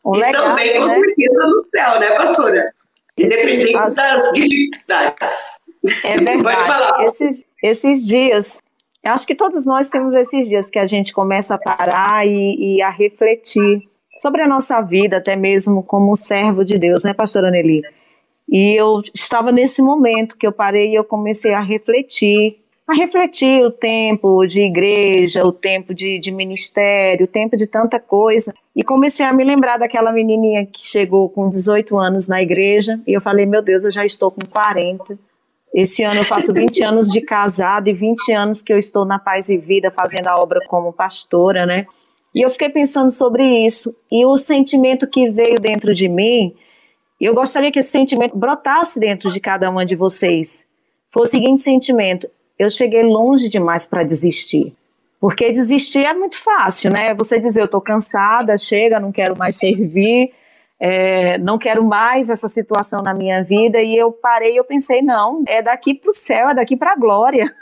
Um 0.04 0.18
e 0.18 0.32
também, 0.32 0.74
com 0.74 0.86
né? 0.86 0.94
certeza, 0.94 1.48
no 1.48 1.60
céu, 1.74 2.00
né, 2.00 2.12
pastora? 2.12 2.72
Independente 3.18 3.78
Esse, 3.78 3.96
das 3.96 4.32
dificuldades. 4.34 5.58
É 6.04 6.18
verdade. 6.18 7.06
Esses, 7.06 7.46
esses 7.64 8.06
dias 8.06 8.60
eu 9.06 9.12
acho 9.12 9.28
que 9.28 9.36
todos 9.36 9.68
nós 9.68 9.88
temos 9.88 10.16
esses 10.16 10.50
dias 10.50 10.68
que 10.68 10.80
a 10.80 10.86
gente 10.88 11.14
começa 11.14 11.54
a 11.54 11.60
parar 11.60 12.28
e, 12.28 12.78
e 12.78 12.82
a 12.82 12.90
refletir 12.90 13.84
sobre 14.18 14.42
a 14.42 14.48
nossa 14.48 14.82
vida, 14.82 15.18
até 15.18 15.36
mesmo 15.36 15.84
como 15.84 16.16
servo 16.16 16.66
de 16.66 16.80
Deus, 16.80 17.04
né, 17.04 17.14
pastora 17.14 17.52
Nelly? 17.52 17.84
E 18.50 18.74
eu 18.80 19.02
estava 19.14 19.52
nesse 19.52 19.80
momento 19.80 20.36
que 20.36 20.48
eu 20.48 20.52
parei 20.52 20.92
e 20.92 20.96
eu 20.96 21.04
comecei 21.04 21.54
a 21.54 21.62
refletir, 21.62 22.58
a 22.88 22.96
refletir 22.96 23.64
o 23.64 23.70
tempo 23.70 24.44
de 24.48 24.62
igreja, 24.62 25.46
o 25.46 25.52
tempo 25.52 25.94
de, 25.94 26.18
de 26.18 26.32
ministério, 26.32 27.26
o 27.26 27.30
tempo 27.30 27.56
de 27.56 27.68
tanta 27.68 28.00
coisa. 28.00 28.56
E 28.76 28.84
comecei 28.84 29.24
a 29.24 29.34
me 29.34 29.44
lembrar 29.44 29.78
daquela 29.78 30.12
menininha 30.12 30.66
que 30.66 30.84
chegou 30.84 31.30
com 31.30 31.48
18 31.48 31.96
anos 31.98 32.28
na 32.28 32.42
igreja, 32.42 33.00
e 33.06 33.14
eu 33.14 33.22
falei, 33.22 33.46
meu 33.46 33.62
Deus, 33.62 33.86
eu 33.86 33.92
já 33.92 34.04
estou 34.04 34.32
com 34.32 34.42
40. 34.50 35.16
Esse 35.76 36.04
ano 36.04 36.22
eu 36.22 36.24
faço 36.24 36.54
20 36.54 36.82
anos 36.84 37.10
de 37.10 37.20
casado 37.20 37.90
e 37.90 37.94
20 37.94 38.32
anos 38.32 38.62
que 38.62 38.72
eu 38.72 38.78
estou 38.78 39.04
na 39.04 39.20
Paz 39.20 39.50
e 39.50 39.58
Vida 39.58 39.92
fazendo 39.92 40.28
a 40.28 40.38
obra 40.38 40.62
como 40.70 40.94
pastora, 40.94 41.66
né? 41.66 41.86
E 42.34 42.46
eu 42.46 42.50
fiquei 42.50 42.70
pensando 42.70 43.12
sobre 43.12 43.44
isso. 43.66 43.94
E 44.10 44.26
o 44.26 44.38
sentimento 44.38 45.06
que 45.06 45.30
veio 45.30 45.60
dentro 45.60 45.94
de 45.94 46.08
mim, 46.08 46.56
eu 47.20 47.36
gostaria 47.36 47.74
que 47.74 47.80
esse 47.80 47.90
sentimento 47.90 48.38
brotasse 48.38 48.98
dentro 49.02 49.30
de 49.30 49.38
cada 49.42 49.70
uma 49.70 49.86
de 49.86 49.98
vocês. 49.98 50.66
Foi 51.12 51.24
o 51.24 51.28
seguinte 51.28 51.60
sentimento: 51.60 52.26
eu 52.58 52.70
cheguei 52.70 53.04
longe 53.04 53.50
demais 53.50 53.86
para 53.86 54.04
desistir. 54.04 54.74
Porque 55.20 55.52
desistir 55.52 56.06
é 56.06 56.14
muito 56.14 56.42
fácil, 56.42 56.90
né? 56.90 57.14
Você 57.16 57.38
dizer, 57.38 57.60
eu 57.60 57.66
estou 57.66 57.82
cansada, 57.82 58.58
chega, 58.58 58.98
não 58.98 59.12
quero 59.12 59.38
mais 59.38 59.56
servir, 59.56 60.32
é, 60.80 61.38
não 61.38 61.58
quero 61.58 61.84
mais 61.84 62.30
essa 62.30 62.48
situação 62.48 63.02
na 63.02 63.14
minha 63.14 63.44
vida. 63.44 63.82
E 63.82 63.96
eu 63.96 64.12
parei 64.12 64.58
eu 64.58 64.66
pensei, 64.66 65.02
não, 65.02 65.44
é 65.48 65.62
daqui 65.62 65.94
para 65.94 66.10
o 66.10 66.14
céu, 66.14 66.50
é 66.50 66.56
daqui 66.56 66.76
para 66.76 66.94
a 66.94 66.96
glória. 66.96 67.54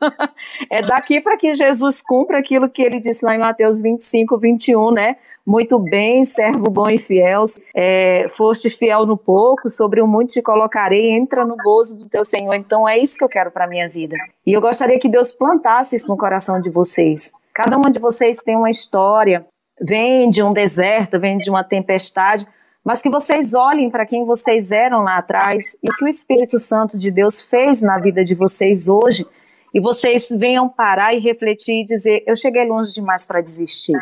é 0.70 0.82
daqui 0.82 1.20
para 1.20 1.36
que 1.36 1.54
Jesus 1.54 2.00
cumpra 2.00 2.38
aquilo 2.38 2.68
que 2.68 2.82
ele 2.82 3.00
disse 3.00 3.24
lá 3.24 3.34
em 3.34 3.38
Mateus 3.38 3.80
25, 3.80 4.38
21, 4.38 4.90
né? 4.90 5.16
Muito 5.46 5.78
bem, 5.78 6.24
servo 6.24 6.70
bom 6.70 6.88
e 6.88 6.98
fiel, 6.98 7.44
é, 7.74 8.26
foste 8.30 8.70
fiel 8.70 9.04
no 9.04 9.16
pouco, 9.16 9.68
sobre 9.68 10.00
o 10.00 10.06
muito 10.06 10.32
te 10.32 10.42
colocarei, 10.42 11.10
entra 11.10 11.44
no 11.44 11.54
gozo 11.56 11.98
do 11.98 12.08
teu 12.08 12.24
Senhor. 12.24 12.54
Então 12.54 12.88
é 12.88 12.98
isso 12.98 13.16
que 13.16 13.24
eu 13.24 13.28
quero 13.28 13.50
para 13.50 13.66
minha 13.66 13.88
vida. 13.88 14.16
E 14.46 14.52
eu 14.52 14.60
gostaria 14.60 14.98
que 14.98 15.08
Deus 15.08 15.32
plantasse 15.32 15.96
isso 15.96 16.08
no 16.08 16.16
coração 16.16 16.60
de 16.60 16.70
vocês. 16.70 17.32
Cada 17.54 17.76
uma 17.76 17.90
de 17.90 18.00
vocês 18.00 18.38
tem 18.38 18.56
uma 18.56 18.70
história, 18.70 19.46
vem 19.80 20.30
de 20.30 20.42
um 20.42 20.52
deserto, 20.52 21.18
vem 21.18 21.38
de 21.38 21.50
uma 21.50 21.64
tempestade, 21.64 22.46
mas 22.84 23.00
que 23.00 23.10
vocês 23.10 23.54
olhem 23.54 23.90
para 23.90 24.04
quem 24.04 24.24
vocês 24.24 24.70
eram 24.70 25.02
lá 25.02 25.18
atrás 25.18 25.76
e 25.82 25.88
o 25.88 25.92
que 25.96 26.04
o 26.04 26.08
Espírito 26.08 26.58
Santo 26.58 26.98
de 26.98 27.10
Deus 27.10 27.40
fez 27.40 27.80
na 27.80 27.98
vida 27.98 28.24
de 28.24 28.34
vocês 28.34 28.88
hoje, 28.88 29.26
e 29.72 29.80
vocês 29.80 30.28
venham 30.30 30.68
parar 30.68 31.14
e 31.14 31.18
refletir 31.18 31.82
e 31.82 31.84
dizer: 31.84 32.22
eu 32.26 32.36
cheguei 32.36 32.64
longe 32.64 32.92
demais 32.92 33.26
para 33.26 33.40
desistir. 33.40 33.98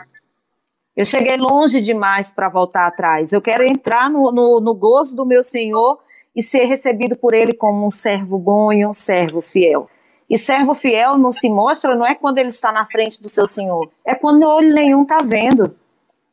Eu 0.94 1.06
cheguei 1.06 1.38
longe 1.38 1.80
demais 1.80 2.30
para 2.30 2.50
voltar 2.50 2.86
atrás. 2.86 3.32
Eu 3.32 3.40
quero 3.40 3.64
entrar 3.64 4.10
no, 4.10 4.30
no, 4.30 4.60
no 4.60 4.74
gozo 4.74 5.16
do 5.16 5.24
meu 5.24 5.42
Senhor 5.42 5.98
e 6.36 6.42
ser 6.42 6.64
recebido 6.64 7.16
por 7.16 7.32
Ele 7.32 7.54
como 7.54 7.86
um 7.86 7.90
servo 7.90 8.38
bom 8.38 8.70
e 8.70 8.84
um 8.84 8.92
servo 8.92 9.40
fiel. 9.40 9.88
E 10.32 10.38
servo 10.38 10.74
fiel 10.74 11.18
não 11.18 11.30
se 11.30 11.50
mostra, 11.50 11.94
não 11.94 12.06
é 12.06 12.14
quando 12.14 12.38
ele 12.38 12.48
está 12.48 12.72
na 12.72 12.86
frente 12.86 13.20
do 13.20 13.28
seu 13.28 13.46
Senhor, 13.46 13.90
é 14.02 14.14
quando 14.14 14.44
olho 14.44 14.72
nenhum 14.72 15.02
está 15.02 15.20
vendo. 15.20 15.76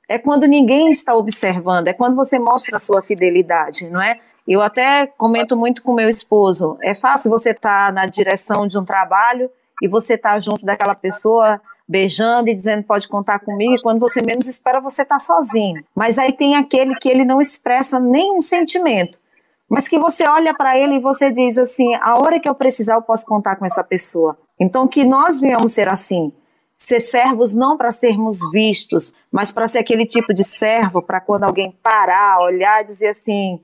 É 0.07 0.17
quando 0.17 0.47
ninguém 0.47 0.89
está 0.89 1.13
observando, 1.13 1.89
é 1.89 1.93
quando 1.93 2.15
você 2.15 2.39
mostra 2.39 2.77
a 2.77 2.79
sua 2.79 3.01
fidelidade, 3.01 3.89
não 3.89 4.01
é? 4.01 4.17
Eu 4.47 4.61
até 4.61 5.05
comento 5.05 5.55
muito 5.57 5.83
com 5.83 5.93
meu 5.93 6.07
esposo, 6.07 6.77
é 6.81 6.95
fácil 6.95 7.29
você 7.29 7.51
estar 7.51 7.87
tá 7.87 7.91
na 7.91 8.05
direção 8.05 8.65
de 8.65 8.77
um 8.79 8.85
trabalho 8.85 9.51
e 9.83 9.87
você 9.87 10.13
estar 10.13 10.31
tá 10.31 10.39
junto 10.39 10.65
daquela 10.65 10.95
pessoa 10.95 11.61
beijando 11.85 12.49
e 12.49 12.55
dizendo 12.55 12.83
pode 12.83 13.05
contar 13.05 13.39
comigo, 13.39 13.75
e 13.75 13.81
quando 13.81 13.99
você 13.99 14.21
menos 14.21 14.47
espera 14.47 14.79
você 14.79 15.01
está 15.01 15.19
sozinho. 15.19 15.83
Mas 15.93 16.17
aí 16.17 16.31
tem 16.31 16.55
aquele 16.55 16.95
que 16.95 17.09
ele 17.09 17.25
não 17.25 17.41
expressa 17.41 17.99
nenhum 17.99 18.41
sentimento, 18.41 19.19
mas 19.69 19.87
que 19.87 19.99
você 19.99 20.27
olha 20.27 20.53
para 20.53 20.77
ele 20.77 20.95
e 20.95 20.99
você 20.99 21.31
diz 21.31 21.57
assim, 21.57 21.93
a 21.95 22.15
hora 22.15 22.39
que 22.39 22.49
eu 22.49 22.55
precisar 22.55 22.95
eu 22.95 23.01
posso 23.01 23.25
contar 23.25 23.55
com 23.55 23.65
essa 23.65 23.83
pessoa. 23.83 24.37
Então 24.59 24.87
que 24.87 25.05
nós 25.05 25.39
venhamos 25.39 25.73
ser 25.73 25.87
assim, 25.87 26.33
ser 26.75 26.99
servos 26.99 27.53
não 27.53 27.77
para 27.77 27.91
sermos 27.91 28.39
vistos, 28.51 29.13
mas 29.31 29.51
para 29.51 29.67
ser 29.67 29.79
aquele 29.79 30.05
tipo 30.05 30.33
de 30.33 30.43
servo 30.43 31.01
para 31.01 31.21
quando 31.21 31.43
alguém 31.43 31.77
parar, 31.83 32.41
olhar 32.41 32.81
e 32.81 32.85
dizer 32.85 33.09
assim: 33.09 33.59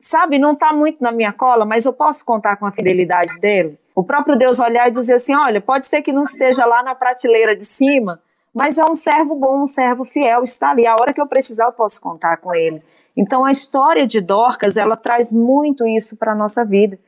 sabe, 0.00 0.38
não 0.38 0.52
está 0.52 0.72
muito 0.72 1.02
na 1.02 1.12
minha 1.12 1.32
cola, 1.32 1.66
mas 1.66 1.84
eu 1.84 1.92
posso 1.92 2.24
contar 2.24 2.56
com 2.56 2.64
a 2.64 2.72
fidelidade 2.72 3.38
dele. 3.38 3.78
O 3.94 4.02
próprio 4.02 4.38
Deus 4.38 4.58
olhar 4.58 4.88
e 4.88 4.92
dizer 4.92 5.14
assim: 5.14 5.34
olha, 5.34 5.60
pode 5.60 5.86
ser 5.86 6.02
que 6.02 6.12
não 6.12 6.22
esteja 6.22 6.64
lá 6.64 6.82
na 6.82 6.94
prateleira 6.94 7.54
de 7.54 7.64
cima, 7.64 8.20
mas 8.54 8.78
é 8.78 8.84
um 8.84 8.94
servo 8.94 9.34
bom, 9.34 9.62
um 9.62 9.66
servo 9.66 10.04
fiel, 10.04 10.42
está 10.42 10.70
ali. 10.70 10.86
A 10.86 10.94
hora 10.94 11.12
que 11.12 11.20
eu 11.20 11.26
precisar, 11.26 11.66
eu 11.66 11.72
posso 11.72 12.00
contar 12.00 12.36
com 12.36 12.54
ele. 12.54 12.78
Então, 13.16 13.44
a 13.44 13.50
história 13.50 14.06
de 14.06 14.20
Dorcas, 14.20 14.76
ela 14.76 14.96
traz 14.96 15.32
muito 15.32 15.86
isso 15.86 16.16
para 16.16 16.32
a 16.32 16.34
nossa 16.34 16.64
vida, 16.64 16.98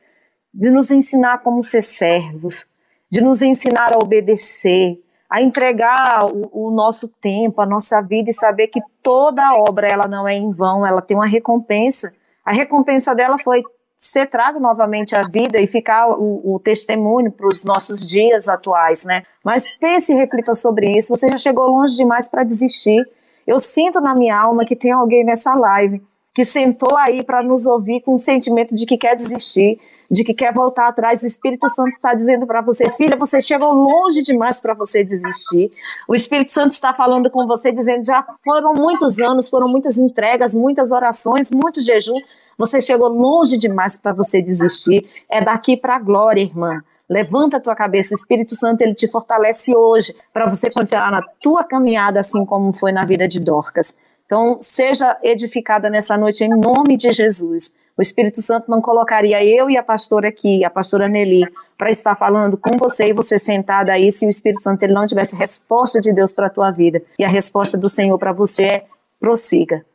de 0.53 0.69
nos 0.69 0.91
ensinar 0.91 1.39
como 1.39 1.61
ser 1.61 1.81
servos, 1.81 2.67
de 3.09 3.21
nos 3.21 3.41
ensinar 3.41 3.93
a 3.93 3.97
obedecer, 3.97 5.01
a 5.29 5.41
entregar 5.41 6.25
o, 6.25 6.49
o, 6.51 6.71
nosso 6.71 7.07
tempo, 7.07 7.59
a 7.59 7.65
nossa 7.65 8.01
vida 8.01 8.29
e 8.29 8.33
saber 8.33 8.67
que 8.67 8.81
toda 9.01 9.53
obra 9.53 9.87
ela 9.87 10.07
não 10.07 10.27
é 10.27 10.35
em 10.35 10.51
vão, 10.51 10.85
ela 10.85 11.01
tem 11.01 11.17
uma 11.17 11.25
recompensa. 11.25 12.13
A 12.45 12.53
recompensa 12.53 13.13
dela 13.13 13.37
foi 13.43 13.63
ser 13.97 14.27
trago 14.27 14.59
novamente 14.59 15.15
à 15.15 15.23
vida 15.23 15.59
e 15.59 15.67
ficar 15.67 16.07
o, 16.09 16.55
o 16.55 16.59
testemunho 16.59 17.31
para 17.31 17.47
os 17.47 17.63
nossos 17.63 18.07
dias 18.07 18.47
atuais, 18.47 19.05
né? 19.05 19.23
Mas 19.43 19.71
pense 19.77 20.13
e 20.13 20.15
reflita 20.15 20.53
sobre 20.53 20.97
isso. 20.97 21.15
Você 21.15 21.29
já 21.29 21.37
chegou 21.37 21.67
longe 21.67 21.95
demais 21.95 22.27
para 22.27 22.43
desistir. 22.43 23.03
Eu 23.45 23.59
sinto 23.59 24.01
na 24.01 24.13
minha 24.13 24.37
alma 24.37 24.65
que 24.65 24.75
tem 24.75 24.91
alguém 24.91 25.23
nessa 25.23 25.53
live 25.53 26.01
que 26.33 26.43
sentou 26.43 26.97
aí 26.97 27.23
para 27.23 27.41
nos 27.41 27.65
ouvir 27.65 28.01
com 28.01 28.13
o 28.13 28.17
sentimento 28.17 28.75
de 28.75 28.85
que 28.85 28.97
quer 28.97 29.15
desistir, 29.15 29.79
de 30.11 30.21
que 30.21 30.33
quer 30.33 30.53
voltar 30.53 30.89
atrás, 30.89 31.23
o 31.23 31.25
Espírito 31.25 31.67
Santo 31.69 31.91
está 31.91 32.13
dizendo 32.13 32.45
para 32.45 32.61
você, 32.61 32.89
filha, 32.91 33.15
você 33.15 33.39
chegou 33.39 33.71
longe 33.73 34.21
demais 34.21 34.59
para 34.59 34.73
você 34.73 35.01
desistir. 35.01 35.71
O 36.07 36.13
Espírito 36.13 36.51
Santo 36.51 36.71
está 36.71 36.93
falando 36.93 37.29
com 37.31 37.47
você, 37.47 37.71
dizendo: 37.71 38.05
já 38.05 38.21
foram 38.43 38.73
muitos 38.73 39.19
anos, 39.19 39.47
foram 39.47 39.69
muitas 39.69 39.97
entregas, 39.97 40.53
muitas 40.53 40.91
orações, 40.91 41.49
muitos 41.49 41.85
jejuns. 41.85 42.21
Você 42.57 42.81
chegou 42.81 43.07
longe 43.07 43.57
demais 43.57 43.97
para 43.97 44.13
você 44.13 44.41
desistir. 44.41 45.09
É 45.29 45.41
daqui 45.41 45.75
para 45.75 45.95
a 45.95 45.99
glória, 45.99 46.41
irmã. 46.41 46.81
Levanta 47.09 47.57
a 47.57 47.59
tua 47.59 47.75
cabeça, 47.75 48.13
o 48.13 48.17
Espírito 48.17 48.55
Santo 48.55 48.81
ele 48.81 48.95
te 48.95 49.07
fortalece 49.07 49.75
hoje 49.75 50.15
para 50.33 50.47
você 50.47 50.69
continuar 50.71 51.11
na 51.11 51.21
tua 51.41 51.63
caminhada 51.63 52.19
assim 52.19 52.45
como 52.45 52.73
foi 52.73 52.91
na 52.91 53.05
vida 53.05 53.27
de 53.27 53.39
Dorcas. 53.39 53.97
Então, 54.25 54.57
seja 54.59 55.17
edificada 55.21 55.89
nessa 55.89 56.17
noite 56.17 56.43
em 56.43 56.49
nome 56.49 56.97
de 56.97 57.13
Jesus. 57.13 57.75
O 57.97 58.01
Espírito 58.01 58.41
Santo 58.41 58.69
não 58.69 58.81
colocaria 58.81 59.43
eu 59.43 59.69
e 59.69 59.77
a 59.77 59.83
pastora 59.83 60.27
aqui, 60.27 60.65
a 60.65 60.69
pastora 60.69 61.07
Nelly, 61.07 61.45
para 61.77 61.89
estar 61.89 62.15
falando 62.15 62.57
com 62.57 62.75
você 62.77 63.07
e 63.07 63.13
você 63.13 63.37
sentada 63.37 63.93
aí 63.93 64.11
se 64.11 64.25
o 64.25 64.29
Espírito 64.29 64.61
Santo 64.61 64.83
ele 64.83 64.93
não 64.93 65.05
tivesse 65.05 65.35
resposta 65.35 66.01
de 66.01 66.11
Deus 66.11 66.33
para 66.33 66.47
a 66.47 66.49
tua 66.49 66.71
vida. 66.71 67.01
E 67.19 67.23
a 67.23 67.29
resposta 67.29 67.77
do 67.77 67.87
Senhor 67.87 68.17
para 68.17 68.33
você 68.33 68.63
é: 68.63 68.85
prossiga. 69.19 69.85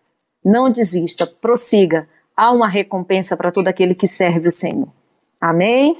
Não 0.42 0.70
desista, 0.70 1.26
prossiga. 1.26 2.08
Há 2.34 2.52
uma 2.52 2.68
recompensa 2.68 3.36
para 3.36 3.52
todo 3.52 3.68
aquele 3.68 3.94
que 3.94 4.06
serve 4.06 4.48
o 4.48 4.52
Senhor. 4.52 4.88
Amém? 5.38 5.98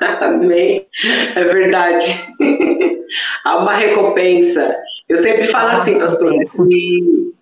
Amém. 0.20 0.86
É 1.34 1.44
verdade. 1.44 2.24
há 3.44 3.58
uma 3.58 3.74
recompensa. 3.74 4.66
Eu 5.08 5.16
sempre 5.16 5.50
falo 5.50 5.70
assim, 5.70 5.98
pastor, 5.98 6.32
que 6.68 7.32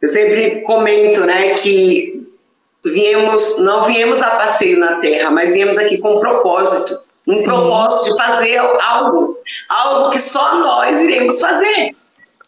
eu 0.00 0.08
sempre 0.08 0.62
comento, 0.62 1.20
né, 1.20 1.54
que 1.54 2.26
viemos, 2.84 3.60
não 3.60 3.82
viemos 3.82 4.20
a 4.22 4.30
passeio 4.30 4.78
na 4.78 4.96
Terra, 4.96 5.30
mas 5.30 5.54
viemos 5.54 5.78
aqui 5.78 5.98
com 5.98 6.16
um 6.16 6.20
propósito, 6.20 6.98
um 7.28 7.34
Sim. 7.34 7.44
propósito 7.44 8.10
de 8.10 8.22
fazer 8.22 8.56
algo, 8.58 9.38
algo 9.68 10.10
que 10.10 10.18
só 10.18 10.58
nós 10.58 11.00
iremos 11.00 11.38
fazer, 11.38 11.94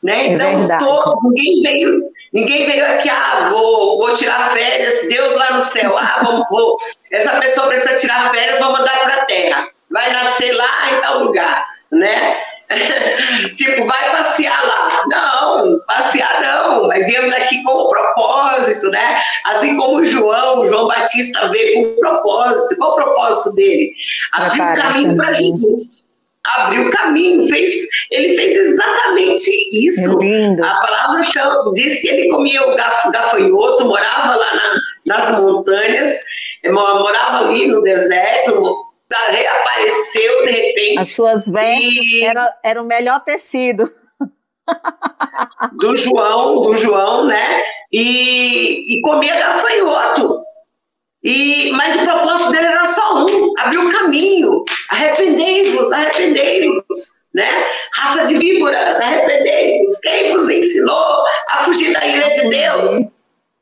né? 0.03 0.27
É 0.27 0.33
então 0.33 0.59
verdade. 0.59 0.85
todos, 0.85 1.17
ninguém 1.23 1.63
veio, 1.63 2.03
ninguém 2.35 2.67
veio 2.67 2.85
aqui, 2.85 3.09
ah, 3.09 3.49
vou, 3.51 3.99
vou 3.99 4.13
tirar 4.13 4.51
férias, 4.51 5.07
Deus 5.09 5.35
lá 5.35 5.53
no 5.53 5.61
céu, 5.61 5.97
ah, 5.97 6.21
vou, 6.23 6.45
vou 6.51 6.77
essa 7.11 7.41
pessoa 7.41 7.69
precisa 7.69 7.97
tirar 7.97 8.31
férias, 8.31 8.59
vou 8.59 8.73
mandar 8.73 8.99
para 9.01 9.23
a 9.23 9.25
Terra, 9.25 9.69
vai 9.91 10.13
nascer 10.13 10.53
lá 10.53 10.93
em 10.93 11.01
tal 11.01 11.25
lugar, 11.25 11.67
né? 11.93 12.37
tipo, 13.55 13.87
vai 13.87 14.11
passear 14.11 14.67
lá. 14.67 14.89
Não, 15.07 15.79
passear 15.87 16.41
não, 16.41 16.89
mas 16.89 17.07
viemos 17.07 17.33
aqui 17.33 17.63
com 17.63 17.87
um 17.87 17.89
propósito, 17.89 18.89
né? 18.91 19.21
Assim 19.47 19.77
como 19.77 19.99
o 19.99 20.05
João, 20.05 20.65
João 20.65 20.89
Batista 20.89 21.49
veio 21.49 21.75
com 21.75 21.91
um 21.91 21.97
propósito. 21.97 22.77
Qual 22.79 22.93
o 22.93 22.95
propósito 22.95 23.55
dele? 23.55 23.93
Abrir 24.33 24.63
o 24.63 24.75
caminho 24.75 25.17
para 25.17 25.33
Jesus. 25.33 26.05
Abriu 26.45 26.89
o 26.89 26.91
caminho, 26.91 27.49
fez, 27.49 27.89
ele 28.11 28.37
fez 28.37 28.59
exatamente 28.85 29.51
isso. 29.87 30.19
Lindo. 30.19 30.65
A 30.65 30.81
palavra 30.81 31.23
chama, 31.23 31.73
diz 31.75 32.01
que 32.01 32.09
ele 32.09 32.29
comia 32.29 32.67
o 32.67 32.75
gafanhoto, 32.75 33.85
morava 33.85 34.37
lá 34.37 34.55
na, 34.55 34.81
nas 35.07 35.41
montanhas, 35.41 36.21
morava 36.73 37.49
ali 37.49 37.67
no 37.67 37.83
deserto, 37.83 38.63
reapareceu 39.29 40.45
de 40.45 40.51
repente. 40.51 40.99
As 40.99 41.15
suas 41.15 41.47
vestes 41.47 42.13
e... 42.13 42.25
eram 42.25 42.49
era 42.63 42.83
o 42.83 42.87
melhor 42.87 43.21
tecido. 43.21 43.91
do 45.77 45.95
João, 45.95 46.63
do 46.63 46.75
João, 46.75 47.27
né? 47.27 47.63
E, 47.93 48.97
e 48.97 49.01
comia 49.03 49.39
gafanhoto. 49.39 50.44
E, 51.25 51.73
mas 51.73 51.97
o 51.97 52.05
propósito 52.05 52.53
dele 52.53 52.67
era 52.67 52.87
só 52.87 53.25
um: 53.25 53.55
abrir 53.59 53.79
o 53.79 53.91
caminho. 53.91 54.65
Arrependei-vos, 54.91 55.91
arrependei-vos, 55.91 57.29
né? 57.35 57.67
Raça 57.95 58.27
de 58.27 58.37
víboras, 58.37 59.01
arrependei-vos. 59.01 59.99
Quem 60.01 60.33
vos 60.33 60.49
ensinou 60.49 61.25
a 61.51 61.65
fugir 61.65 61.93
da 61.95 62.07
ira 62.07 62.29
de 62.29 62.51
Deus? 62.51 62.93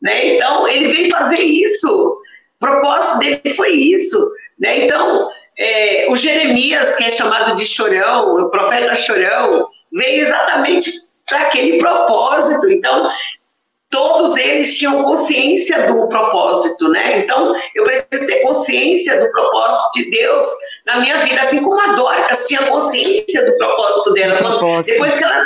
Né? 0.03 0.35
Então, 0.35 0.67
ele 0.67 0.93
veio 0.93 1.11
fazer 1.11 1.41
isso. 1.41 2.19
O 2.61 2.67
propósito 2.67 3.21
dele 3.21 3.55
foi 3.55 3.71
isso. 3.71 4.19
Né? 4.59 4.85
Então, 4.85 5.31
é, 5.57 6.07
o 6.09 6.17
Jeremias, 6.17 6.97
que 6.97 7.05
é 7.05 7.11
chamado 7.11 7.55
de 7.55 7.65
chorão, 7.65 8.35
o 8.35 8.51
profeta 8.51 8.97
chorão, 8.97 9.69
veio 9.93 10.23
exatamente 10.23 10.91
para 11.29 11.43
aquele 11.43 11.79
propósito. 11.79 12.69
Então, 12.69 13.09
todos 13.93 14.37
eles 14.37 14.77
tinham 14.77 15.05
consciência 15.05 15.87
do 15.87 16.09
propósito, 16.09 16.89
né? 16.89 17.19
Então, 17.19 17.55
eu 17.77 17.85
preciso 17.85 18.27
ter 18.27 18.41
consciência 18.41 19.21
do 19.21 19.31
propósito 19.31 19.93
de 19.93 20.11
Deus 20.11 20.47
na 20.87 20.99
minha 21.01 21.19
vida, 21.19 21.41
assim 21.41 21.63
como 21.63 21.79
a 21.79 21.93
Dorcas 21.93 22.49
tinha 22.49 22.67
consciência 22.67 23.45
do 23.45 23.57
propósito 23.59 24.15
dela. 24.15 24.39
Propósito. 24.39 24.95
Depois 24.95 25.17
que 25.17 25.25
ela 25.25 25.43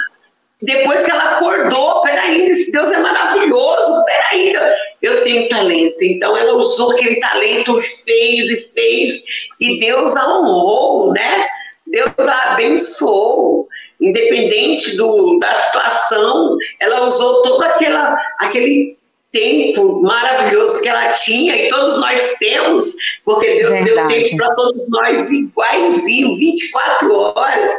depois 0.63 1.03
que 1.03 1.11
ela 1.11 1.37
acordou, 1.37 2.01
peraí, 2.01 2.47
esse 2.47 2.73
Deus 2.73 2.91
é 2.91 2.97
maravilhoso, 2.99 4.05
peraí, 4.07 4.55
eu 5.03 5.23
tenho 5.23 5.49
talento. 5.51 6.03
Então 6.03 6.35
ela 6.35 6.55
usou 6.55 6.93
aquele 6.93 7.21
talento, 7.21 7.79
fez 8.05 8.51
e 8.51 8.71
fez, 8.75 9.23
e 9.61 9.79
Deus 9.81 10.17
a 10.17 10.27
honrou, 10.27 11.13
né? 11.13 11.47
Deus 11.87 12.11
a 12.19 12.53
abençoou. 12.53 13.69
Independente 14.01 14.97
do, 14.97 15.39
da 15.39 15.55
situação, 15.55 16.57
ela 16.81 17.07
usou 17.07 17.43
todo 17.43 17.63
aquela, 17.63 18.17
aquele 18.39 18.97
tempo 19.33 20.03
maravilhoso 20.03 20.83
que 20.83 20.89
ela 20.89 21.13
tinha 21.13 21.57
e 21.57 21.69
todos 21.69 22.01
nós 22.01 22.35
temos, 22.39 22.97
porque 23.25 23.47
Deus 23.47 23.71
Verdade. 23.71 23.95
deu 23.95 24.09
tempo 24.09 24.37
para 24.37 24.55
todos 24.55 24.91
nós 24.91 25.31
iguaizinho, 25.31 26.37
24 26.37 27.13
horas. 27.13 27.71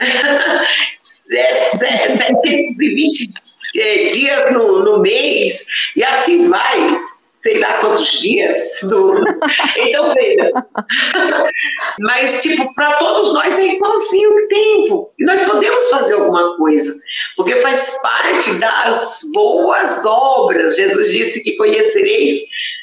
720 1.00 3.28
é, 3.76 4.06
dias 4.06 4.52
no, 4.52 4.84
no 4.84 5.00
mês, 5.00 5.66
e 5.96 6.04
assim 6.04 6.48
vai, 6.48 6.94
sei 7.44 7.60
lá 7.60 7.74
quantos 7.80 8.20
dias. 8.20 8.78
Do... 8.82 9.14
Então, 9.76 10.14
veja. 10.14 10.50
Mas, 12.00 12.42
tipo, 12.42 12.74
para 12.74 12.94
todos 12.94 13.34
nós 13.34 13.58
é 13.58 13.74
igualzinho 13.74 14.30
o 14.30 14.48
tempo. 14.48 15.12
E 15.18 15.24
nós 15.24 15.42
podemos 15.42 15.90
fazer 15.90 16.14
alguma 16.14 16.56
coisa, 16.56 16.92
porque 17.36 17.56
faz 17.56 17.96
parte 18.02 18.54
das 18.58 19.20
boas 19.34 20.06
obras. 20.06 20.74
Jesus 20.74 21.12
disse 21.12 21.44
que 21.44 21.56
conhecereis, 21.56 22.40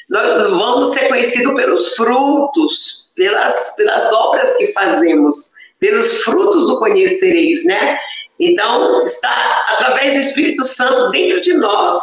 nós 0.08 0.48
vamos 0.50 0.92
ser 0.92 1.08
conhecidos 1.08 1.54
pelos 1.54 1.96
frutos, 1.96 3.12
pelas, 3.16 3.74
pelas 3.76 4.12
obras 4.12 4.56
que 4.56 4.68
fazemos 4.68 5.60
pelos 5.80 6.22
frutos 6.22 6.68
o 6.68 6.78
conhecereis, 6.78 7.64
né? 7.64 7.98
Então, 8.38 9.02
está 9.02 9.66
através 9.70 10.14
do 10.14 10.20
Espírito 10.20 10.62
Santo 10.62 11.10
dentro 11.10 11.40
de 11.40 11.54
nós, 11.54 11.96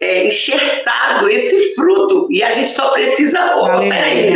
é, 0.00 0.26
enxertado 0.26 1.28
esse 1.28 1.74
fruto, 1.74 2.26
e 2.30 2.42
a 2.42 2.50
gente 2.50 2.70
só 2.70 2.90
precisa, 2.90 3.56
opa, 3.56 3.80
peraí, 3.80 4.34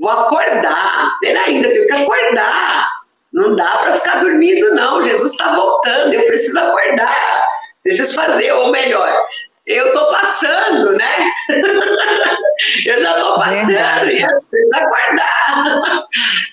vou 0.00 0.10
acordar, 0.10 1.18
peraí, 1.20 1.62
eu 1.62 1.72
tenho 1.72 1.86
que 1.86 1.92
acordar, 1.92 2.88
não 3.32 3.56
dá 3.56 3.78
para 3.78 3.92
ficar 3.92 4.20
dormindo 4.20 4.74
não, 4.74 5.02
Jesus 5.02 5.32
está 5.32 5.54
voltando, 5.54 6.14
eu 6.14 6.26
preciso 6.26 6.58
acordar, 6.58 7.46
preciso 7.82 8.14
fazer, 8.14 8.52
ou 8.52 8.70
melhor, 8.70 9.26
eu 9.66 9.88
estou 9.88 10.10
passando, 10.10 10.92
né? 10.92 11.08
eu 12.86 13.00
já 13.00 13.16
estou 13.16 13.34
passando 13.38 14.10
e 14.10 14.20
eu 14.20 14.42
preciso 14.50 14.76
aguardar. 14.76 16.04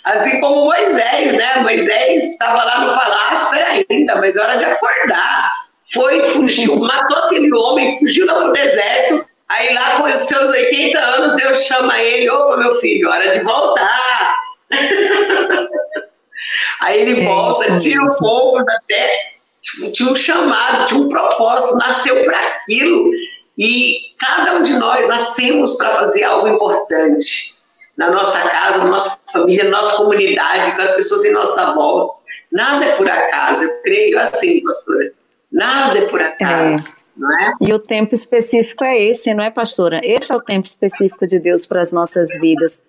Assim 0.03 0.39
como 0.39 0.65
Moisés, 0.65 1.33
né? 1.33 1.55
Moisés 1.55 2.23
estava 2.23 2.63
lá 2.63 2.81
no 2.81 2.93
palácio, 2.93 3.49
peraí, 3.49 3.85
ainda, 3.89 4.15
mas 4.17 4.35
é 4.35 4.41
hora 4.41 4.57
de 4.57 4.65
acordar. 4.65 5.68
Foi, 5.93 6.29
fugiu, 6.29 6.75
matou 6.77 7.17
aquele 7.17 7.53
homem, 7.53 7.99
fugiu 7.99 8.25
lá 8.25 8.35
para 8.35 8.49
o 8.49 8.53
deserto. 8.53 9.25
Aí 9.47 9.73
lá 9.73 9.97
com 9.97 10.03
os 10.03 10.13
seus 10.13 10.49
80 10.49 10.99
anos, 10.99 11.35
Deus 11.35 11.63
chama 11.63 11.99
ele, 11.99 12.29
opa, 12.29 12.57
meu 12.57 12.71
filho, 12.73 13.09
hora 13.09 13.31
de 13.31 13.39
voltar. 13.39 14.35
Aí 16.81 17.01
ele 17.01 17.25
volta, 17.25 17.77
tira 17.77 18.03
o 18.03 18.13
fogo 18.13 18.63
da 18.63 18.79
terra 18.87 19.29
tinha 19.61 20.11
um 20.11 20.15
chamado, 20.15 20.85
tinha 20.85 20.99
um 20.99 21.09
propósito, 21.09 21.77
nasceu 21.77 22.23
para 22.23 22.39
aquilo. 22.39 23.11
E 23.57 24.15
cada 24.17 24.55
um 24.55 24.63
de 24.63 24.73
nós 24.77 25.07
nascemos 25.07 25.75
para 25.75 25.89
fazer 25.95 26.23
algo 26.23 26.47
importante 26.47 27.59
na 27.97 28.09
nossa 28.09 28.39
casa, 28.39 28.79
na 28.79 28.85
nossa 28.85 29.19
família, 29.31 29.65
na 29.65 29.71
nossa 29.71 29.97
comunidade, 29.97 30.73
com 30.75 30.81
as 30.81 30.91
pessoas 30.91 31.25
em 31.25 31.33
nossa 31.33 31.73
volta. 31.73 32.19
Nada 32.51 32.85
é 32.85 32.95
por 32.95 33.09
acaso, 33.09 33.63
eu 33.63 33.81
creio 33.83 34.17
assim, 34.17 34.63
pastora. 34.63 35.11
Nada 35.51 35.99
é 35.99 36.05
por 36.07 36.21
acaso. 36.21 37.09
É. 37.15 37.19
Não 37.19 37.39
é? 37.39 37.53
E 37.61 37.73
o 37.73 37.79
tempo 37.79 38.13
específico 38.13 38.83
é 38.83 38.97
esse, 38.97 39.33
não 39.33 39.43
é, 39.43 39.51
pastora? 39.51 39.99
Esse 40.03 40.31
é 40.31 40.35
o 40.35 40.41
tempo 40.41 40.67
específico 40.67 41.27
de 41.27 41.39
Deus 41.39 41.65
para 41.65 41.81
as 41.81 41.91
nossas 41.91 42.29
vidas. 42.39 42.81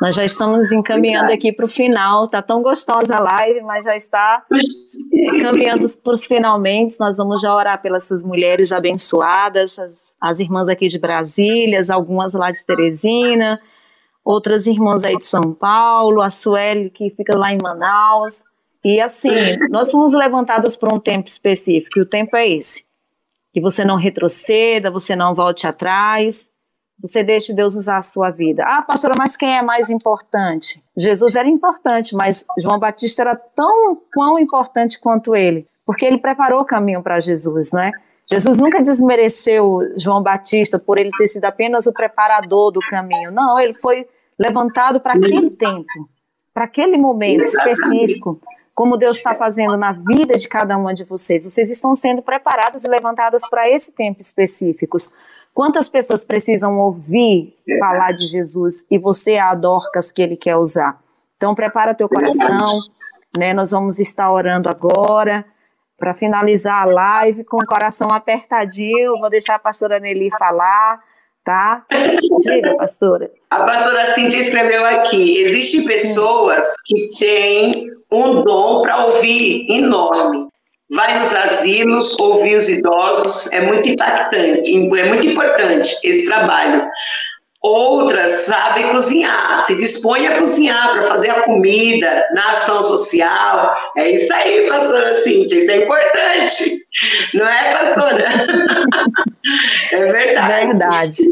Nós 0.00 0.14
já 0.14 0.24
estamos 0.24 0.70
encaminhando 0.70 1.32
aqui 1.32 1.52
para 1.52 1.64
o 1.64 1.68
final. 1.68 2.28
Tá 2.28 2.40
tão 2.40 2.62
gostosa 2.62 3.16
a 3.16 3.20
live, 3.20 3.62
mas 3.62 3.84
já 3.84 3.96
está 3.96 4.44
caminhando 5.42 5.88
para 6.02 6.12
os 6.12 6.24
finalmente. 6.24 6.96
Nós 7.00 7.16
vamos 7.16 7.40
já 7.40 7.52
orar 7.54 7.82
pelas 7.82 8.06
suas 8.06 8.22
mulheres 8.22 8.70
abençoadas, 8.70 9.78
as, 9.78 10.14
as 10.22 10.38
irmãs 10.38 10.68
aqui 10.68 10.86
de 10.86 10.98
Brasília, 10.98 11.80
algumas 11.90 12.34
lá 12.34 12.52
de 12.52 12.64
Teresina, 12.64 13.60
outras 14.24 14.66
irmãs 14.66 15.02
aí 15.02 15.16
de 15.16 15.26
São 15.26 15.52
Paulo, 15.52 16.22
a 16.22 16.30
Sueli 16.30 16.90
que 16.90 17.10
fica 17.10 17.36
lá 17.36 17.52
em 17.52 17.58
Manaus. 17.60 18.44
E 18.84 19.00
assim, 19.00 19.30
nós 19.70 19.90
fomos 19.90 20.14
levantados 20.14 20.76
para 20.76 20.94
um 20.94 21.00
tempo 21.00 21.28
específico, 21.28 21.98
e 21.98 22.02
o 22.02 22.08
tempo 22.08 22.36
é 22.36 22.48
esse. 22.48 22.84
Que 23.52 23.60
você 23.60 23.84
não 23.84 23.96
retroceda, 23.96 24.90
você 24.90 25.16
não 25.16 25.34
volte 25.34 25.66
atrás, 25.66 26.50
você 27.00 27.22
deixe 27.22 27.52
Deus 27.52 27.74
usar 27.74 27.98
a 27.98 28.02
sua 28.02 28.30
vida. 28.30 28.64
Ah, 28.66 28.82
pastora, 28.82 29.14
mas 29.16 29.36
quem 29.36 29.56
é 29.56 29.62
mais 29.62 29.88
importante? 29.88 30.82
Jesus 30.96 31.36
era 31.36 31.48
importante, 31.48 32.14
mas 32.14 32.44
João 32.58 32.78
Batista 32.78 33.22
era 33.22 33.36
tão 33.36 34.00
quão 34.12 34.38
importante 34.38 34.98
quanto 35.00 35.34
ele, 35.34 35.66
porque 35.86 36.04
ele 36.04 36.18
preparou 36.18 36.60
o 36.60 36.64
caminho 36.64 37.02
para 37.02 37.20
Jesus, 37.20 37.72
não 37.72 37.82
é? 37.82 37.92
Jesus 38.30 38.58
nunca 38.58 38.82
desmereceu 38.82 39.80
João 39.96 40.22
Batista 40.22 40.78
por 40.78 40.98
ele 40.98 41.10
ter 41.16 41.28
sido 41.28 41.46
apenas 41.46 41.86
o 41.86 41.92
preparador 41.92 42.70
do 42.70 42.80
caminho. 42.80 43.30
Não, 43.30 43.58
ele 43.58 43.72
foi 43.74 44.06
levantado 44.38 45.00
para 45.00 45.14
aquele 45.14 45.50
tempo, 45.50 45.86
para 46.52 46.64
aquele 46.64 46.98
momento 46.98 47.42
específico, 47.42 48.38
como 48.78 48.96
Deus 48.96 49.16
está 49.16 49.34
fazendo 49.34 49.76
na 49.76 49.90
vida 49.90 50.36
de 50.36 50.46
cada 50.46 50.76
uma 50.76 50.94
de 50.94 51.02
vocês. 51.02 51.42
Vocês 51.42 51.68
estão 51.68 51.96
sendo 51.96 52.22
preparadas 52.22 52.84
e 52.84 52.88
levantadas 52.88 53.42
para 53.50 53.68
esse 53.68 53.90
tempo 53.90 54.20
específicos. 54.20 55.12
Quantas 55.52 55.88
pessoas 55.88 56.24
precisam 56.24 56.78
ouvir 56.78 57.56
falar 57.80 58.12
de 58.12 58.28
Jesus 58.28 58.86
e 58.88 58.96
você 58.96 59.32
é 59.32 59.40
a 59.40 59.52
Dorcas 59.56 60.12
que 60.12 60.22
ele 60.22 60.36
quer 60.36 60.54
usar? 60.54 60.96
Então 61.36 61.56
prepara 61.56 61.92
teu 61.92 62.08
coração, 62.08 62.78
né? 63.36 63.52
Nós 63.52 63.72
vamos 63.72 63.98
estar 63.98 64.30
orando 64.30 64.68
agora 64.68 65.44
para 65.98 66.14
finalizar 66.14 66.82
a 66.82 66.84
live 66.84 67.42
com 67.42 67.56
o 67.56 67.66
coração 67.66 68.12
apertadinho. 68.12 69.18
Vou 69.18 69.28
deixar 69.28 69.56
a 69.56 69.58
pastora 69.58 69.98
Nelly 69.98 70.30
falar, 70.38 71.02
tá? 71.44 71.84
Diga, 72.40 72.76
pastora. 72.76 73.30
A 73.50 73.64
pastora 73.64 74.06
Cintia 74.08 74.40
escreveu 74.40 74.84
aqui: 74.84 75.40
existem 75.40 75.84
pessoas 75.86 76.74
que 76.84 77.18
têm 77.18 77.86
um 78.12 78.42
dom 78.42 78.82
para 78.82 79.06
ouvir 79.06 79.66
enorme. 79.70 80.48
Vai 80.90 81.18
nos 81.18 81.34
asilos, 81.34 82.18
ouvir 82.18 82.56
os 82.56 82.68
idosos, 82.68 83.52
é 83.52 83.60
muito 83.60 83.88
impactante, 83.88 84.74
é 84.74 85.04
muito 85.04 85.26
importante 85.26 85.94
esse 86.02 86.26
trabalho. 86.26 86.88
Outras 87.60 88.46
sabem 88.46 88.90
cozinhar, 88.90 89.60
se 89.60 89.76
dispõem 89.76 90.28
a 90.28 90.38
cozinhar 90.38 90.92
para 90.92 91.02
fazer 91.02 91.30
a 91.30 91.42
comida 91.42 92.28
na 92.32 92.52
ação 92.52 92.82
social. 92.84 93.74
É 93.96 94.10
isso 94.12 94.32
aí, 94.32 94.68
pastora 94.68 95.12
Cíntia, 95.16 95.58
isso 95.58 95.70
é 95.72 95.76
importante. 95.78 96.78
Não 97.34 97.46
é, 97.46 97.76
pastora? 97.76 98.24
É 99.92 100.12
verdade. 100.12 100.66
Verdade. 100.66 101.22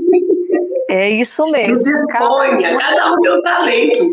É 0.89 1.11
isso 1.11 1.47
mesmo. 1.51 1.79
Se 1.79 1.91
disponha, 1.91 2.79
cada 2.79 3.13
um 3.13 3.21
tem 3.21 3.33
um 3.33 3.43
talento. 3.43 4.05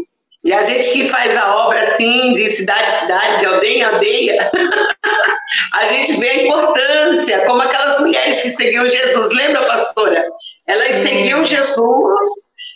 E 0.44 0.52
a 0.52 0.62
gente 0.62 0.92
que 0.92 1.08
faz 1.08 1.38
a 1.38 1.56
obra 1.56 1.82
assim, 1.82 2.34
de 2.34 2.48
cidade 2.50 2.84
em 2.84 2.90
cidade, 2.90 3.40
de 3.40 3.46
aldeia 3.46 3.78
em 3.78 3.84
aldeia, 3.84 4.52
a 5.74 5.86
gente 5.86 6.20
vê 6.20 6.30
a 6.30 6.44
importância, 6.44 7.46
como 7.46 7.62
aquelas 7.62 8.02
mulheres 8.02 8.42
que 8.42 8.50
seguiam 8.50 8.86
Jesus. 8.90 9.34
Lembra, 9.34 9.66
pastora? 9.66 10.22
Elas 10.68 10.96
seguiam 10.98 11.44
Jesus 11.44 12.20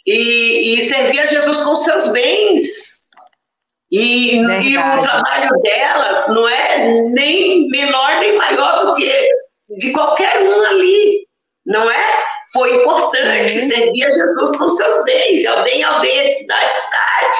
e, 0.05 0.75
e 0.75 0.83
serviam 0.83 1.25
Jesus 1.25 1.61
com 1.63 1.75
seus 1.75 2.11
bens. 2.11 3.07
E, 3.89 4.35
e, 4.35 4.77
o 4.77 5.01
trabalho 5.01 5.49
delas 5.61 6.27
não 6.27 6.47
é 6.47 7.03
nem 7.03 7.67
menor 7.69 8.19
nem 8.19 8.35
maior 8.35 8.85
do 8.85 8.95
que 8.95 9.29
de 9.77 9.93
qualquer 9.93 10.41
um 10.41 10.61
ali, 10.65 11.25
não 11.65 11.89
é? 11.89 12.25
Foi 12.53 12.75
importante 12.75 13.51
Sim. 13.51 13.67
servir 13.67 14.05
a 14.05 14.09
Jesus 14.09 14.57
com 14.57 14.69
seus 14.69 15.03
bens, 15.03 15.39
de 15.39 15.47
aldeia 15.47 15.75
em 15.75 15.83
aldeia, 15.83 16.23
de 16.25 16.31
cidade 16.33 16.65
em 16.65 16.71
cidade. 16.71 17.37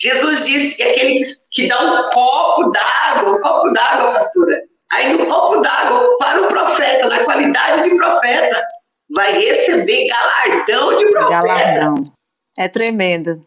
Jesus 0.00 0.46
disse 0.46 0.76
que 0.76 0.82
aquele 0.82 1.18
que, 1.18 1.24
que 1.52 1.68
dá 1.68 1.82
um 1.82 2.08
copo 2.10 2.70
d'água, 2.70 3.36
um 3.36 3.40
copo 3.40 3.70
d'água, 3.72 4.12
pastora, 4.12 4.62
aí 4.92 5.12
no 5.12 5.26
copo 5.26 5.60
d'água 5.60 6.18
para 6.18 6.42
o 6.42 6.48
profeta, 6.48 7.08
na 7.08 7.24
qualidade 7.24 7.82
de 7.82 7.96
profeta, 7.96 8.64
vai 9.10 9.32
receber 9.32 10.06
galardão 10.08 10.96
de 10.96 11.04
profeta. 11.10 11.30
Galardão. 11.30 12.12
É 12.56 12.68
tremendo. 12.68 13.44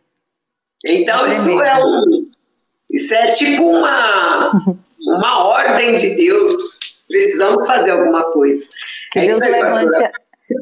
Então 0.86 1.26
é 1.26 1.32
isso 1.32 1.58
tremendo. 1.58 1.66
é 1.66 1.86
um, 1.86 2.32
isso 2.90 3.14
é 3.14 3.32
tipo 3.34 3.64
uma, 3.64 4.52
uma 5.08 5.48
ordem 5.48 5.98
de 5.98 6.16
Deus. 6.16 7.02
Precisamos 7.08 7.68
fazer 7.68 7.92
alguma 7.92 8.32
coisa. 8.32 8.70
Que 9.12 9.20
é 9.20 9.28
Deus 9.28 9.42
aí, 9.42 9.52
levante, 9.52 10.12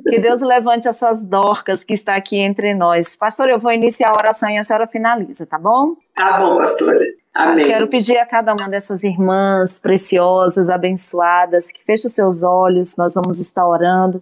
que 0.07 0.19
Deus 0.19 0.41
levante 0.41 0.87
essas 0.87 1.25
dorcas 1.25 1.83
que 1.83 1.93
está 1.93 2.15
aqui 2.15 2.37
entre 2.37 2.73
nós. 2.73 3.15
Pastor, 3.15 3.49
eu 3.49 3.59
vou 3.59 3.71
iniciar 3.71 4.09
a 4.09 4.17
oração 4.17 4.49
e 4.49 4.57
a 4.57 4.63
senhora 4.63 4.87
finaliza, 4.87 5.45
tá 5.45 5.57
bom? 5.57 5.95
Tá 6.15 6.39
bom, 6.39 6.57
pastora. 6.57 7.05
Amém. 7.33 7.67
Quero 7.67 7.87
pedir 7.87 8.17
a 8.17 8.25
cada 8.25 8.53
uma 8.53 8.67
dessas 8.67 9.03
irmãs 9.03 9.79
preciosas, 9.79 10.69
abençoadas, 10.69 11.71
que 11.71 11.83
feche 11.83 12.07
os 12.07 12.13
seus 12.13 12.43
olhos, 12.43 12.97
nós 12.97 13.13
vamos 13.13 13.39
estar 13.39 13.67
orando. 13.67 14.21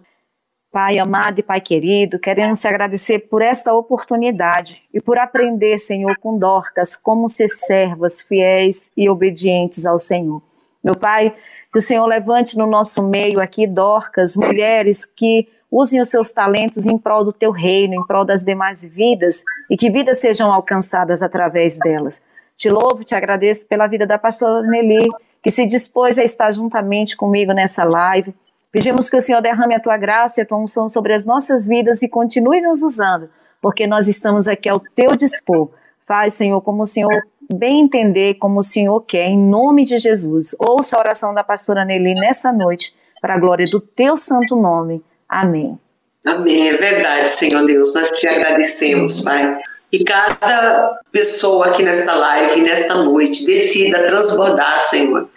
Pai 0.70 0.98
amado 0.98 1.40
e 1.40 1.42
Pai 1.42 1.62
querido, 1.62 2.18
queremos 2.18 2.60
te 2.60 2.68
agradecer 2.68 3.20
por 3.20 3.40
esta 3.40 3.72
oportunidade 3.72 4.82
e 4.92 5.00
por 5.00 5.18
aprender, 5.18 5.78
Senhor, 5.78 6.18
com 6.18 6.38
Dorcas, 6.38 6.94
como 6.94 7.26
ser 7.26 7.48
servas 7.48 8.20
fiéis 8.20 8.92
e 8.94 9.08
obedientes 9.08 9.86
ao 9.86 9.98
Senhor. 9.98 10.42
Meu 10.84 10.94
Pai, 10.94 11.34
que 11.72 11.78
o 11.78 11.80
Senhor 11.80 12.04
levante 12.04 12.58
no 12.58 12.66
nosso 12.66 13.02
meio 13.02 13.40
aqui 13.40 13.66
Dorcas, 13.66 14.36
mulheres 14.36 15.06
que 15.06 15.48
usem 15.70 16.02
os 16.02 16.10
seus 16.10 16.32
talentos 16.32 16.86
em 16.86 16.98
prol 16.98 17.24
do 17.24 17.32
teu 17.32 17.50
reino, 17.50 17.94
em 17.94 18.06
prol 18.06 18.24
das 18.26 18.44
demais 18.44 18.84
vidas 18.84 19.42
e 19.70 19.76
que 19.76 19.90
vidas 19.90 20.20
sejam 20.20 20.52
alcançadas 20.52 21.22
através 21.22 21.78
delas. 21.78 22.22
Te 22.54 22.68
louvo, 22.68 23.04
te 23.06 23.14
agradeço 23.14 23.66
pela 23.66 23.86
vida 23.86 24.06
da 24.06 24.18
pastora 24.18 24.66
Nelly, 24.66 25.08
que 25.42 25.50
se 25.50 25.66
dispôs 25.66 26.18
a 26.18 26.22
estar 26.22 26.52
juntamente 26.52 27.16
comigo 27.16 27.52
nessa 27.52 27.84
live 27.84 28.34
Pedimos 28.70 29.08
que 29.08 29.16
o 29.16 29.20
Senhor 29.20 29.40
derrame 29.40 29.74
a 29.74 29.80
tua 29.80 29.96
graça 29.96 30.40
e 30.40 30.42
a 30.42 30.46
tua 30.46 30.58
unção 30.58 30.88
sobre 30.88 31.14
as 31.14 31.24
nossas 31.24 31.66
vidas 31.66 32.02
e 32.02 32.08
continue 32.08 32.60
nos 32.60 32.82
usando, 32.82 33.30
porque 33.62 33.86
nós 33.86 34.08
estamos 34.08 34.46
aqui 34.46 34.68
ao 34.68 34.78
teu 34.78 35.16
dispor. 35.16 35.70
Faz, 36.06 36.34
Senhor, 36.34 36.60
como 36.60 36.82
o 36.82 36.86
Senhor 36.86 37.10
bem 37.50 37.80
entender, 37.80 38.34
como 38.34 38.60
o 38.60 38.62
Senhor 38.62 39.00
quer, 39.00 39.28
em 39.28 39.38
nome 39.38 39.84
de 39.84 39.98
Jesus. 39.98 40.54
Ouça 40.58 40.96
a 40.96 41.00
oração 41.00 41.30
da 41.30 41.42
pastora 41.42 41.84
Nelly 41.84 42.14
nessa 42.14 42.52
noite, 42.52 42.94
para 43.20 43.34
a 43.34 43.38
glória 43.38 43.64
do 43.70 43.80
teu 43.80 44.16
santo 44.16 44.54
nome. 44.54 45.02
Amém. 45.28 45.78
Amém. 46.24 46.68
É 46.68 46.74
verdade, 46.74 47.28
Senhor 47.28 47.66
Deus. 47.66 47.94
Nós 47.94 48.10
te 48.10 48.28
agradecemos, 48.28 49.22
Pai. 49.22 49.58
E 49.90 50.04
cada 50.04 51.00
pessoa 51.10 51.68
aqui 51.68 51.82
nesta 51.82 52.14
live, 52.14 52.60
nesta 52.60 52.94
noite, 52.94 53.46
decida 53.46 54.04
transbordar, 54.06 54.80
Senhor. 54.80 55.30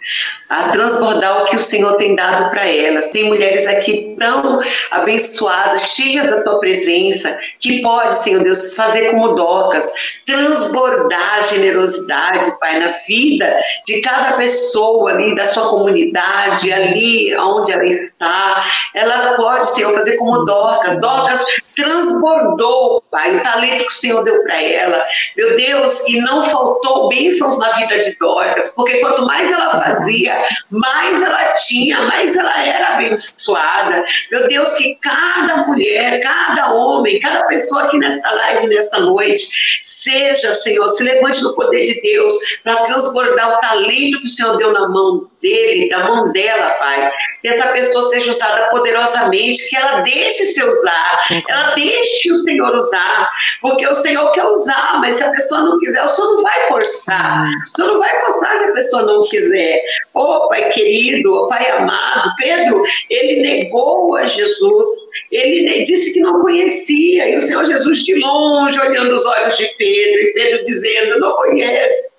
A 0.50 0.68
transbordar 0.68 1.42
o 1.42 1.44
que 1.44 1.56
o 1.56 1.58
Senhor 1.58 1.96
tem 1.96 2.14
dado 2.14 2.50
para 2.50 2.66
elas. 2.66 3.10
Tem 3.10 3.24
mulheres 3.24 3.66
aqui 3.66 4.14
tão 4.18 4.60
abençoadas, 4.90 5.82
cheias 5.82 6.26
da 6.26 6.42
tua 6.42 6.58
presença, 6.58 7.38
que 7.58 7.80
pode, 7.82 8.18
Senhor 8.18 8.42
Deus, 8.42 8.74
fazer 8.74 9.10
como 9.10 9.34
docas, 9.34 9.92
transbordar 10.26 11.34
a 11.34 11.40
generosidade, 11.40 12.58
Pai, 12.58 12.80
na 12.80 12.92
vida 13.06 13.56
de 13.86 14.00
cada 14.02 14.34
pessoa 14.34 15.10
ali, 15.10 15.34
da 15.34 15.44
sua 15.44 15.68
comunidade, 15.68 16.72
ali 16.72 17.36
onde 17.36 17.72
ela 17.72 17.84
está. 17.84 18.62
Ela 18.94 19.34
pode, 19.36 19.68
Senhor, 19.68 19.94
fazer 19.94 20.16
como 20.18 20.44
docas. 20.44 21.00
Docas 21.00 21.44
transbordou, 21.74 23.02
Pai, 23.10 23.36
o 23.36 23.42
talento 23.42 23.84
que 23.84 23.92
o 23.92 23.96
Senhor 23.96 24.22
deu 24.24 24.42
para 24.42 24.62
ela. 24.62 25.04
Meu 25.36 25.56
Deus, 25.56 26.08
e 26.08 26.20
não 26.20 26.42
faltou 26.44 27.08
bênçãos 27.08 27.58
na 27.58 27.70
vida 27.72 27.98
de 27.98 28.18
Dorcas, 28.18 28.70
porque 28.70 28.98
quanto 28.98 29.26
mais 29.26 29.50
ela 29.50 29.68
fazia, 29.92 30.32
mais 30.70 31.22
ela 31.22 31.52
tinha, 31.52 32.00
mais 32.02 32.36
ela 32.36 32.66
era 32.66 32.94
abençoada. 32.94 34.04
Meu 34.30 34.48
Deus, 34.48 34.74
que 34.74 34.96
cada 35.00 35.66
mulher, 35.66 36.20
cada 36.20 36.72
homem, 36.72 37.20
cada 37.20 37.46
pessoa 37.46 37.84
aqui 37.84 37.98
nesta 37.98 38.30
live, 38.30 38.68
nesta 38.68 39.00
noite, 39.00 39.46
seja, 39.82 40.52
Senhor, 40.54 40.88
se 40.88 41.04
levante 41.04 41.42
no 41.42 41.54
poder 41.54 41.84
de 41.84 42.00
Deus 42.00 42.34
para 42.62 42.76
transbordar 42.76 43.58
o 43.58 43.60
talento 43.60 44.20
que 44.20 44.26
o 44.26 44.30
Senhor 44.30 44.56
deu 44.56 44.72
na 44.72 44.88
mão 44.88 45.30
dele, 45.40 45.88
da 45.88 46.06
mão 46.06 46.32
dela, 46.32 46.70
Pai. 46.78 47.10
Que 47.40 47.48
essa 47.48 47.72
pessoa 47.72 48.04
seja 48.04 48.30
usada 48.30 48.68
poderosamente, 48.70 49.68
que 49.68 49.76
ela 49.76 50.00
deixe 50.00 50.46
se 50.46 50.62
usar, 50.62 51.20
ela 51.48 51.74
deixe 51.74 52.32
o 52.32 52.36
Senhor 52.36 52.74
usar, 52.74 53.28
porque 53.60 53.86
o 53.86 53.94
Senhor 53.94 54.30
quer 54.30 54.44
usar, 54.44 55.00
mas 55.00 55.16
se 55.16 55.24
a 55.24 55.30
pessoa 55.32 55.62
não 55.62 55.78
quiser, 55.78 56.02
o 56.04 56.08
Senhor 56.08 56.36
não 56.36 56.42
vai 56.42 56.62
forçar. 56.68 57.44
O 57.66 57.76
Senhor 57.76 57.92
não 57.92 57.98
vai 57.98 58.20
forçar 58.20 58.56
se 58.56 58.64
a 58.64 58.72
pessoa 58.72 59.02
não 59.02 59.24
quiser. 59.24 59.81
Ô 60.14 60.20
oh, 60.20 60.48
Pai 60.48 60.70
querido, 60.70 61.32
oh, 61.32 61.48
Pai 61.48 61.70
amado, 61.70 62.34
Pedro, 62.36 62.82
ele 63.10 63.42
negou 63.42 64.16
a 64.16 64.24
Jesus 64.24 64.86
ele 65.32 65.82
disse 65.84 66.12
que 66.12 66.20
não 66.20 66.40
conhecia, 66.40 67.30
e 67.30 67.36
o 67.36 67.40
Senhor 67.40 67.64
Jesus 67.64 68.04
de 68.04 68.14
longe, 68.16 68.78
olhando 68.78 69.14
os 69.14 69.24
olhos 69.24 69.56
de 69.56 69.64
Pedro, 69.78 70.20
e 70.20 70.32
Pedro 70.34 70.62
dizendo, 70.62 71.20
não 71.20 71.32
conhece. 71.32 72.16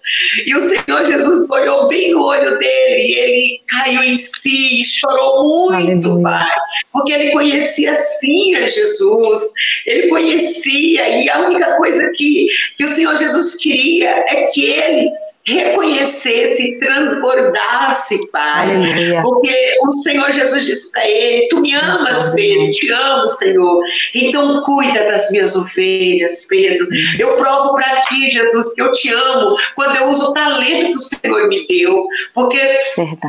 E 0.48 0.56
o 0.56 0.62
Senhor 0.62 1.06
Jesus 1.06 1.50
olhou 1.52 1.88
bem 1.88 2.12
no 2.12 2.24
olho 2.24 2.58
dele, 2.58 3.02
e 3.02 3.14
ele 3.14 3.62
caiu 3.68 4.02
em 4.02 4.18
si 4.18 4.82
e 4.82 4.84
chorou 4.84 5.44
muito, 5.44 6.10
Aleluia. 6.10 6.24
Pai, 6.24 6.58
porque 6.92 7.14
ele 7.14 7.32
conhecia 7.32 7.94
sim 7.94 8.56
a 8.56 8.66
Jesus, 8.66 9.54
ele 9.86 10.08
conhecia, 10.08 11.08
e 11.10 11.30
a 11.30 11.42
única 11.42 11.78
coisa 11.78 12.02
que, 12.18 12.48
que 12.78 12.84
o 12.84 12.88
Senhor 12.88 13.16
Jesus 13.16 13.58
queria 13.58 14.10
é 14.10 14.48
que 14.52 14.66
ele 14.66 15.12
reconhecesse, 15.46 16.80
transbordasse, 16.80 18.32
Pai. 18.32 18.76
Aleluia. 18.76 19.22
Porque 19.22 19.78
o 19.82 19.92
Senhor 19.92 20.32
Jesus 20.32 20.66
disse 20.66 20.92
para 20.92 21.08
ele: 21.08 21.44
Tu 21.50 21.60
me 21.60 21.76
amas, 21.76 22.34
Pedro, 22.34 22.72
te 22.72 22.92
amo, 22.92 23.28
Senhor. 23.28 23.84
Então 24.16 24.64
cuida 24.64 25.06
das 25.06 25.30
minhas 25.32 25.56
ovelhas, 25.56 26.48
Pedro. 26.48 26.88
Eu 27.20 27.36
provo 27.38 27.74
para 27.74 28.00
ti, 28.02 28.28
Jesus, 28.28 28.74
que 28.74 28.82
eu 28.82 28.92
te 28.92 29.14
amo 29.14 29.56
quando 29.76 29.98
eu 29.98 30.10
uso 30.10 30.30
o 30.30 30.34
talento 30.34 30.86
que 30.86 30.94
o 30.94 30.98
Senhor 30.98 31.48
me 31.48 31.68
deu. 31.68 32.08
Porque 32.34 32.60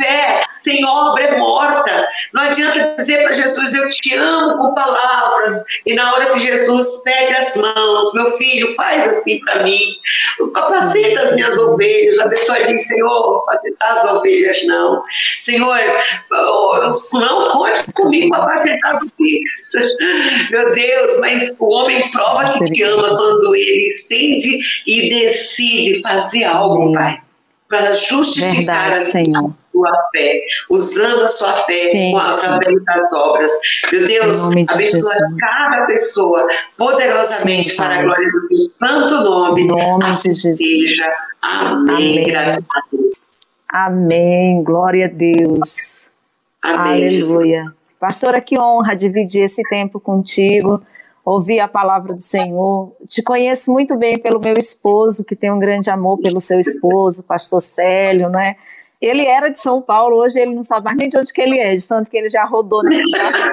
fé 0.01 0.45
sem 0.65 0.85
obra 0.85 1.23
é 1.23 1.39
morta. 1.39 2.09
Não 2.33 2.43
adianta 2.43 2.95
dizer 2.97 3.23
para 3.23 3.33
Jesus: 3.33 3.75
Eu 3.75 3.89
te 3.91 4.15
amo 4.15 4.57
com 4.57 4.75
palavras. 4.75 5.63
E 5.85 5.95
na 5.95 6.13
hora 6.13 6.31
que 6.31 6.41
Jesus 6.41 7.03
pede 7.05 7.35
as 7.35 7.57
mãos, 7.57 8.13
meu 8.15 8.37
filho, 8.37 8.75
faz 8.75 9.07
assim 9.07 9.39
para 9.41 9.63
mim. 9.63 9.79
Capacita 10.55 11.23
as 11.23 11.35
minhas 11.35 11.57
ovelhas. 11.59 12.19
A 12.19 12.29
pessoa 12.29 12.65
diz, 12.65 12.87
Senhor, 12.87 13.45
apacentar 13.49 13.93
as 13.93 14.05
ovelhas, 14.05 14.65
não. 14.65 15.03
Senhor, 15.41 15.79
não 17.13 17.51
conte 17.51 17.93
comigo 17.93 18.31
para 18.31 18.45
apacentar 18.45 18.93
as 18.93 19.13
ovelhas. 19.13 20.51
Meu 20.51 20.73
Deus, 20.73 21.21
mas 21.21 21.57
o 21.61 21.67
homem 21.67 22.11
prova 22.11 22.51
que 22.53 22.65
te 22.73 22.83
ama 22.83 23.09
quando 23.09 23.55
ele 23.55 23.95
estende 23.95 24.59
e 24.87 25.09
decide 25.09 26.01
fazer 26.03 26.45
algo, 26.45 26.93
Pai 26.93 27.21
para 27.69 27.93
justificar 27.93 28.97
Verdade, 28.97 29.33
a 29.37 29.43
sua 29.75 29.93
fé, 30.13 30.41
usando 30.71 31.23
a 31.25 31.29
sua 31.29 31.53
fé 31.53 31.91
sim, 31.91 32.13
com 32.13 32.19
através 32.19 32.85
das 32.85 33.13
obras. 33.13 33.53
Meu 33.93 34.07
Deus, 34.07 34.53
abençoa 34.69 35.15
cada 35.41 35.87
pessoa 35.87 36.47
poderosamente 36.79 37.71
sim, 37.71 37.77
para 37.77 37.99
a 37.99 38.03
glória 38.03 38.31
do 38.31 38.49
teu 38.49 38.59
santo 38.79 39.15
nome. 39.25 39.67
nome 39.67 40.05
assim 40.05 40.33
de 40.33 40.41
Jesus. 40.41 40.59
Seja. 40.59 41.13
Amém. 41.43 41.95
Amém. 41.95 42.25
Graças 42.25 42.59
a 42.59 42.83
Deus. 42.93 43.19
Amém. 43.69 44.63
Glória 44.63 45.07
a 45.07 45.09
Deus. 45.09 46.07
Amém. 46.63 47.05
Aleluia. 47.05 47.09
Jesus. 47.09 47.75
Pastora, 47.99 48.41
que 48.41 48.59
honra 48.59 48.95
dividir 48.95 49.43
esse 49.43 49.63
tempo 49.69 49.99
contigo 49.99 50.83
ouvir 51.25 51.61
a 51.61 51.67
palavra 51.67 52.13
do 52.13 52.21
Senhor. 52.21 52.93
Te 53.07 53.23
conheço 53.23 53.73
muito 53.73 53.97
bem 53.97 54.19
pelo 54.19 54.39
meu 54.39 54.55
esposo, 54.59 55.25
que 55.25 55.35
tem 55.35 55.51
um 55.53 55.59
grande 55.59 55.91
amor 55.91 56.19
pelo 56.19 56.41
seu 56.41 56.61
esposo, 56.61 57.25
pastor 57.25 57.61
Célio, 57.61 58.29
não 58.29 58.39
é? 58.39 58.57
Ele 59.05 59.27
era 59.27 59.51
de 59.51 59.61
São 59.61 59.83
Paulo, 59.83 60.17
hoje 60.17 60.41
ele 60.41 60.55
não 60.55 60.63
sabe 60.63 60.87
mais 60.87 60.97
nem 60.97 61.11
de 61.11 61.19
onde 61.19 61.31
que 61.31 61.43
ele 61.43 61.59
é, 61.59 61.77
de 61.77 61.87
tanto 61.87 62.11
que 62.11 62.17
ele 62.17 62.31
já 62.31 62.43
rodou 62.45 62.83
nesse 62.83 63.11
Brasil. 63.11 63.53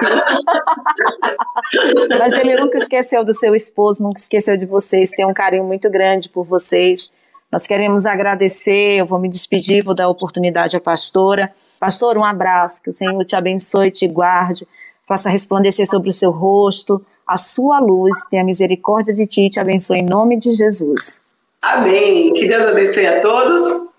Mas 2.18 2.32
ele 2.32 2.56
nunca 2.56 2.78
esqueceu 2.78 3.22
do 3.22 3.34
seu 3.34 3.54
esposo, 3.54 4.02
nunca 4.02 4.18
esqueceu 4.18 4.56
de 4.56 4.64
vocês, 4.64 5.10
tem 5.10 5.26
um 5.26 5.34
carinho 5.34 5.64
muito 5.64 5.90
grande 5.90 6.30
por 6.30 6.44
vocês. 6.44 7.12
Nós 7.50 7.66
queremos 7.66 8.06
agradecer, 8.06 8.96
eu 8.96 9.04
vou 9.04 9.18
me 9.18 9.28
despedir, 9.28 9.84
vou 9.84 9.94
dar 9.94 10.08
oportunidade 10.08 10.74
à 10.74 10.80
pastora. 10.80 11.52
Pastor, 11.78 12.16
um 12.16 12.24
abraço, 12.24 12.82
que 12.82 12.88
o 12.88 12.92
Senhor 12.92 13.22
te 13.26 13.36
abençoe, 13.36 13.90
te 13.90 14.08
guarde, 14.08 14.66
faça 15.06 15.28
resplandecer 15.28 15.86
sobre 15.86 16.08
o 16.08 16.14
seu 16.14 16.30
rosto, 16.30 17.04
a 17.26 17.36
sua 17.36 17.78
luz, 17.78 18.24
tenha 18.30 18.42
misericórdia 18.42 19.12
de 19.12 19.26
ti 19.26 19.50
te 19.50 19.60
abençoe 19.60 19.98
em 19.98 20.06
nome 20.06 20.38
de 20.38 20.52
Jesus. 20.54 21.20
Amém. 21.60 22.32
Que 22.32 22.48
Deus 22.48 22.64
abençoe 22.64 23.06
a 23.06 23.20
todos. 23.20 23.91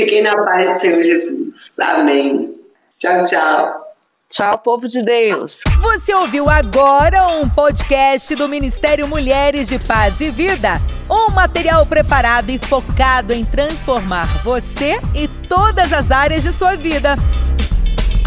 Fiquem 0.00 0.22
na 0.22 0.34
paz 0.34 0.66
do 0.66 0.72
Senhor 0.72 1.02
Jesus. 1.02 1.70
Amém. 1.78 2.54
Tchau, 2.98 3.22
tchau. 3.24 3.84
Tchau, 4.30 4.58
povo 4.58 4.88
de 4.88 5.04
Deus. 5.04 5.60
Você 5.78 6.14
ouviu 6.14 6.48
agora 6.48 7.28
um 7.28 7.46
podcast 7.46 8.34
do 8.34 8.48
Ministério 8.48 9.06
Mulheres 9.06 9.68
de 9.68 9.78
Paz 9.78 10.22
e 10.22 10.30
Vida. 10.30 10.80
Um 11.10 11.30
material 11.34 11.84
preparado 11.84 12.48
e 12.48 12.58
focado 12.58 13.34
em 13.34 13.44
transformar 13.44 14.42
você 14.42 14.98
e 15.14 15.28
todas 15.28 15.92
as 15.92 16.10
áreas 16.10 16.44
de 16.44 16.52
sua 16.52 16.76
vida. 16.76 17.14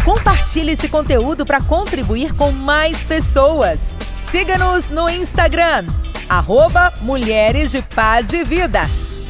Compartilhe 0.04 0.74
esse 0.74 0.88
conteúdo 0.88 1.44
para 1.44 1.60
contribuir 1.60 2.36
com 2.36 2.52
mais 2.52 3.02
pessoas. 3.02 3.96
Siga-nos 4.16 4.90
no 4.90 5.08
Instagram, 5.08 5.86
arroba 6.28 6.92
Mulheres 7.00 7.72
de 7.72 7.82
Paz 7.82 8.32
e 8.32 8.44
Vida. 8.44 8.82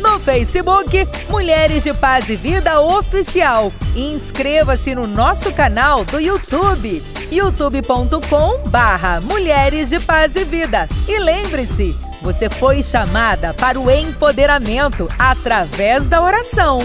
No 0.04 0.20
Facebook, 0.20 1.08
Mulheres 1.30 1.82
de 1.82 1.94
Paz 1.94 2.28
e 2.28 2.36
Vida 2.36 2.78
Oficial. 2.78 3.72
E 3.96 4.12
inscreva-se 4.12 4.94
no 4.94 5.06
nosso 5.06 5.50
canal 5.50 6.04
do 6.04 6.20
YouTube, 6.20 7.02
youtube.com 7.32 8.68
barra 8.68 9.18
Mulheres 9.22 9.88
de 9.88 9.98
Paz 9.98 10.36
e 10.36 10.44
Vida. 10.44 10.86
E 11.08 11.18
lembre-se, 11.18 11.96
você 12.20 12.50
foi 12.50 12.82
chamada 12.82 13.54
para 13.54 13.80
o 13.80 13.90
empoderamento 13.90 15.08
através 15.18 16.06
da 16.06 16.20
oração. 16.20 16.80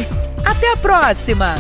Até 0.46 0.72
a 0.72 0.78
próxima! 0.78 1.56